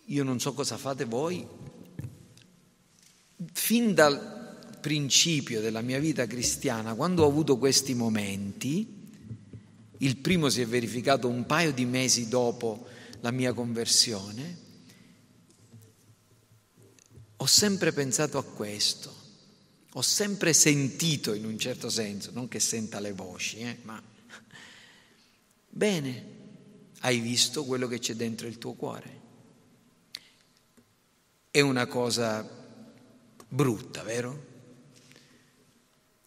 Io 0.05 0.23
non 0.23 0.39
so 0.39 0.55
cosa 0.55 0.77
fate 0.77 1.05
voi. 1.05 1.45
Fin 3.53 3.93
dal 3.93 4.79
principio 4.81 5.61
della 5.61 5.81
mia 5.81 5.99
vita 5.99 6.29
cristiana, 6.29 6.95
quando 6.95 7.25
ho 7.25 7.29
avuto 7.29 7.59
questi 7.59 7.95
momenti, 7.95 8.87
il 9.99 10.17
primo 10.19 10.49
si 10.49 10.61
è 10.61 10.67
verificato 10.69 11.27
un 11.27 11.45
paio 11.45 11.73
di 11.73 11.85
mesi 11.85 12.29
dopo 12.29 12.87
la 13.19 13.33
mia 13.33 13.53
conversione, 13.53 14.66
ho 17.39 17.47
sempre 17.47 17.93
pensato 17.93 18.39
a 18.39 18.45
questo, 18.45 19.14
ho 19.93 20.03
sempre 20.03 20.53
sentito 20.53 21.34
in 21.34 21.45
un 21.45 21.59
certo 21.59 21.91
senso, 21.91 22.30
non 22.32 22.49
che 22.49 22.61
senta 22.61 22.99
le 22.99 23.12
voci, 23.12 23.59
eh, 23.59 23.78
ma 23.82 24.03
bene, 25.68 26.34
hai 27.01 27.20
visto 27.20 27.64
quello 27.64 27.87
che 27.89 27.99
c'è 27.99 28.14
dentro 28.14 28.47
il 28.47 28.59
tuo 28.59 28.72
cuore. 28.72 29.24
È 31.51 31.61
una 31.61 31.87
cosa 31.87 32.47
brutta, 33.49 34.03
vero? 34.03 34.55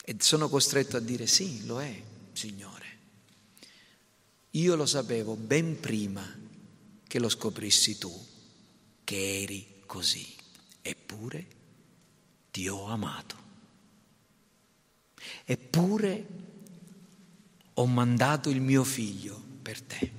E 0.03 0.15
sono 0.19 0.49
costretto 0.49 0.97
a 0.97 1.01
dire 1.01 1.27
sì, 1.27 1.65
lo 1.65 1.81
è, 1.81 2.01
Signore. 2.33 2.87
Io 4.51 4.75
lo 4.75 4.87
sapevo 4.87 5.35
ben 5.35 5.79
prima 5.79 6.37
che 7.07 7.19
lo 7.19 7.29
scoprissi 7.29 7.97
tu, 7.99 8.27
che 9.03 9.41
eri 9.41 9.81
così 9.85 10.37
eppure 10.89 11.47
ti 12.51 12.67
ho 12.67 12.85
amato. 12.85 13.47
Eppure 15.45 16.27
ho 17.73 17.85
mandato 17.85 18.49
il 18.49 18.61
mio 18.61 18.83
figlio 18.83 19.41
per 19.61 19.81
te. 19.81 20.11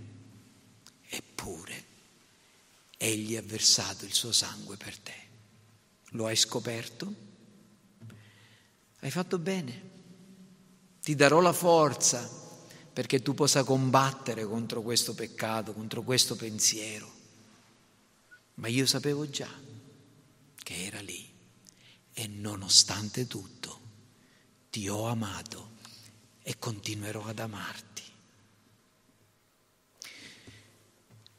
Eppure 1.08 1.84
egli 2.96 3.36
ha 3.36 3.42
versato 3.42 4.04
il 4.04 4.12
suo 4.12 4.32
sangue 4.32 4.76
per 4.76 4.98
te. 4.98 5.14
Lo 6.10 6.26
hai 6.26 6.36
scoperto? 6.36 7.14
Hai 9.00 9.10
fatto 9.10 9.38
bene. 9.38 9.88
Ti 11.00 11.14
darò 11.14 11.40
la 11.40 11.52
forza 11.52 12.38
perché 12.92 13.22
tu 13.22 13.34
possa 13.34 13.64
combattere 13.64 14.44
contro 14.44 14.82
questo 14.82 15.14
peccato, 15.14 15.72
contro 15.72 16.02
questo 16.02 16.36
pensiero. 16.36 17.18
Ma 18.54 18.68
io 18.68 18.84
sapevo 18.84 19.28
già 19.30 19.48
che 20.62 20.84
era 20.84 21.00
lì 21.00 21.28
e 22.12 22.26
nonostante 22.26 23.26
tutto 23.26 23.80
ti 24.70 24.88
ho 24.88 25.06
amato 25.06 25.70
e 26.42 26.58
continuerò 26.58 27.24
ad 27.24 27.38
amarti. 27.38 28.02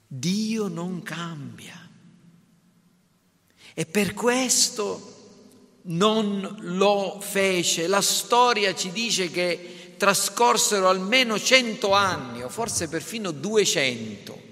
Dio 0.08 0.68
non 0.68 1.02
cambia 1.04 1.90
e 3.74 3.86
per 3.86 4.14
questo 4.14 5.80
non 5.84 6.58
lo 6.60 7.20
fece. 7.22 7.88
La 7.88 8.02
storia 8.02 8.76
ci 8.76 8.92
dice 8.92 9.32
che 9.32 9.96
trascorsero 9.98 10.90
almeno 10.90 11.40
cento 11.40 11.94
anni 11.94 12.44
o 12.44 12.50
forse 12.50 12.90
perfino 12.90 13.32
duecento 13.32 14.51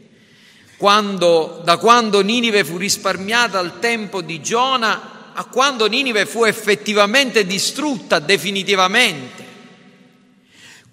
quando, 0.79 1.59
da 1.65 1.75
quando 1.75 2.21
Ninive 2.21 2.63
fu 2.63 2.77
risparmiata 2.77 3.59
al 3.59 3.79
tempo 3.79 4.21
di 4.21 4.41
Giona 4.41 5.33
a 5.33 5.43
quando 5.43 5.87
Ninive 5.87 6.25
fu 6.25 6.45
effettivamente 6.45 7.45
distrutta 7.45 8.19
definitivamente. 8.19 9.43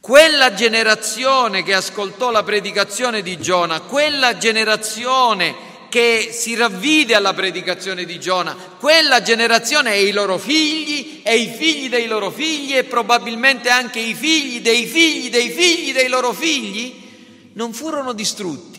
Quella 0.01 0.55
generazione 0.55 1.63
che 1.63 1.73
ascoltò 1.73 2.33
la 2.33 2.43
predicazione 2.43 3.23
di 3.23 3.39
Giona, 3.39 3.81
quella 3.83 4.37
generazione 4.37 5.55
che 5.89 6.31
si 6.33 6.57
ravvide 6.57 7.15
alla 7.15 7.33
predicazione 7.33 8.05
di 8.05 8.19
Giona, 8.19 8.57
quella 8.81 9.23
generazione 9.23 9.95
e 9.95 10.07
i 10.07 10.11
loro 10.11 10.37
figli 10.37 11.21
e 11.23 11.37
i 11.37 11.47
figli 11.47 11.89
dei 11.89 12.09
loro 12.09 12.33
figli 12.33 12.77
e 12.77 12.83
probabilmente 12.83 13.69
anche 13.69 14.01
i 14.01 14.15
figli 14.15 14.61
dei 14.61 14.85
figli 14.85 15.31
dei 15.31 15.51
figli 15.51 15.93
dei 15.93 16.09
loro 16.09 16.33
figli 16.33 17.05
non 17.53 17.73
furono 17.73 18.13
distrutti, 18.13 18.76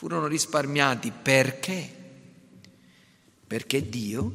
furono 0.00 0.28
risparmiati 0.28 1.12
perché? 1.12 1.86
Perché 3.46 3.86
Dio 3.86 4.32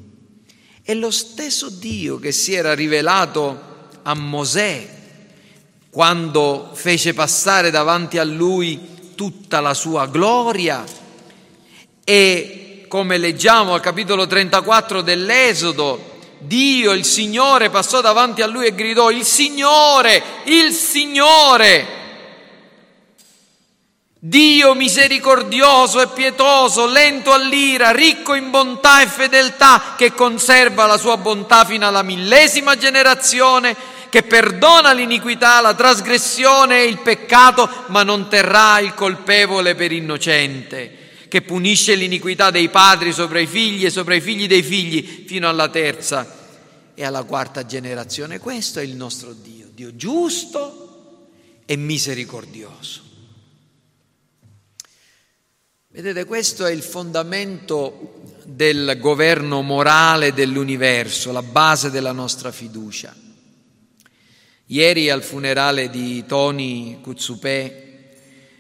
è 0.84 0.94
lo 0.94 1.10
stesso 1.10 1.70
Dio 1.70 2.20
che 2.20 2.32
si 2.32 2.54
era 2.54 2.76
rivelato 2.76 3.90
a 4.04 4.14
Mosè 4.14 4.88
quando 5.90 6.70
fece 6.72 7.16
passare 7.16 7.72
davanti 7.72 8.20
a 8.20 8.24
lui 8.24 9.14
tutta 9.16 9.60
la 9.60 9.74
sua 9.74 10.06
gloria 10.06 10.84
e 12.04 12.86
come 12.88 13.18
leggiamo 13.18 13.74
al 13.74 13.82
capitolo 13.82 14.28
34 14.28 15.02
dell'Esodo, 15.02 16.20
Dio, 16.38 16.92
il 16.92 17.06
Signore, 17.06 17.72
passò 17.72 18.02
davanti 18.02 18.44
a 18.44 18.46
lui 18.46 18.68
e 18.68 18.76
gridò, 18.76 19.10
il 19.10 19.26
Signore, 19.26 20.22
il 20.44 20.72
Signore. 20.74 21.95
Dio 24.28 24.74
misericordioso 24.74 26.02
e 26.02 26.08
pietoso, 26.08 26.88
lento 26.88 27.32
all'ira, 27.32 27.92
ricco 27.92 28.34
in 28.34 28.50
bontà 28.50 29.04
e 29.04 29.06
fedeltà, 29.06 29.94
che 29.96 30.14
conserva 30.14 30.88
la 30.88 30.98
sua 30.98 31.16
bontà 31.18 31.64
fino 31.64 31.86
alla 31.86 32.02
millesima 32.02 32.76
generazione 32.76 33.76
che 34.10 34.24
perdona 34.24 34.94
l'iniquità, 34.94 35.62
la 35.62 35.76
trasgressione 35.76 36.80
e 36.80 36.86
il 36.86 37.02
peccato, 37.02 37.70
ma 37.90 38.02
non 38.02 38.28
terrà 38.28 38.80
il 38.80 38.96
colpevole 38.96 39.76
per 39.76 39.92
innocente, 39.92 41.28
che 41.28 41.44
punisce 41.44 41.94
l'iniquità 41.94 42.50
dei 42.50 42.70
padri 42.70 43.14
sopra 43.14 43.40
i 43.40 43.46
figli 43.46 43.86
e 43.86 43.92
sopra 43.92 44.16
i 44.16 44.22
figli 44.22 44.48
dei 44.48 44.64
figli 44.64 45.26
fino 45.28 45.48
alla 45.48 45.70
terza 45.70 46.36
e 46.96 47.06
alla 47.06 47.26
quarta 47.26 47.64
generazione. 47.68 48.40
Questo 48.40 48.80
è 48.80 48.84
il 48.84 48.96
nostro 48.96 49.34
Dio, 49.34 49.68
Dio 49.72 49.96
giusto 49.96 51.20
e 51.64 51.76
misericordioso. 51.76 53.05
Vedete, 55.96 56.26
questo 56.26 56.66
è 56.66 56.74
il 56.74 56.82
fondamento 56.82 58.20
del 58.44 58.98
governo 59.00 59.62
morale 59.62 60.34
dell'universo, 60.34 61.32
la 61.32 61.42
base 61.42 61.90
della 61.90 62.12
nostra 62.12 62.52
fiducia. 62.52 63.16
Ieri 64.66 65.10
al 65.10 65.24
funerale 65.24 65.90
di 65.90 66.26
Tony 66.26 67.00
Kutsupé 67.00 68.12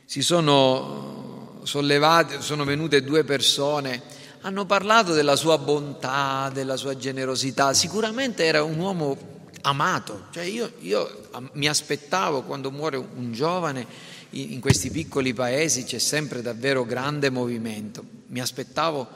si 0.05 0.21
sono 0.21 1.59
sollevate, 1.63 2.39
sono 2.39 2.63
venute 2.63 3.03
due 3.03 3.25
persone, 3.25 4.01
hanno 4.39 4.65
parlato 4.65 5.11
della 5.11 5.35
sua 5.35 5.57
bontà, 5.57 6.49
della 6.53 6.77
sua 6.77 6.95
generosità, 6.95 7.73
sicuramente 7.73 8.45
era 8.45 8.63
un 8.63 8.79
uomo 8.79 9.17
amato, 9.63 10.27
cioè 10.31 10.43
io, 10.43 10.71
io 10.79 11.27
mi 11.51 11.67
aspettavo 11.67 12.43
quando 12.43 12.71
muore 12.71 12.95
un 12.95 13.33
giovane 13.33 14.13
in 14.31 14.59
questi 14.59 14.89
piccoli 14.89 15.33
paesi 15.33 15.83
c'è 15.83 15.99
sempre 15.99 16.41
davvero 16.41 16.85
grande 16.85 17.29
movimento, 17.29 18.03
mi 18.27 18.41
aspettavo 18.41 19.07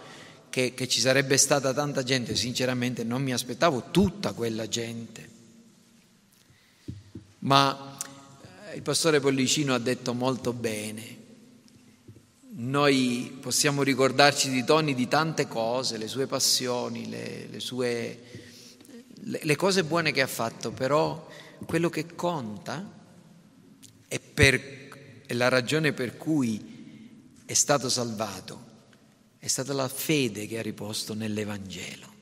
che, 0.50 0.74
che 0.74 0.88
ci 0.88 1.00
sarebbe 1.00 1.38
stata 1.38 1.74
tanta 1.74 2.04
gente, 2.04 2.36
sinceramente 2.36 3.04
non 3.04 3.22
mi 3.22 3.34
aspettavo 3.34 3.86
tutta 3.92 4.34
quella 4.34 4.68
gente 4.68 5.38
ma 7.40 7.98
eh, 8.72 8.76
il 8.76 8.82
pastore 8.82 9.20
Pollicino 9.20 9.74
ha 9.74 9.80
detto 9.80 10.14
molto 10.14 10.54
bene. 10.54 11.18
Noi 12.52 13.38
possiamo 13.40 13.84
ricordarci 13.84 14.50
di 14.50 14.66
Tony 14.66 14.94
di 14.94 15.08
tante 15.08 15.48
cose, 15.48 15.98
le 15.98 16.08
sue 16.08 16.28
passioni, 16.28 17.08
le, 17.08 17.48
le, 17.50 17.60
sue, 17.62 18.20
le, 19.22 19.56
cose 19.56 19.86
buone 19.86 20.12
che 20.12 20.22
ha 20.22 20.28
fatto, 20.28 20.72
però 20.72 21.26
quello 21.66 21.90
che 21.90 22.16
conta 22.16 22.98
è, 24.10 24.20
per, 24.20 24.62
è 25.30 25.36
la 25.36 25.48
ragione 25.48 25.94
per 25.94 26.18
cui 26.18 26.60
è 27.46 27.54
stato 27.54 27.88
salvato, 27.88 28.66
è 29.38 29.46
stata 29.46 29.74
la 29.74 29.88
fede 29.88 30.48
che 30.48 30.58
ha 30.58 30.64
riposto 30.64 31.14
nell'Evangelo. 31.14 32.14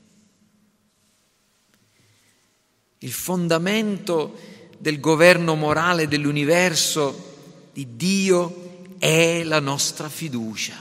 Il 2.97 3.11
fondamento 3.13 4.37
del 4.77 4.99
governo 4.99 5.55
morale 5.55 6.09
dell'universo 6.09 7.69
di 7.71 7.95
Dio 7.95 8.95
è 8.97 9.41
la 9.45 9.61
nostra 9.61 10.09
fiducia. 10.09 10.75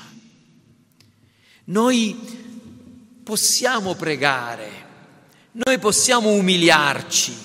Noi 1.67 3.21
possiamo 3.23 3.95
pregare, 3.95 4.71
noi 5.53 5.79
possiamo 5.79 6.31
umiliarci, 6.31 7.37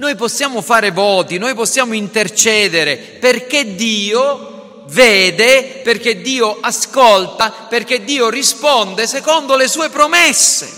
noi 0.00 0.14
possiamo 0.14 0.62
fare 0.62 0.90
voti, 0.92 1.36
noi 1.36 1.54
possiamo 1.54 1.92
intercedere 1.92 2.96
perché 2.96 3.74
Dio 3.74 4.84
vede, 4.86 5.82
perché 5.84 6.22
Dio 6.22 6.56
ascolta, 6.58 7.50
perché 7.68 8.02
Dio 8.02 8.30
risponde 8.30 9.06
secondo 9.06 9.56
le 9.56 9.68
sue 9.68 9.90
promesse. 9.90 10.72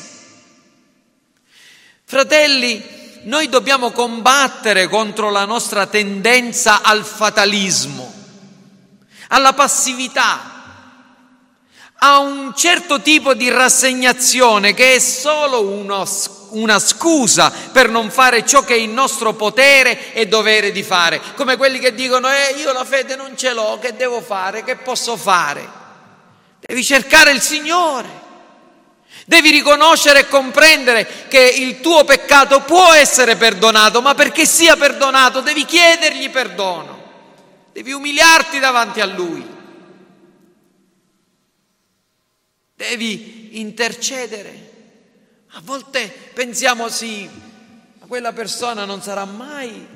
Fratelli, 2.04 2.82
noi 3.22 3.48
dobbiamo 3.48 3.92
combattere 3.92 4.88
contro 4.88 5.30
la 5.30 5.44
nostra 5.44 5.86
tendenza 5.86 6.82
al 6.82 7.04
fatalismo, 7.04 8.12
alla 9.28 9.52
passività, 9.52 10.51
a 12.05 12.18
un 12.18 12.53
certo 12.57 13.00
tipo 13.00 13.32
di 13.32 13.48
rassegnazione 13.48 14.74
che 14.74 14.96
è 14.96 14.98
solo 14.98 15.62
uno, 15.62 16.05
una 16.50 16.80
scusa 16.80 17.53
per 17.70 17.90
non 17.90 18.11
fare 18.11 18.44
ciò 18.44 18.64
che 18.64 18.74
è 18.74 18.78
in 18.78 18.92
nostro 18.92 19.34
potere 19.34 20.12
e 20.12 20.26
dovere 20.26 20.72
di 20.72 20.82
fare, 20.82 21.20
come 21.36 21.57
quelli 21.57 21.78
che 21.78 21.94
dicono 21.94 22.28
eh, 22.28 22.57
io 22.59 22.72
la 22.72 22.84
fede 22.84 23.14
non 23.14 23.36
ce 23.36 23.53
l'ho, 23.53 23.78
che 23.80 23.94
devo 23.94 24.20
fare, 24.20 24.64
che 24.64 24.74
posso 24.76 25.16
fare? 25.16 25.80
Devi 26.59 26.82
cercare 26.82 27.30
il 27.30 27.40
Signore. 27.40 28.20
Devi 29.24 29.50
riconoscere 29.50 30.20
e 30.20 30.28
comprendere 30.28 31.26
che 31.28 31.40
il 31.40 31.80
tuo 31.80 32.03
peccato 32.03 32.62
può 32.62 32.92
essere 32.92 33.36
perdonato, 33.36 34.03
ma 34.03 34.14
perché 34.14 34.44
sia 34.44 34.76
perdonato 34.76 35.40
devi 35.40 35.64
chiedergli 35.64 36.28
perdono, 36.30 37.00
devi 37.72 37.92
umiliarti 37.92 38.59
davanti 38.59 39.00
a 39.00 39.07
Lui, 39.07 39.51
devi 42.89 43.61
intercedere. 43.61 44.70
A 45.53 45.61
volte 45.62 46.12
pensiamo 46.33 46.89
sì, 46.89 47.28
ma 48.01 48.07
quella 48.07 48.33
persona 48.33 48.85
non 48.85 49.03
sarà 49.03 49.24
mai, 49.24 49.87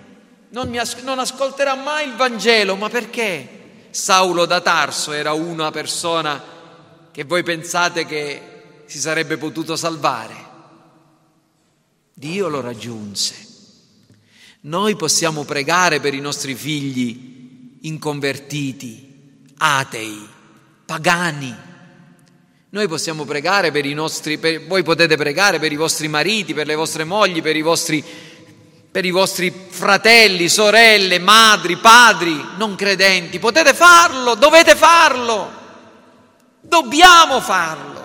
non, 0.51 0.76
as- 0.76 1.01
non 1.03 1.18
ascolterà 1.18 1.74
mai 1.74 2.09
il 2.09 2.14
Vangelo, 2.14 2.76
ma 2.76 2.89
perché? 2.89 3.89
Saulo 3.91 4.45
da 4.45 4.61
Tarso 4.61 5.12
era 5.12 5.32
una 5.32 5.70
persona 5.70 6.43
che 7.11 7.24
voi 7.24 7.43
pensate 7.43 8.05
che 8.05 8.82
si 8.84 8.99
sarebbe 8.99 9.37
potuto 9.39 9.74
salvare. 9.74 10.45
Dio 12.12 12.49
lo 12.49 12.61
raggiunse. 12.61 13.45
Noi 14.61 14.97
possiamo 14.97 15.45
pregare 15.45 16.01
per 16.01 16.14
i 16.14 16.20
nostri 16.20 16.55
figli 16.55 17.78
inconvertiti, 17.80 19.45
atei, 19.59 20.28
pagani. 20.84 21.74
Noi 22.68 22.88
possiamo 22.88 23.24
pregare 23.24 23.70
per 23.70 23.86
i 23.86 23.94
nostri, 23.94 24.38
per, 24.38 24.66
voi 24.66 24.82
potete 24.82 25.16
pregare 25.16 25.58
per 25.58 25.72
i 25.72 25.76
vostri 25.76 26.08
mariti, 26.08 26.52
per 26.52 26.66
le 26.66 26.74
vostre 26.74 27.04
mogli, 27.04 27.40
per 27.40 27.56
i 27.56 27.62
vostri, 27.62 28.04
per 28.90 29.04
i 29.04 29.10
vostri 29.10 29.50
fratelli, 29.50 30.48
sorelle, 30.48 31.18
madri, 31.18 31.76
padri 31.76 32.34
non 32.56 32.74
credenti. 32.74 33.38
Potete 33.38 33.72
farlo, 33.72 34.34
dovete 34.34 34.74
farlo, 34.74 35.50
dobbiamo 36.60 37.40
farlo 37.40 37.96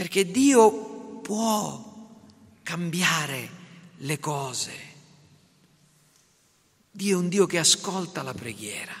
perché 0.00 0.30
Dio 0.30 1.20
può 1.20 2.08
cambiare 2.62 3.50
le 3.98 4.18
cose. 4.18 4.72
Dio 6.90 7.16
è 7.16 7.20
un 7.20 7.28
Dio 7.28 7.44
che 7.44 7.58
ascolta 7.58 8.22
la 8.22 8.32
preghiera. 8.32 8.94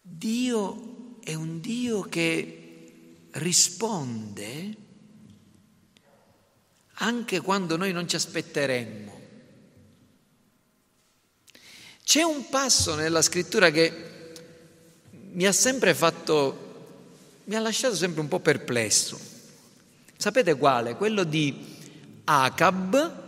Dio 0.00 0.87
è 1.28 1.34
un 1.34 1.60
Dio 1.60 2.00
che 2.00 3.26
risponde 3.32 4.76
anche 7.00 7.40
quando 7.40 7.76
noi 7.76 7.92
non 7.92 8.08
ci 8.08 8.16
aspetteremmo. 8.16 9.20
C'è 12.02 12.22
un 12.22 12.48
passo 12.48 12.94
nella 12.94 13.20
scrittura 13.20 13.70
che 13.70 14.32
mi 15.10 15.44
ha 15.44 15.52
sempre 15.52 15.92
fatto 15.92 16.64
mi 17.44 17.56
ha 17.56 17.60
lasciato 17.60 17.94
sempre 17.94 18.22
un 18.22 18.28
po' 18.28 18.40
perplesso. 18.40 19.20
Sapete 20.16 20.54
quale? 20.54 20.96
Quello 20.96 21.24
di 21.24 21.76
Acab, 22.24 23.22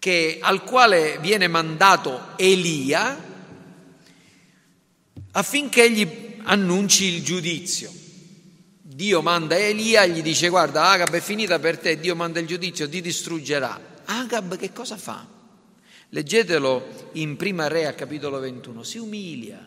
che, 0.00 0.38
al 0.42 0.64
quale 0.64 1.18
viene 1.20 1.46
mandato 1.46 2.36
Elia 2.36 3.30
affinché 5.30 5.90
gli 5.90 6.30
annunci 6.44 7.04
il 7.04 7.22
giudizio. 7.22 7.92
Dio 8.80 9.22
manda 9.22 9.56
Elia 9.56 10.06
gli 10.06 10.22
dice 10.22 10.48
guarda 10.48 10.90
Agab 10.90 11.14
è 11.14 11.20
finita 11.20 11.58
per 11.58 11.78
te, 11.78 11.98
Dio 11.98 12.14
manda 12.14 12.40
il 12.40 12.46
giudizio, 12.46 12.88
ti 12.88 13.00
distruggerà. 13.00 14.00
Agab 14.04 14.56
che 14.56 14.72
cosa 14.72 14.96
fa? 14.96 15.26
Leggetelo 16.10 17.10
in 17.12 17.36
Prima 17.36 17.68
Re 17.68 17.86
a 17.86 17.94
capitolo 17.94 18.38
21, 18.38 18.82
si 18.82 18.98
umilia, 18.98 19.66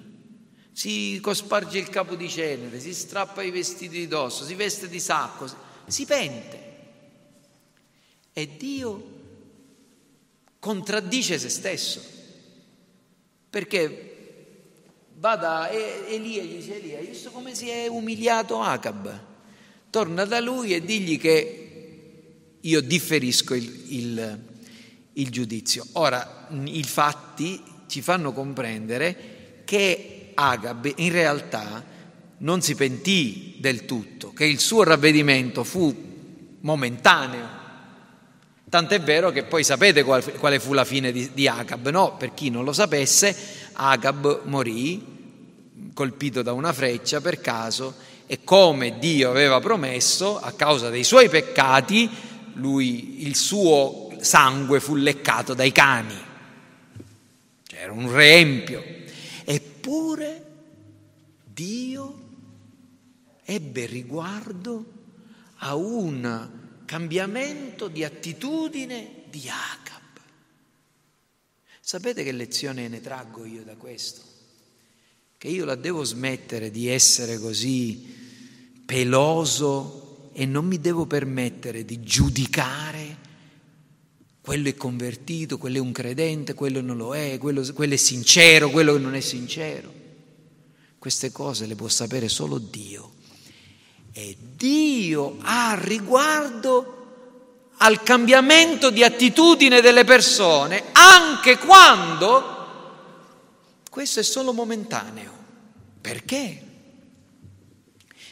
si 0.71 1.19
cosparge 1.21 1.79
il 1.79 1.89
capo 1.89 2.15
di 2.15 2.29
cenere, 2.29 2.79
si 2.79 2.93
strappa 2.93 3.41
i 3.41 3.49
vestiti 3.49 3.97
di 3.97 4.07
dosso, 4.07 4.45
si 4.45 4.53
veste 4.53 4.87
di 4.87 4.99
sacco, 4.99 5.47
si 5.87 6.05
pente. 6.05 6.63
E 8.31 8.57
Dio 8.57 9.13
contraddice 10.59 11.39
se 11.39 11.49
stesso, 11.49 12.01
perché 13.49 14.14
va 15.17 15.35
da 15.35 15.69
Elia 15.69 16.41
e 16.41 16.45
gli 16.45 16.55
dice 16.57 16.77
Elia, 16.77 16.97
hai 16.99 17.07
visto 17.07 17.31
come 17.31 17.55
si 17.55 17.69
è 17.69 17.87
umiliato 17.87 18.59
Acab? 18.59 19.19
Torna 19.89 20.25
da 20.25 20.39
lui 20.39 20.73
e 20.73 20.83
digli 20.83 21.19
che 21.19 21.65
io 22.59 22.81
differisco 22.81 23.53
il, 23.53 23.83
il, 23.89 24.39
il 25.13 25.29
giudizio. 25.29 25.85
Ora, 25.93 26.47
i 26.65 26.83
fatti 26.83 27.61
ci 27.87 28.01
fanno 28.01 28.33
comprendere 28.33 29.61
che 29.63 30.31
Agab 30.33 30.91
in 30.97 31.11
realtà 31.11 31.83
non 32.39 32.61
si 32.61 32.75
pentì 32.75 33.55
del 33.59 33.85
tutto, 33.85 34.33
che 34.33 34.45
il 34.45 34.59
suo 34.59 34.83
ravvedimento 34.83 35.63
fu 35.63 35.93
momentaneo. 36.59 37.54
Tant'è 38.75 38.99
vero 38.99 39.31
che 39.31 39.43
poi 39.43 39.63
sapete 39.63 40.03
qual, 40.03 40.21
quale 40.33 40.59
fu 40.59 40.73
la 40.73 40.83
fine 40.83 41.13
di, 41.13 41.31
di 41.33 41.47
Agab, 41.47 41.87
no? 41.91 42.17
Per 42.17 42.33
chi 42.33 42.49
non 42.49 42.65
lo 42.65 42.73
sapesse, 42.73 43.33
Agab 43.71 44.41
morì 44.43 45.13
colpito 45.93 46.41
da 46.41 46.51
una 46.51 46.73
freccia 46.73 47.21
per 47.21 47.39
caso 47.39 47.95
e 48.25 48.43
come 48.43 48.99
Dio 48.99 49.29
aveva 49.29 49.61
promesso, 49.61 50.37
a 50.37 50.51
causa 50.51 50.89
dei 50.89 51.05
suoi 51.05 51.29
peccati, 51.29 52.09
lui, 52.55 53.25
il 53.25 53.37
suo 53.37 54.11
sangue 54.19 54.81
fu 54.81 54.95
leccato 54.95 55.53
dai 55.53 55.71
cani. 55.71 56.17
C'era 57.65 57.93
un 57.93 58.13
riempio. 58.13 58.83
Eppure 59.45 60.43
Dio 61.45 62.19
ebbe 63.45 63.85
riguardo 63.85 64.83
a 65.59 65.75
un 65.75 66.63
cambiamento 66.85 67.87
di 67.87 68.03
attitudine 68.03 69.23
di 69.29 69.47
Acab. 69.49 70.01
Sapete 71.79 72.23
che 72.23 72.31
lezione 72.31 72.87
ne 72.87 73.01
traggo 73.01 73.45
io 73.45 73.63
da 73.63 73.75
questo? 73.75 74.21
Che 75.37 75.47
io 75.47 75.65
la 75.65 75.75
devo 75.75 76.03
smettere 76.03 76.71
di 76.71 76.87
essere 76.87 77.37
così 77.37 78.23
peloso 78.85 80.29
e 80.33 80.45
non 80.45 80.65
mi 80.65 80.79
devo 80.79 81.05
permettere 81.05 81.85
di 81.85 82.01
giudicare 82.01 83.23
quello 84.45 84.69
è 84.69 84.75
convertito, 84.75 85.57
quello 85.57 85.77
è 85.77 85.79
un 85.79 85.91
credente, 85.91 86.53
quello 86.53 86.79
non 86.79 86.97
lo 86.97 87.15
è, 87.15 87.39
quello, 87.39 87.65
quello 87.73 87.95
è 87.95 87.97
sincero, 87.97 88.69
quello 88.69 88.95
non 88.99 89.15
è 89.15 89.19
sincero. 89.19 89.91
Queste 90.99 91.31
cose 91.31 91.65
le 91.65 91.73
può 91.73 91.87
sapere 91.87 92.29
solo 92.29 92.59
Dio. 92.59 93.14
E 94.17 94.37
Dio 94.55 95.39
ha 95.41 95.77
riguardo 95.77 97.73
al 97.79 98.01
cambiamento 98.01 98.89
di 98.89 99.03
attitudine 99.03 99.81
delle 99.81 100.05
persone, 100.05 100.83
anche 100.93 101.57
quando 101.57 102.53
questo 103.89 104.21
è 104.21 104.23
solo 104.23 104.53
momentaneo. 104.53 105.31
Perché? 105.99 106.61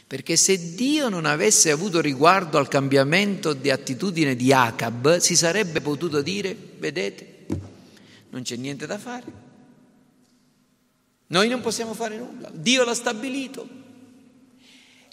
Perché 0.06 0.36
se 0.36 0.74
Dio 0.74 1.10
non 1.10 1.26
avesse 1.26 1.70
avuto 1.70 2.00
riguardo 2.00 2.56
al 2.56 2.68
cambiamento 2.68 3.52
di 3.52 3.68
attitudine 3.68 4.36
di 4.36 4.54
Acab, 4.54 5.18
si 5.18 5.36
sarebbe 5.36 5.82
potuto 5.82 6.22
dire, 6.22 6.56
vedete, 6.78 7.44
non 8.30 8.40
c'è 8.40 8.56
niente 8.56 8.86
da 8.86 8.96
fare. 8.96 9.24
Noi 11.26 11.48
non 11.48 11.60
possiamo 11.60 11.92
fare 11.92 12.16
nulla, 12.16 12.48
Dio 12.54 12.84
l'ha 12.84 12.94
stabilito. 12.94 13.82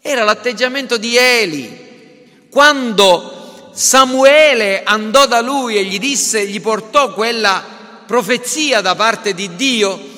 Era 0.01 0.23
l'atteggiamento 0.23 0.97
di 0.97 1.15
Eli. 1.15 2.47
Quando 2.49 3.69
Samuele 3.73 4.83
andò 4.83 5.27
da 5.27 5.41
lui 5.41 5.77
e 5.77 5.85
gli 5.85 5.99
disse, 5.99 6.47
gli 6.47 6.59
portò 6.59 7.13
quella 7.13 7.63
profezia 8.05 8.81
da 8.81 8.95
parte 8.95 9.33
di 9.33 9.55
Dio, 9.55 10.09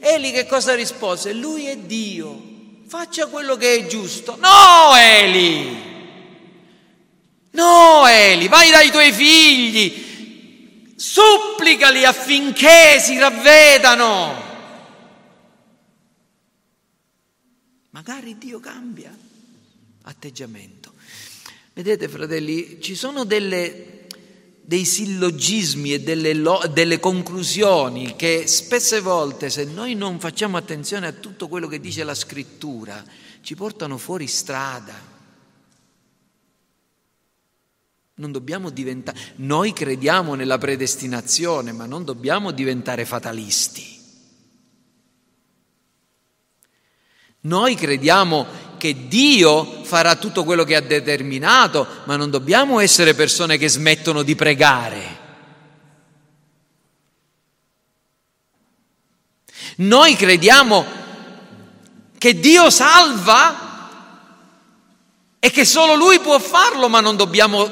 Eli 0.00 0.32
che 0.32 0.46
cosa 0.46 0.74
rispose? 0.74 1.32
Lui 1.32 1.66
è 1.66 1.76
Dio 1.76 2.46
faccia 2.88 3.26
quello 3.26 3.56
che 3.56 3.76
è 3.76 3.86
giusto. 3.86 4.36
No, 4.36 4.96
Eli! 4.96 5.86
No, 7.50 8.06
Eli, 8.06 8.48
vai 8.48 8.70
dai 8.70 8.90
tuoi 8.90 9.12
figli, 9.12 10.94
supplicali 10.96 12.04
affinché 12.04 12.98
si 12.98 13.18
ravvedano. 13.18 14.46
Magari 17.90 18.38
Dio 18.38 18.60
cambia 18.60 19.17
atteggiamento. 20.08 20.92
Vedete, 21.72 22.08
fratelli, 22.08 22.80
ci 22.80 22.94
sono 22.94 23.24
delle 23.24 23.98
dei 24.68 24.84
sillogismi 24.84 25.94
e 25.94 26.02
delle, 26.02 26.42
delle, 26.70 27.00
conclusioni 27.00 28.16
che 28.16 28.46
spesse 28.46 29.00
volte, 29.00 29.48
se 29.48 29.64
noi 29.64 29.94
non 29.94 30.20
facciamo 30.20 30.58
attenzione 30.58 31.06
a 31.06 31.12
tutto 31.12 31.48
quello 31.48 31.66
che 31.66 31.80
dice 31.80 32.04
la 32.04 32.14
scrittura, 32.14 33.02
ci 33.40 33.54
portano 33.54 33.96
fuori 33.96 34.26
strada. 34.26 34.92
Non 38.16 38.30
dobbiamo 38.30 38.68
diventare, 38.68 39.18
noi 39.36 39.72
crediamo 39.72 40.34
nella 40.34 40.58
predestinazione, 40.58 41.72
ma 41.72 41.86
non 41.86 42.04
dobbiamo 42.04 42.50
diventare 42.50 43.06
fatalisti. 43.06 43.96
Noi 47.40 47.74
crediamo 47.74 48.67
che 48.78 49.08
Dio 49.08 49.82
farà 49.82 50.16
tutto 50.16 50.44
quello 50.44 50.64
che 50.64 50.74
ha 50.74 50.80
determinato, 50.80 51.86
ma 52.04 52.16
non 52.16 52.30
dobbiamo 52.30 52.80
essere 52.80 53.12
persone 53.12 53.58
che 53.58 53.68
smettono 53.68 54.22
di 54.22 54.34
pregare. 54.34 55.16
Noi 59.76 60.16
crediamo 60.16 60.84
che 62.16 62.40
Dio 62.40 62.70
salva 62.70 63.66
e 65.38 65.50
che 65.50 65.64
solo 65.66 65.94
Lui 65.94 66.18
può 66.20 66.38
farlo, 66.38 66.88
ma 66.88 67.00
non 67.00 67.16
dobbiamo 67.16 67.70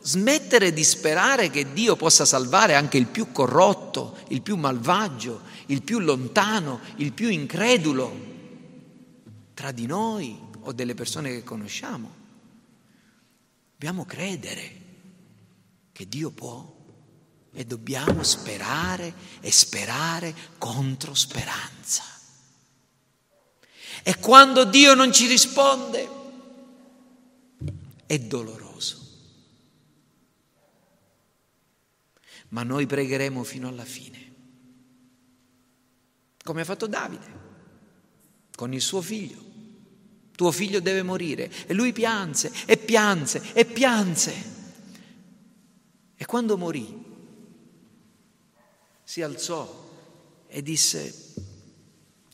smettere 0.00 0.72
di 0.72 0.84
sperare 0.84 1.50
che 1.50 1.72
Dio 1.72 1.96
possa 1.96 2.24
salvare 2.24 2.74
anche 2.74 2.96
il 2.96 3.06
più 3.06 3.32
corrotto, 3.32 4.16
il 4.28 4.40
più 4.40 4.56
malvagio, 4.56 5.42
il 5.66 5.82
più 5.82 5.98
lontano, 5.98 6.80
il 6.96 7.12
più 7.12 7.28
incredulo 7.28 8.29
tra 9.60 9.72
di 9.72 9.84
noi 9.84 10.40
o 10.60 10.72
delle 10.72 10.94
persone 10.94 11.28
che 11.28 11.44
conosciamo. 11.44 12.10
Dobbiamo 13.72 14.06
credere 14.06 14.80
che 15.92 16.08
Dio 16.08 16.30
può 16.30 16.78
e 17.52 17.66
dobbiamo 17.66 18.22
sperare 18.22 19.12
e 19.40 19.52
sperare 19.52 20.34
contro 20.56 21.12
speranza. 21.12 22.02
E 24.02 24.16
quando 24.16 24.64
Dio 24.64 24.94
non 24.94 25.12
ci 25.12 25.26
risponde 25.26 26.08
è 28.06 28.18
doloroso. 28.18 29.08
Ma 32.48 32.62
noi 32.62 32.86
pregheremo 32.86 33.44
fino 33.44 33.68
alla 33.68 33.84
fine, 33.84 34.34
come 36.42 36.62
ha 36.62 36.64
fatto 36.64 36.86
Davide 36.86 37.38
con 38.56 38.72
il 38.72 38.80
suo 38.80 39.02
figlio 39.02 39.48
tuo 40.40 40.52
figlio 40.52 40.80
deve 40.80 41.02
morire. 41.02 41.52
E 41.66 41.74
lui 41.74 41.92
pianse 41.92 42.50
e 42.64 42.78
pianse 42.78 43.52
e 43.52 43.66
pianse. 43.66 44.34
E 46.16 46.24
quando 46.24 46.56
morì, 46.56 47.04
si 49.04 49.20
alzò 49.20 50.46
e 50.46 50.62
disse, 50.62 51.34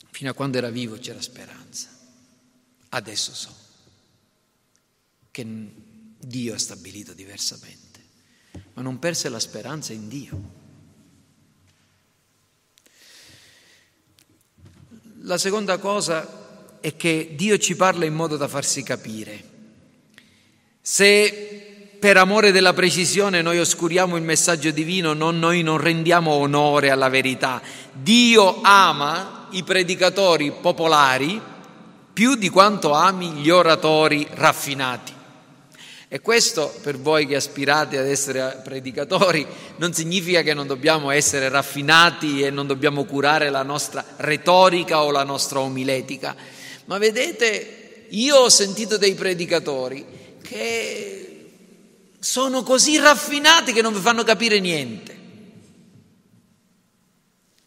fino 0.09 0.29
a 0.29 0.33
quando 0.33 0.57
era 0.57 0.69
vivo 0.69 0.97
c'era 0.97 1.21
speranza. 1.21 1.89
Adesso 2.87 3.33
so 3.33 3.55
che 5.29 5.45
Dio 6.17 6.53
ha 6.53 6.57
stabilito 6.57 7.11
diversamente, 7.11 8.01
ma 8.75 8.81
non 8.81 8.99
perse 8.99 9.27
la 9.27 9.39
speranza 9.39 9.91
in 9.91 10.07
Dio. 10.07 10.51
La 15.23 15.37
seconda 15.37 15.77
cosa 15.77 16.46
è 16.87 16.95
che 16.95 17.31
Dio 17.33 17.57
ci 17.57 17.75
parla 17.75 18.05
in 18.05 18.13
modo 18.13 18.37
da 18.37 18.47
farsi 18.47 18.81
capire. 18.81 19.43
Se 20.81 21.95
per 21.99 22.15
amore 22.15 22.51
della 22.51 22.71
precisione 22.71 23.41
noi 23.41 23.59
oscuriamo 23.59 24.15
il 24.15 24.23
messaggio 24.23 24.71
divino, 24.71 25.11
non, 25.11 25.37
noi 25.37 25.63
non 25.63 25.79
rendiamo 25.79 26.31
onore 26.31 26.89
alla 26.89 27.09
verità. 27.09 27.61
Dio 27.91 28.61
ama 28.61 29.47
i 29.51 29.63
predicatori 29.63 30.53
popolari 30.61 31.41
più 32.13 32.35
di 32.35 32.47
quanto 32.47 32.93
ami 32.93 33.31
gli 33.31 33.49
oratori 33.49 34.25
raffinati. 34.31 35.13
E 36.07 36.21
questo 36.21 36.73
per 36.81 36.97
voi 36.97 37.27
che 37.27 37.35
aspirate 37.35 37.97
ad 37.97 38.07
essere 38.07 38.61
predicatori 38.63 39.45
non 39.75 39.91
significa 39.91 40.41
che 40.41 40.53
non 40.53 40.65
dobbiamo 40.65 41.11
essere 41.11 41.49
raffinati 41.49 42.43
e 42.43 42.49
non 42.49 42.65
dobbiamo 42.65 43.03
curare 43.03 43.49
la 43.49 43.63
nostra 43.63 44.05
retorica 44.15 45.03
o 45.03 45.11
la 45.11 45.25
nostra 45.25 45.59
omiletica, 45.59 46.33
ma 46.87 46.97
vedete, 46.97 48.05
io 48.09 48.37
ho 48.37 48.49
sentito 48.49 48.97
dei 48.97 49.13
predicatori 49.13 50.05
che 50.41 51.51
sono 52.19 52.63
così 52.63 52.97
raffinati 52.97 53.73
che 53.73 53.81
non 53.81 53.93
vi 53.93 53.99
fanno 53.99 54.23
capire 54.23 54.59
niente. 54.59 55.15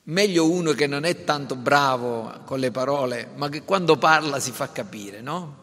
Meglio 0.04 0.50
uno 0.50 0.72
che 0.72 0.86
non 0.86 1.04
è 1.04 1.24
tanto 1.24 1.54
bravo 1.54 2.42
con 2.44 2.58
le 2.58 2.70
parole, 2.70 3.30
ma 3.36 3.48
che 3.48 3.62
quando 3.62 3.96
parla 3.96 4.40
si 4.40 4.50
fa 4.50 4.72
capire, 4.72 5.20
no? 5.20 5.58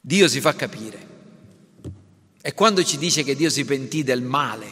Dio 0.00 0.28
si 0.28 0.40
fa 0.40 0.54
capire. 0.54 1.06
E 2.40 2.54
quando 2.54 2.84
ci 2.84 2.96
dice 2.96 3.24
che 3.24 3.34
Dio 3.34 3.50
si 3.50 3.64
pentì 3.64 4.04
del 4.04 4.22
male, 4.22 4.66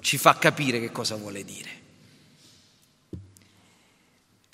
ci 0.00 0.16
fa 0.16 0.36
capire 0.38 0.80
che 0.80 0.90
cosa 0.90 1.14
vuole 1.14 1.44
dire. 1.44 1.75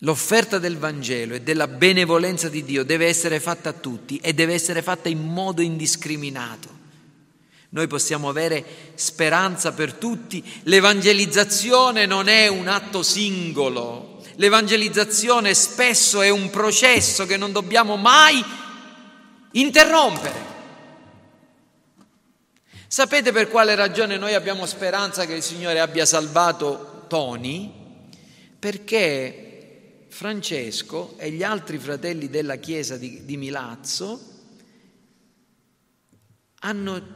L'offerta 0.05 0.59
del 0.59 0.79
Vangelo 0.79 1.35
e 1.35 1.43
della 1.43 1.69
benevolenza 1.69 2.49
di 2.49 2.65
Dio 2.65 2.85
deve 2.85 3.07
essere 3.07 3.39
fatta 3.39 3.69
a 3.69 3.73
tutti 3.73 4.19
e 4.19 4.33
deve 4.33 4.55
essere 4.55 4.83
fatta 4.83 5.09
in 5.09 5.21
modo 5.21 5.63
indiscriminato. 5.63 6.81
Noi 7.69 7.87
possiamo 7.87 8.29
avere 8.29 8.65
speranza 8.95 9.73
per 9.73 9.93
tutti. 9.95 10.45
L'evangelizzazione 10.65 12.05
non 12.07 12.27
è 12.27 12.49
un 12.49 12.67
atto 12.67 13.05
singolo. 13.05 14.21
L'evangelizzazione 14.37 15.55
spesso 15.55 16.21
è 16.21 16.31
un 16.31 16.51
processo 16.51 17.25
che 17.25 17.37
non 17.37 17.53
dobbiamo 17.53 17.97
mai 17.97 18.45
interrompere. 19.53 20.51
Sapete 22.89 23.31
per 23.31 23.47
quale 23.49 23.77
ragione 23.77 24.17
noi 24.17 24.35
abbiamo 24.35 24.67
speranza 24.67 25.27
che 25.27 25.35
il 25.35 25.43
Signore 25.43 25.79
abbia 25.79 26.05
salvato 26.05 27.05
Tony? 27.07 27.73
Perché 28.59 29.47
Francesco 30.13 31.17
e 31.17 31.31
gli 31.31 31.43
altri 31.43 31.79
fratelli 31.79 32.29
della 32.29 32.57
chiesa 32.57 32.99
di, 32.99 33.25
di 33.25 33.39
Milazzo 33.39 34.21
hanno 36.61 37.07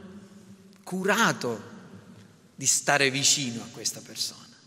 curato 0.83 1.61
di 2.55 2.65
stare 2.65 3.11
vicino 3.11 3.61
a 3.61 3.67
questa 3.71 4.01
persona. 4.01 4.57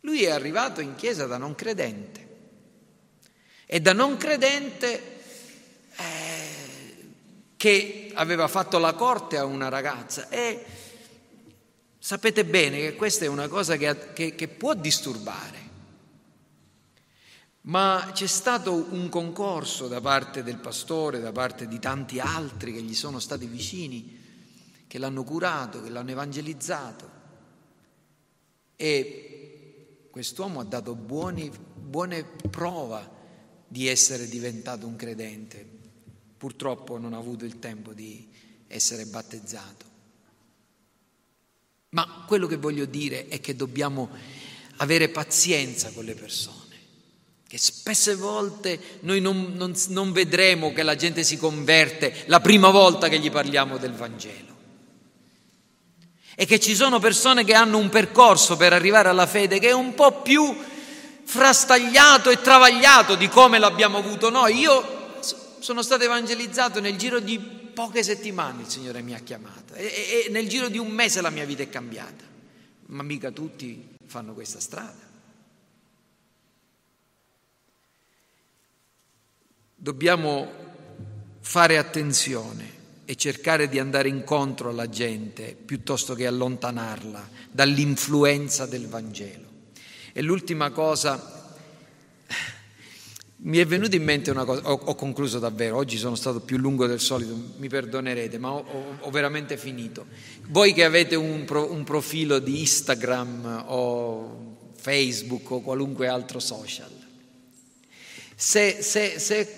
Lui 0.00 0.24
è 0.24 0.30
arrivato 0.30 0.80
in 0.80 0.94
chiesa 0.94 1.26
da 1.26 1.36
non 1.36 1.54
credente 1.54 2.28
e 3.66 3.78
da 3.78 3.92
non 3.92 4.16
credente 4.16 5.18
che 7.58 8.10
aveva 8.14 8.48
fatto 8.48 8.78
la 8.78 8.94
corte 8.94 9.36
a 9.36 9.44
una 9.44 9.68
ragazza 9.68 10.30
e 10.30 10.64
sapete 11.98 12.46
bene 12.46 12.78
che 12.78 12.96
questa 12.96 13.26
è 13.26 13.28
una 13.28 13.48
cosa 13.48 13.76
che, 13.76 14.14
che, 14.14 14.34
che 14.34 14.48
può 14.48 14.72
disturbare. 14.72 15.69
Ma 17.62 18.10
c'è 18.12 18.26
stato 18.26 18.72
un 18.90 19.08
concorso 19.08 19.86
da 19.86 20.00
parte 20.00 20.42
del 20.42 20.58
pastore, 20.58 21.20
da 21.20 21.32
parte 21.32 21.68
di 21.68 21.78
tanti 21.78 22.18
altri 22.18 22.72
che 22.72 22.82
gli 22.82 22.94
sono 22.94 23.18
stati 23.18 23.46
vicini, 23.46 24.18
che 24.86 24.98
l'hanno 24.98 25.24
curato, 25.24 25.82
che 25.82 25.90
l'hanno 25.90 26.10
evangelizzato. 26.10 27.18
E 28.76 30.06
quest'uomo 30.10 30.60
ha 30.60 30.64
dato 30.64 30.94
buoni, 30.94 31.50
buone 31.74 32.24
prova 32.24 33.18
di 33.68 33.86
essere 33.86 34.26
diventato 34.28 34.86
un 34.86 34.96
credente 34.96 35.78
purtroppo 36.40 36.96
non 36.96 37.12
ha 37.12 37.18
avuto 37.18 37.44
il 37.44 37.58
tempo 37.58 37.92
di 37.92 38.26
essere 38.66 39.04
battezzato. 39.04 39.84
Ma 41.90 42.24
quello 42.26 42.46
che 42.46 42.56
voglio 42.56 42.86
dire 42.86 43.28
è 43.28 43.42
che 43.42 43.54
dobbiamo 43.54 44.08
avere 44.76 45.10
pazienza 45.10 45.90
con 45.90 46.06
le 46.06 46.14
persone, 46.14 46.59
che 47.50 47.58
spesse 47.58 48.14
volte 48.14 48.78
noi 49.00 49.20
non, 49.20 49.54
non, 49.56 49.74
non 49.88 50.12
vedremo 50.12 50.72
che 50.72 50.84
la 50.84 50.94
gente 50.94 51.24
si 51.24 51.36
converte 51.36 52.22
la 52.26 52.38
prima 52.38 52.70
volta 52.70 53.08
che 53.08 53.18
gli 53.18 53.28
parliamo 53.28 53.76
del 53.76 53.90
Vangelo 53.90 54.56
e 56.36 56.46
che 56.46 56.60
ci 56.60 56.76
sono 56.76 57.00
persone 57.00 57.42
che 57.42 57.54
hanno 57.54 57.78
un 57.78 57.88
percorso 57.88 58.56
per 58.56 58.72
arrivare 58.72 59.08
alla 59.08 59.26
fede 59.26 59.58
che 59.58 59.70
è 59.70 59.72
un 59.72 59.94
po' 59.94 60.22
più 60.22 60.56
frastagliato 61.24 62.30
e 62.30 62.40
travagliato 62.40 63.16
di 63.16 63.28
come 63.28 63.58
l'abbiamo 63.58 63.98
avuto 63.98 64.30
noi. 64.30 64.56
Io 64.56 65.18
sono 65.58 65.82
stato 65.82 66.04
evangelizzato 66.04 66.78
nel 66.78 66.96
giro 66.96 67.18
di 67.18 67.40
poche 67.40 68.04
settimane, 68.04 68.62
il 68.62 68.68
Signore 68.68 69.02
mi 69.02 69.12
ha 69.12 69.18
chiamato 69.18 69.74
e, 69.74 70.26
e 70.26 70.30
nel 70.30 70.48
giro 70.48 70.68
di 70.68 70.78
un 70.78 70.92
mese 70.92 71.20
la 71.20 71.30
mia 71.30 71.44
vita 71.44 71.64
è 71.64 71.68
cambiata, 71.68 72.22
ma 72.86 73.02
mica 73.02 73.32
tutti 73.32 73.88
fanno 74.06 74.34
questa 74.34 74.60
strada. 74.60 75.09
Dobbiamo 79.82 80.46
fare 81.40 81.78
attenzione 81.78 82.68
e 83.06 83.16
cercare 83.16 83.66
di 83.66 83.78
andare 83.78 84.10
incontro 84.10 84.68
alla 84.68 84.90
gente 84.90 85.56
piuttosto 85.56 86.14
che 86.14 86.26
allontanarla 86.26 87.26
dall'influenza 87.50 88.66
del 88.66 88.88
Vangelo. 88.88 89.48
E 90.12 90.20
l'ultima 90.20 90.68
cosa 90.68 91.56
mi 93.36 93.56
è 93.56 93.64
venuta 93.64 93.96
in 93.96 94.04
mente 94.04 94.30
una 94.30 94.44
cosa, 94.44 94.70
ho, 94.70 94.78
ho, 94.84 94.94
concluso 94.94 95.38
davvero, 95.38 95.78
oggi 95.78 95.96
sono 95.96 96.14
stato 96.14 96.40
più 96.40 96.58
lungo 96.58 96.86
del 96.86 97.00
solito, 97.00 97.34
mi 97.56 97.68
perdonerete, 97.68 98.36
ma 98.36 98.52
ho, 98.52 98.96
ho, 99.00 99.10
veramente 99.10 99.56
finito. 99.56 100.04
Voi 100.48 100.74
che 100.74 100.84
avete 100.84 101.16
un, 101.16 101.46
pro, 101.46 101.72
un, 101.72 101.84
profilo 101.84 102.38
di 102.38 102.60
Instagram 102.60 103.64
o 103.68 104.56
Facebook 104.74 105.50
o 105.52 105.60
qualunque 105.62 106.06
altro 106.06 106.38
social, 106.38 106.99
se, 108.40 108.80
se, 108.80 109.18
se, 109.18 109.56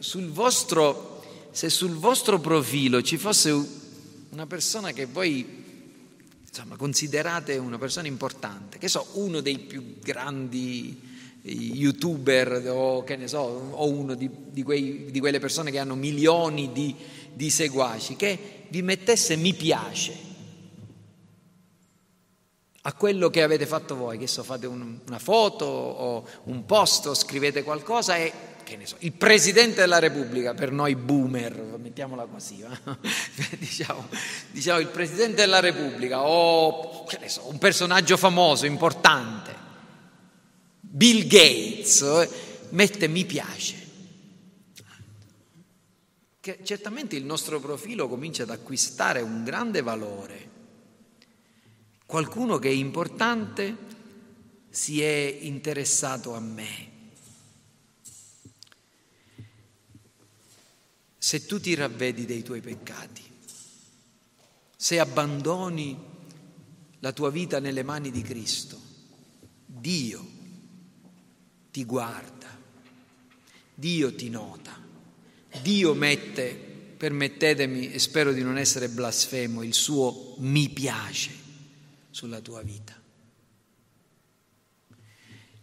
sul, 0.00 0.28
vostro, 0.28 1.22
se 1.52 1.70
sul 1.70 1.94
vostro 1.94 2.40
profilo 2.40 3.00
ci 3.00 3.16
fosse 3.16 3.52
una 4.30 4.44
persona 4.48 4.90
che 4.90 5.06
voi 5.06 5.62
insomma, 6.44 6.74
considerate 6.74 7.56
una 7.58 7.78
persona 7.78 8.08
importante, 8.08 8.78
che 8.78 8.88
so, 8.88 9.06
uno 9.12 9.40
dei 9.40 9.60
più 9.60 10.00
grandi 10.00 11.00
youtuber 11.42 12.70
o 12.70 13.04
che 13.04 13.14
ne 13.14 13.28
so, 13.28 13.38
o 13.38 13.86
uno 13.86 14.16
di, 14.16 14.28
di, 14.50 14.64
quei, 14.64 15.12
di 15.12 15.20
quelle 15.20 15.38
persone 15.38 15.70
che 15.70 15.78
hanno 15.78 15.94
milioni 15.94 16.72
di, 16.72 16.92
di 17.32 17.50
seguaci, 17.50 18.16
che 18.16 18.66
vi 18.68 18.82
mettesse 18.82 19.36
mi 19.36 19.54
piace 19.54 20.33
a 22.86 22.92
quello 22.92 23.30
che 23.30 23.42
avete 23.42 23.66
fatto 23.66 23.96
voi, 23.96 24.18
che 24.18 24.26
so, 24.26 24.42
fate 24.42 24.66
un, 24.66 24.98
una 25.06 25.18
foto 25.18 25.64
o 25.64 26.26
un 26.44 26.66
post 26.66 27.06
o 27.06 27.14
scrivete 27.14 27.62
qualcosa 27.62 28.16
e 28.16 28.30
che 28.62 28.76
ne 28.76 28.84
so, 28.84 28.96
il 29.00 29.12
Presidente 29.12 29.80
della 29.80 29.98
Repubblica, 29.98 30.52
per 30.52 30.70
noi 30.70 30.94
boomer, 30.94 31.78
mettiamola 31.78 32.26
così, 32.26 32.60
eh? 32.60 32.96
diciamo, 33.56 34.06
diciamo, 34.50 34.80
il 34.80 34.88
Presidente 34.88 35.36
della 35.36 35.60
Repubblica 35.60 36.24
o 36.26 37.04
che 37.04 37.18
ne 37.18 37.30
so, 37.30 37.48
un 37.48 37.56
personaggio 37.56 38.18
famoso, 38.18 38.66
importante, 38.66 39.54
Bill 40.80 41.26
Gates 41.26 42.02
eh, 42.02 42.28
mette 42.70 43.08
mi 43.08 43.24
piace. 43.24 43.82
Che 46.38 46.58
certamente 46.62 47.16
il 47.16 47.24
nostro 47.24 47.60
profilo 47.60 48.08
comincia 48.08 48.42
ad 48.42 48.50
acquistare 48.50 49.22
un 49.22 49.42
grande 49.42 49.80
valore. 49.80 50.52
Qualcuno 52.14 52.60
che 52.60 52.68
è 52.68 52.72
importante 52.72 53.76
si 54.70 55.02
è 55.02 55.38
interessato 55.40 56.34
a 56.34 56.38
me. 56.38 56.90
Se 61.18 61.44
tu 61.44 61.58
ti 61.58 61.74
ravvedi 61.74 62.24
dei 62.24 62.44
tuoi 62.44 62.60
peccati, 62.60 63.20
se 64.76 65.00
abbandoni 65.00 65.98
la 67.00 67.10
tua 67.10 67.30
vita 67.30 67.58
nelle 67.58 67.82
mani 67.82 68.12
di 68.12 68.22
Cristo, 68.22 68.80
Dio 69.66 70.24
ti 71.72 71.84
guarda, 71.84 72.56
Dio 73.74 74.14
ti 74.14 74.28
nota, 74.30 74.80
Dio 75.62 75.94
mette, 75.94 76.54
permettetemi 76.96 77.90
e 77.90 77.98
spero 77.98 78.32
di 78.32 78.42
non 78.44 78.56
essere 78.56 78.88
blasfemo, 78.88 79.64
il 79.64 79.74
suo 79.74 80.36
mi 80.38 80.68
piace 80.68 81.42
sulla 82.14 82.40
tua 82.40 82.62
vita. 82.62 82.94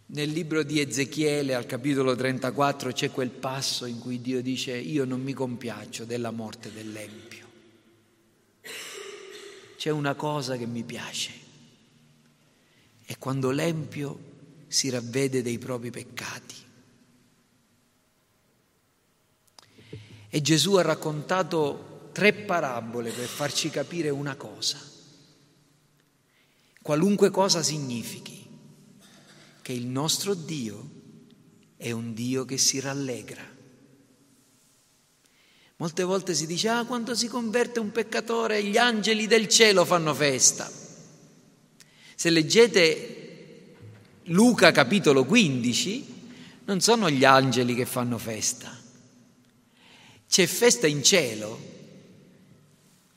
Nel 0.04 0.28
libro 0.28 0.62
di 0.62 0.80
Ezechiele 0.80 1.54
al 1.54 1.64
capitolo 1.64 2.14
34 2.14 2.92
c'è 2.92 3.10
quel 3.10 3.30
passo 3.30 3.86
in 3.86 3.98
cui 3.98 4.20
Dio 4.20 4.42
dice 4.42 4.76
io 4.76 5.06
non 5.06 5.22
mi 5.22 5.32
compiaccio 5.32 6.04
della 6.04 6.30
morte 6.30 6.70
dell'Empio. 6.70 7.46
C'è 9.78 9.88
una 9.88 10.14
cosa 10.14 10.58
che 10.58 10.66
mi 10.66 10.82
piace. 10.82 11.32
E 13.06 13.16
quando 13.18 13.50
l'Empio 13.50 14.18
si 14.68 14.90
ravvede 14.90 15.40
dei 15.40 15.56
propri 15.56 15.90
peccati. 15.90 16.54
E 20.28 20.42
Gesù 20.42 20.74
ha 20.74 20.82
raccontato 20.82 22.10
tre 22.12 22.34
parabole 22.34 23.10
per 23.10 23.26
farci 23.26 23.70
capire 23.70 24.10
una 24.10 24.36
cosa, 24.36 24.91
qualunque 26.82 27.30
cosa 27.30 27.62
significhi, 27.62 28.46
che 29.62 29.72
il 29.72 29.86
nostro 29.86 30.34
Dio 30.34 30.90
è 31.76 31.90
un 31.92 32.12
Dio 32.12 32.44
che 32.44 32.58
si 32.58 32.80
rallegra. 32.80 33.50
Molte 35.76 36.02
volte 36.04 36.34
si 36.34 36.46
dice, 36.46 36.68
ah, 36.68 36.84
quando 36.84 37.14
si 37.14 37.26
converte 37.28 37.80
un 37.80 37.90
peccatore, 37.90 38.62
gli 38.62 38.76
angeli 38.76 39.26
del 39.26 39.48
cielo 39.48 39.84
fanno 39.84 40.14
festa. 40.14 40.70
Se 42.14 42.30
leggete 42.30 43.74
Luca 44.26 44.70
capitolo 44.70 45.24
15, 45.24 46.12
non 46.66 46.80
sono 46.80 47.10
gli 47.10 47.24
angeli 47.24 47.74
che 47.74 47.86
fanno 47.86 48.18
festa. 48.18 48.78
C'è 50.28 50.46
festa 50.46 50.86
in 50.86 51.02
cielo, 51.02 51.58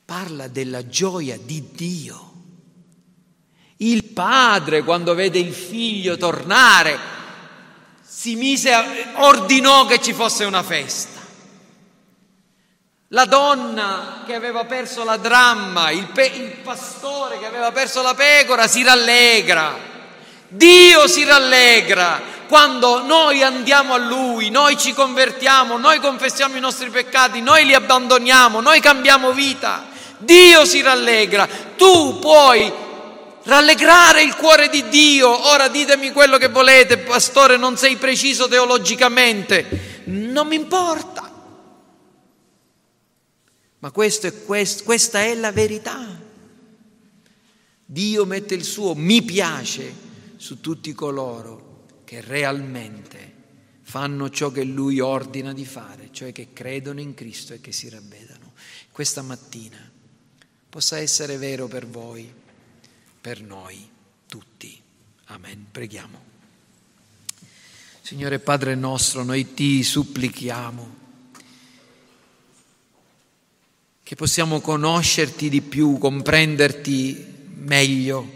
parla 0.04 0.48
della 0.48 0.86
gioia 0.88 1.38
di 1.38 1.68
Dio. 1.72 2.35
Il 3.78 4.04
padre, 4.04 4.82
quando 4.82 5.14
vede 5.14 5.38
il 5.38 5.52
figlio 5.52 6.16
tornare, 6.16 6.98
si 8.02 8.34
mise, 8.36 8.72
ordinò 9.16 9.84
che 9.86 10.00
ci 10.00 10.12
fosse 10.12 10.44
una 10.44 10.62
festa. 10.62 11.20
La 13.10 13.26
donna 13.26 14.24
che 14.26 14.34
aveva 14.34 14.64
perso 14.64 15.04
la 15.04 15.16
dramma, 15.16 15.90
il, 15.90 16.06
pe- 16.06 16.32
il 16.34 16.56
pastore 16.62 17.38
che 17.38 17.46
aveva 17.46 17.70
perso 17.70 18.02
la 18.02 18.14
pecora 18.14 18.66
si 18.66 18.82
rallegra. 18.82 19.94
Dio 20.48 21.06
si 21.06 21.24
rallegra 21.24 22.34
quando 22.48 23.04
noi 23.04 23.42
andiamo 23.42 23.94
a 23.94 23.98
Lui, 23.98 24.50
noi 24.50 24.78
ci 24.78 24.92
convertiamo, 24.92 25.76
noi 25.76 26.00
confessiamo 26.00 26.56
i 26.56 26.60
nostri 26.60 26.90
peccati, 26.90 27.40
noi 27.40 27.64
li 27.64 27.74
abbandoniamo, 27.74 28.60
noi 28.60 28.80
cambiamo 28.80 29.32
vita. 29.32 29.86
Dio 30.18 30.64
si 30.64 30.80
rallegra. 30.80 31.48
Tu 31.76 32.18
puoi 32.18 32.72
rallegrare 33.46 34.22
il 34.22 34.36
cuore 34.36 34.68
di 34.68 34.88
Dio. 34.88 35.28
Ora 35.48 35.68
ditemi 35.68 36.12
quello 36.12 36.38
che 36.38 36.48
volete, 36.48 36.98
pastore, 36.98 37.56
non 37.56 37.76
sei 37.76 37.96
preciso 37.96 38.46
teologicamente. 38.48 40.02
Non 40.04 40.46
mi 40.46 40.56
importa. 40.56 41.32
Ma 43.78 43.90
questo 43.90 44.26
è 44.26 44.44
questo, 44.44 44.84
questa 44.84 45.20
è 45.20 45.34
la 45.34 45.52
verità. 45.52 46.24
Dio 47.88 48.24
mette 48.24 48.54
il 48.54 48.64
suo 48.64 48.94
mi 48.94 49.22
piace 49.22 50.04
su 50.36 50.60
tutti 50.60 50.92
coloro 50.92 51.84
che 52.04 52.20
realmente 52.20 53.34
fanno 53.82 54.28
ciò 54.30 54.50
che 54.50 54.64
Lui 54.64 54.98
ordina 54.98 55.52
di 55.52 55.64
fare, 55.64 56.08
cioè 56.10 56.32
che 56.32 56.48
credono 56.52 57.00
in 57.00 57.14
Cristo 57.14 57.54
e 57.54 57.60
che 57.60 57.70
si 57.70 57.88
ravvedano. 57.88 58.54
Questa 58.90 59.22
mattina 59.22 59.78
possa 60.68 60.98
essere 60.98 61.36
vero 61.36 61.68
per 61.68 61.86
voi, 61.86 62.32
per 63.26 63.42
noi 63.42 63.76
tutti. 64.28 64.80
Amen. 65.24 65.66
Preghiamo. 65.72 66.22
Signore 68.00 68.38
Padre 68.38 68.76
nostro, 68.76 69.24
noi 69.24 69.52
ti 69.52 69.82
supplichiamo 69.82 70.94
che 74.04 74.14
possiamo 74.14 74.60
conoscerti 74.60 75.48
di 75.48 75.60
più, 75.60 75.98
comprenderti 75.98 77.26
meglio 77.56 78.30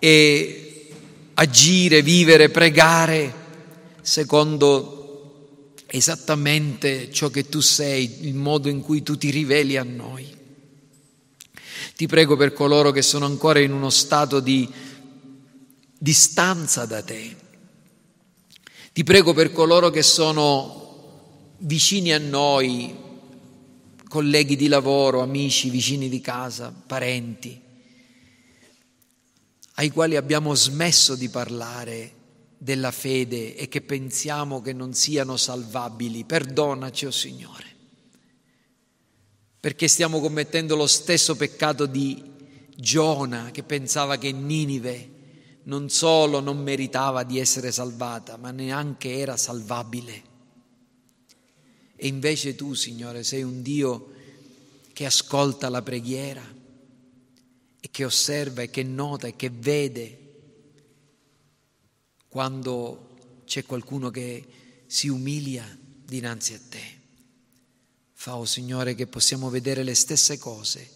e 0.00 0.90
agire, 1.32 2.02
vivere, 2.02 2.50
pregare 2.50 3.34
secondo 4.02 5.72
esattamente 5.86 7.10
ciò 7.10 7.30
che 7.30 7.48
tu 7.48 7.60
sei, 7.60 8.26
il 8.26 8.34
modo 8.34 8.68
in 8.68 8.82
cui 8.82 9.02
tu 9.02 9.16
ti 9.16 9.30
riveli 9.30 9.78
a 9.78 9.82
noi. 9.82 10.35
Ti 11.94 12.06
prego 12.06 12.36
per 12.36 12.52
coloro 12.52 12.90
che 12.90 13.02
sono 13.02 13.26
ancora 13.26 13.58
in 13.60 13.72
uno 13.72 13.90
stato 13.90 14.40
di 14.40 14.68
distanza 15.98 16.86
da 16.86 17.02
te. 17.02 17.36
Ti 18.92 19.04
prego 19.04 19.32
per 19.34 19.52
coloro 19.52 19.90
che 19.90 20.02
sono 20.02 20.84
vicini 21.58 22.12
a 22.12 22.18
noi, 22.18 22.94
colleghi 24.08 24.56
di 24.56 24.68
lavoro, 24.68 25.20
amici, 25.20 25.68
vicini 25.68 26.08
di 26.08 26.20
casa, 26.20 26.72
parenti, 26.86 27.60
ai 29.74 29.90
quali 29.90 30.16
abbiamo 30.16 30.54
smesso 30.54 31.14
di 31.14 31.28
parlare 31.28 32.14
della 32.56 32.90
fede 32.90 33.54
e 33.54 33.68
che 33.68 33.82
pensiamo 33.82 34.62
che 34.62 34.72
non 34.72 34.94
siano 34.94 35.36
salvabili. 35.36 36.24
Perdonaci, 36.24 37.04
o 37.04 37.08
oh 37.08 37.12
Signore, 37.12 37.75
perché 39.66 39.88
stiamo 39.88 40.20
commettendo 40.20 40.76
lo 40.76 40.86
stesso 40.86 41.34
peccato 41.34 41.86
di 41.86 42.22
Giona 42.76 43.50
che 43.50 43.64
pensava 43.64 44.16
che 44.16 44.30
Ninive 44.30 45.10
non 45.64 45.90
solo 45.90 46.38
non 46.38 46.62
meritava 46.62 47.24
di 47.24 47.40
essere 47.40 47.72
salvata, 47.72 48.36
ma 48.36 48.52
neanche 48.52 49.18
era 49.18 49.36
salvabile. 49.36 50.22
E 51.96 52.06
invece 52.06 52.54
tu, 52.54 52.74
Signore, 52.74 53.24
sei 53.24 53.42
un 53.42 53.60
Dio 53.60 54.12
che 54.92 55.04
ascolta 55.04 55.68
la 55.68 55.82
preghiera 55.82 56.44
e 57.80 57.88
che 57.90 58.04
osserva 58.04 58.62
e 58.62 58.70
che 58.70 58.84
nota 58.84 59.26
e 59.26 59.34
che 59.34 59.50
vede 59.50 60.18
quando 62.28 63.16
c'è 63.44 63.64
qualcuno 63.64 64.10
che 64.10 64.46
si 64.86 65.08
umilia 65.08 65.66
dinanzi 66.04 66.54
a 66.54 66.60
te. 66.68 66.95
Fa, 68.26 68.34
oh 68.34 68.44
Signore, 68.44 68.96
che 68.96 69.06
possiamo 69.06 69.50
vedere 69.50 69.84
le 69.84 69.94
stesse 69.94 70.36
cose 70.36 70.90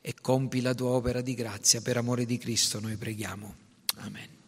e 0.00 0.14
compi 0.18 0.62
la 0.62 0.72
tua 0.72 0.92
opera 0.92 1.20
di 1.20 1.34
grazia 1.34 1.82
per 1.82 1.98
amore 1.98 2.24
di 2.24 2.38
Cristo, 2.38 2.80
noi 2.80 2.96
preghiamo. 2.96 3.54
Amen. 3.96 4.43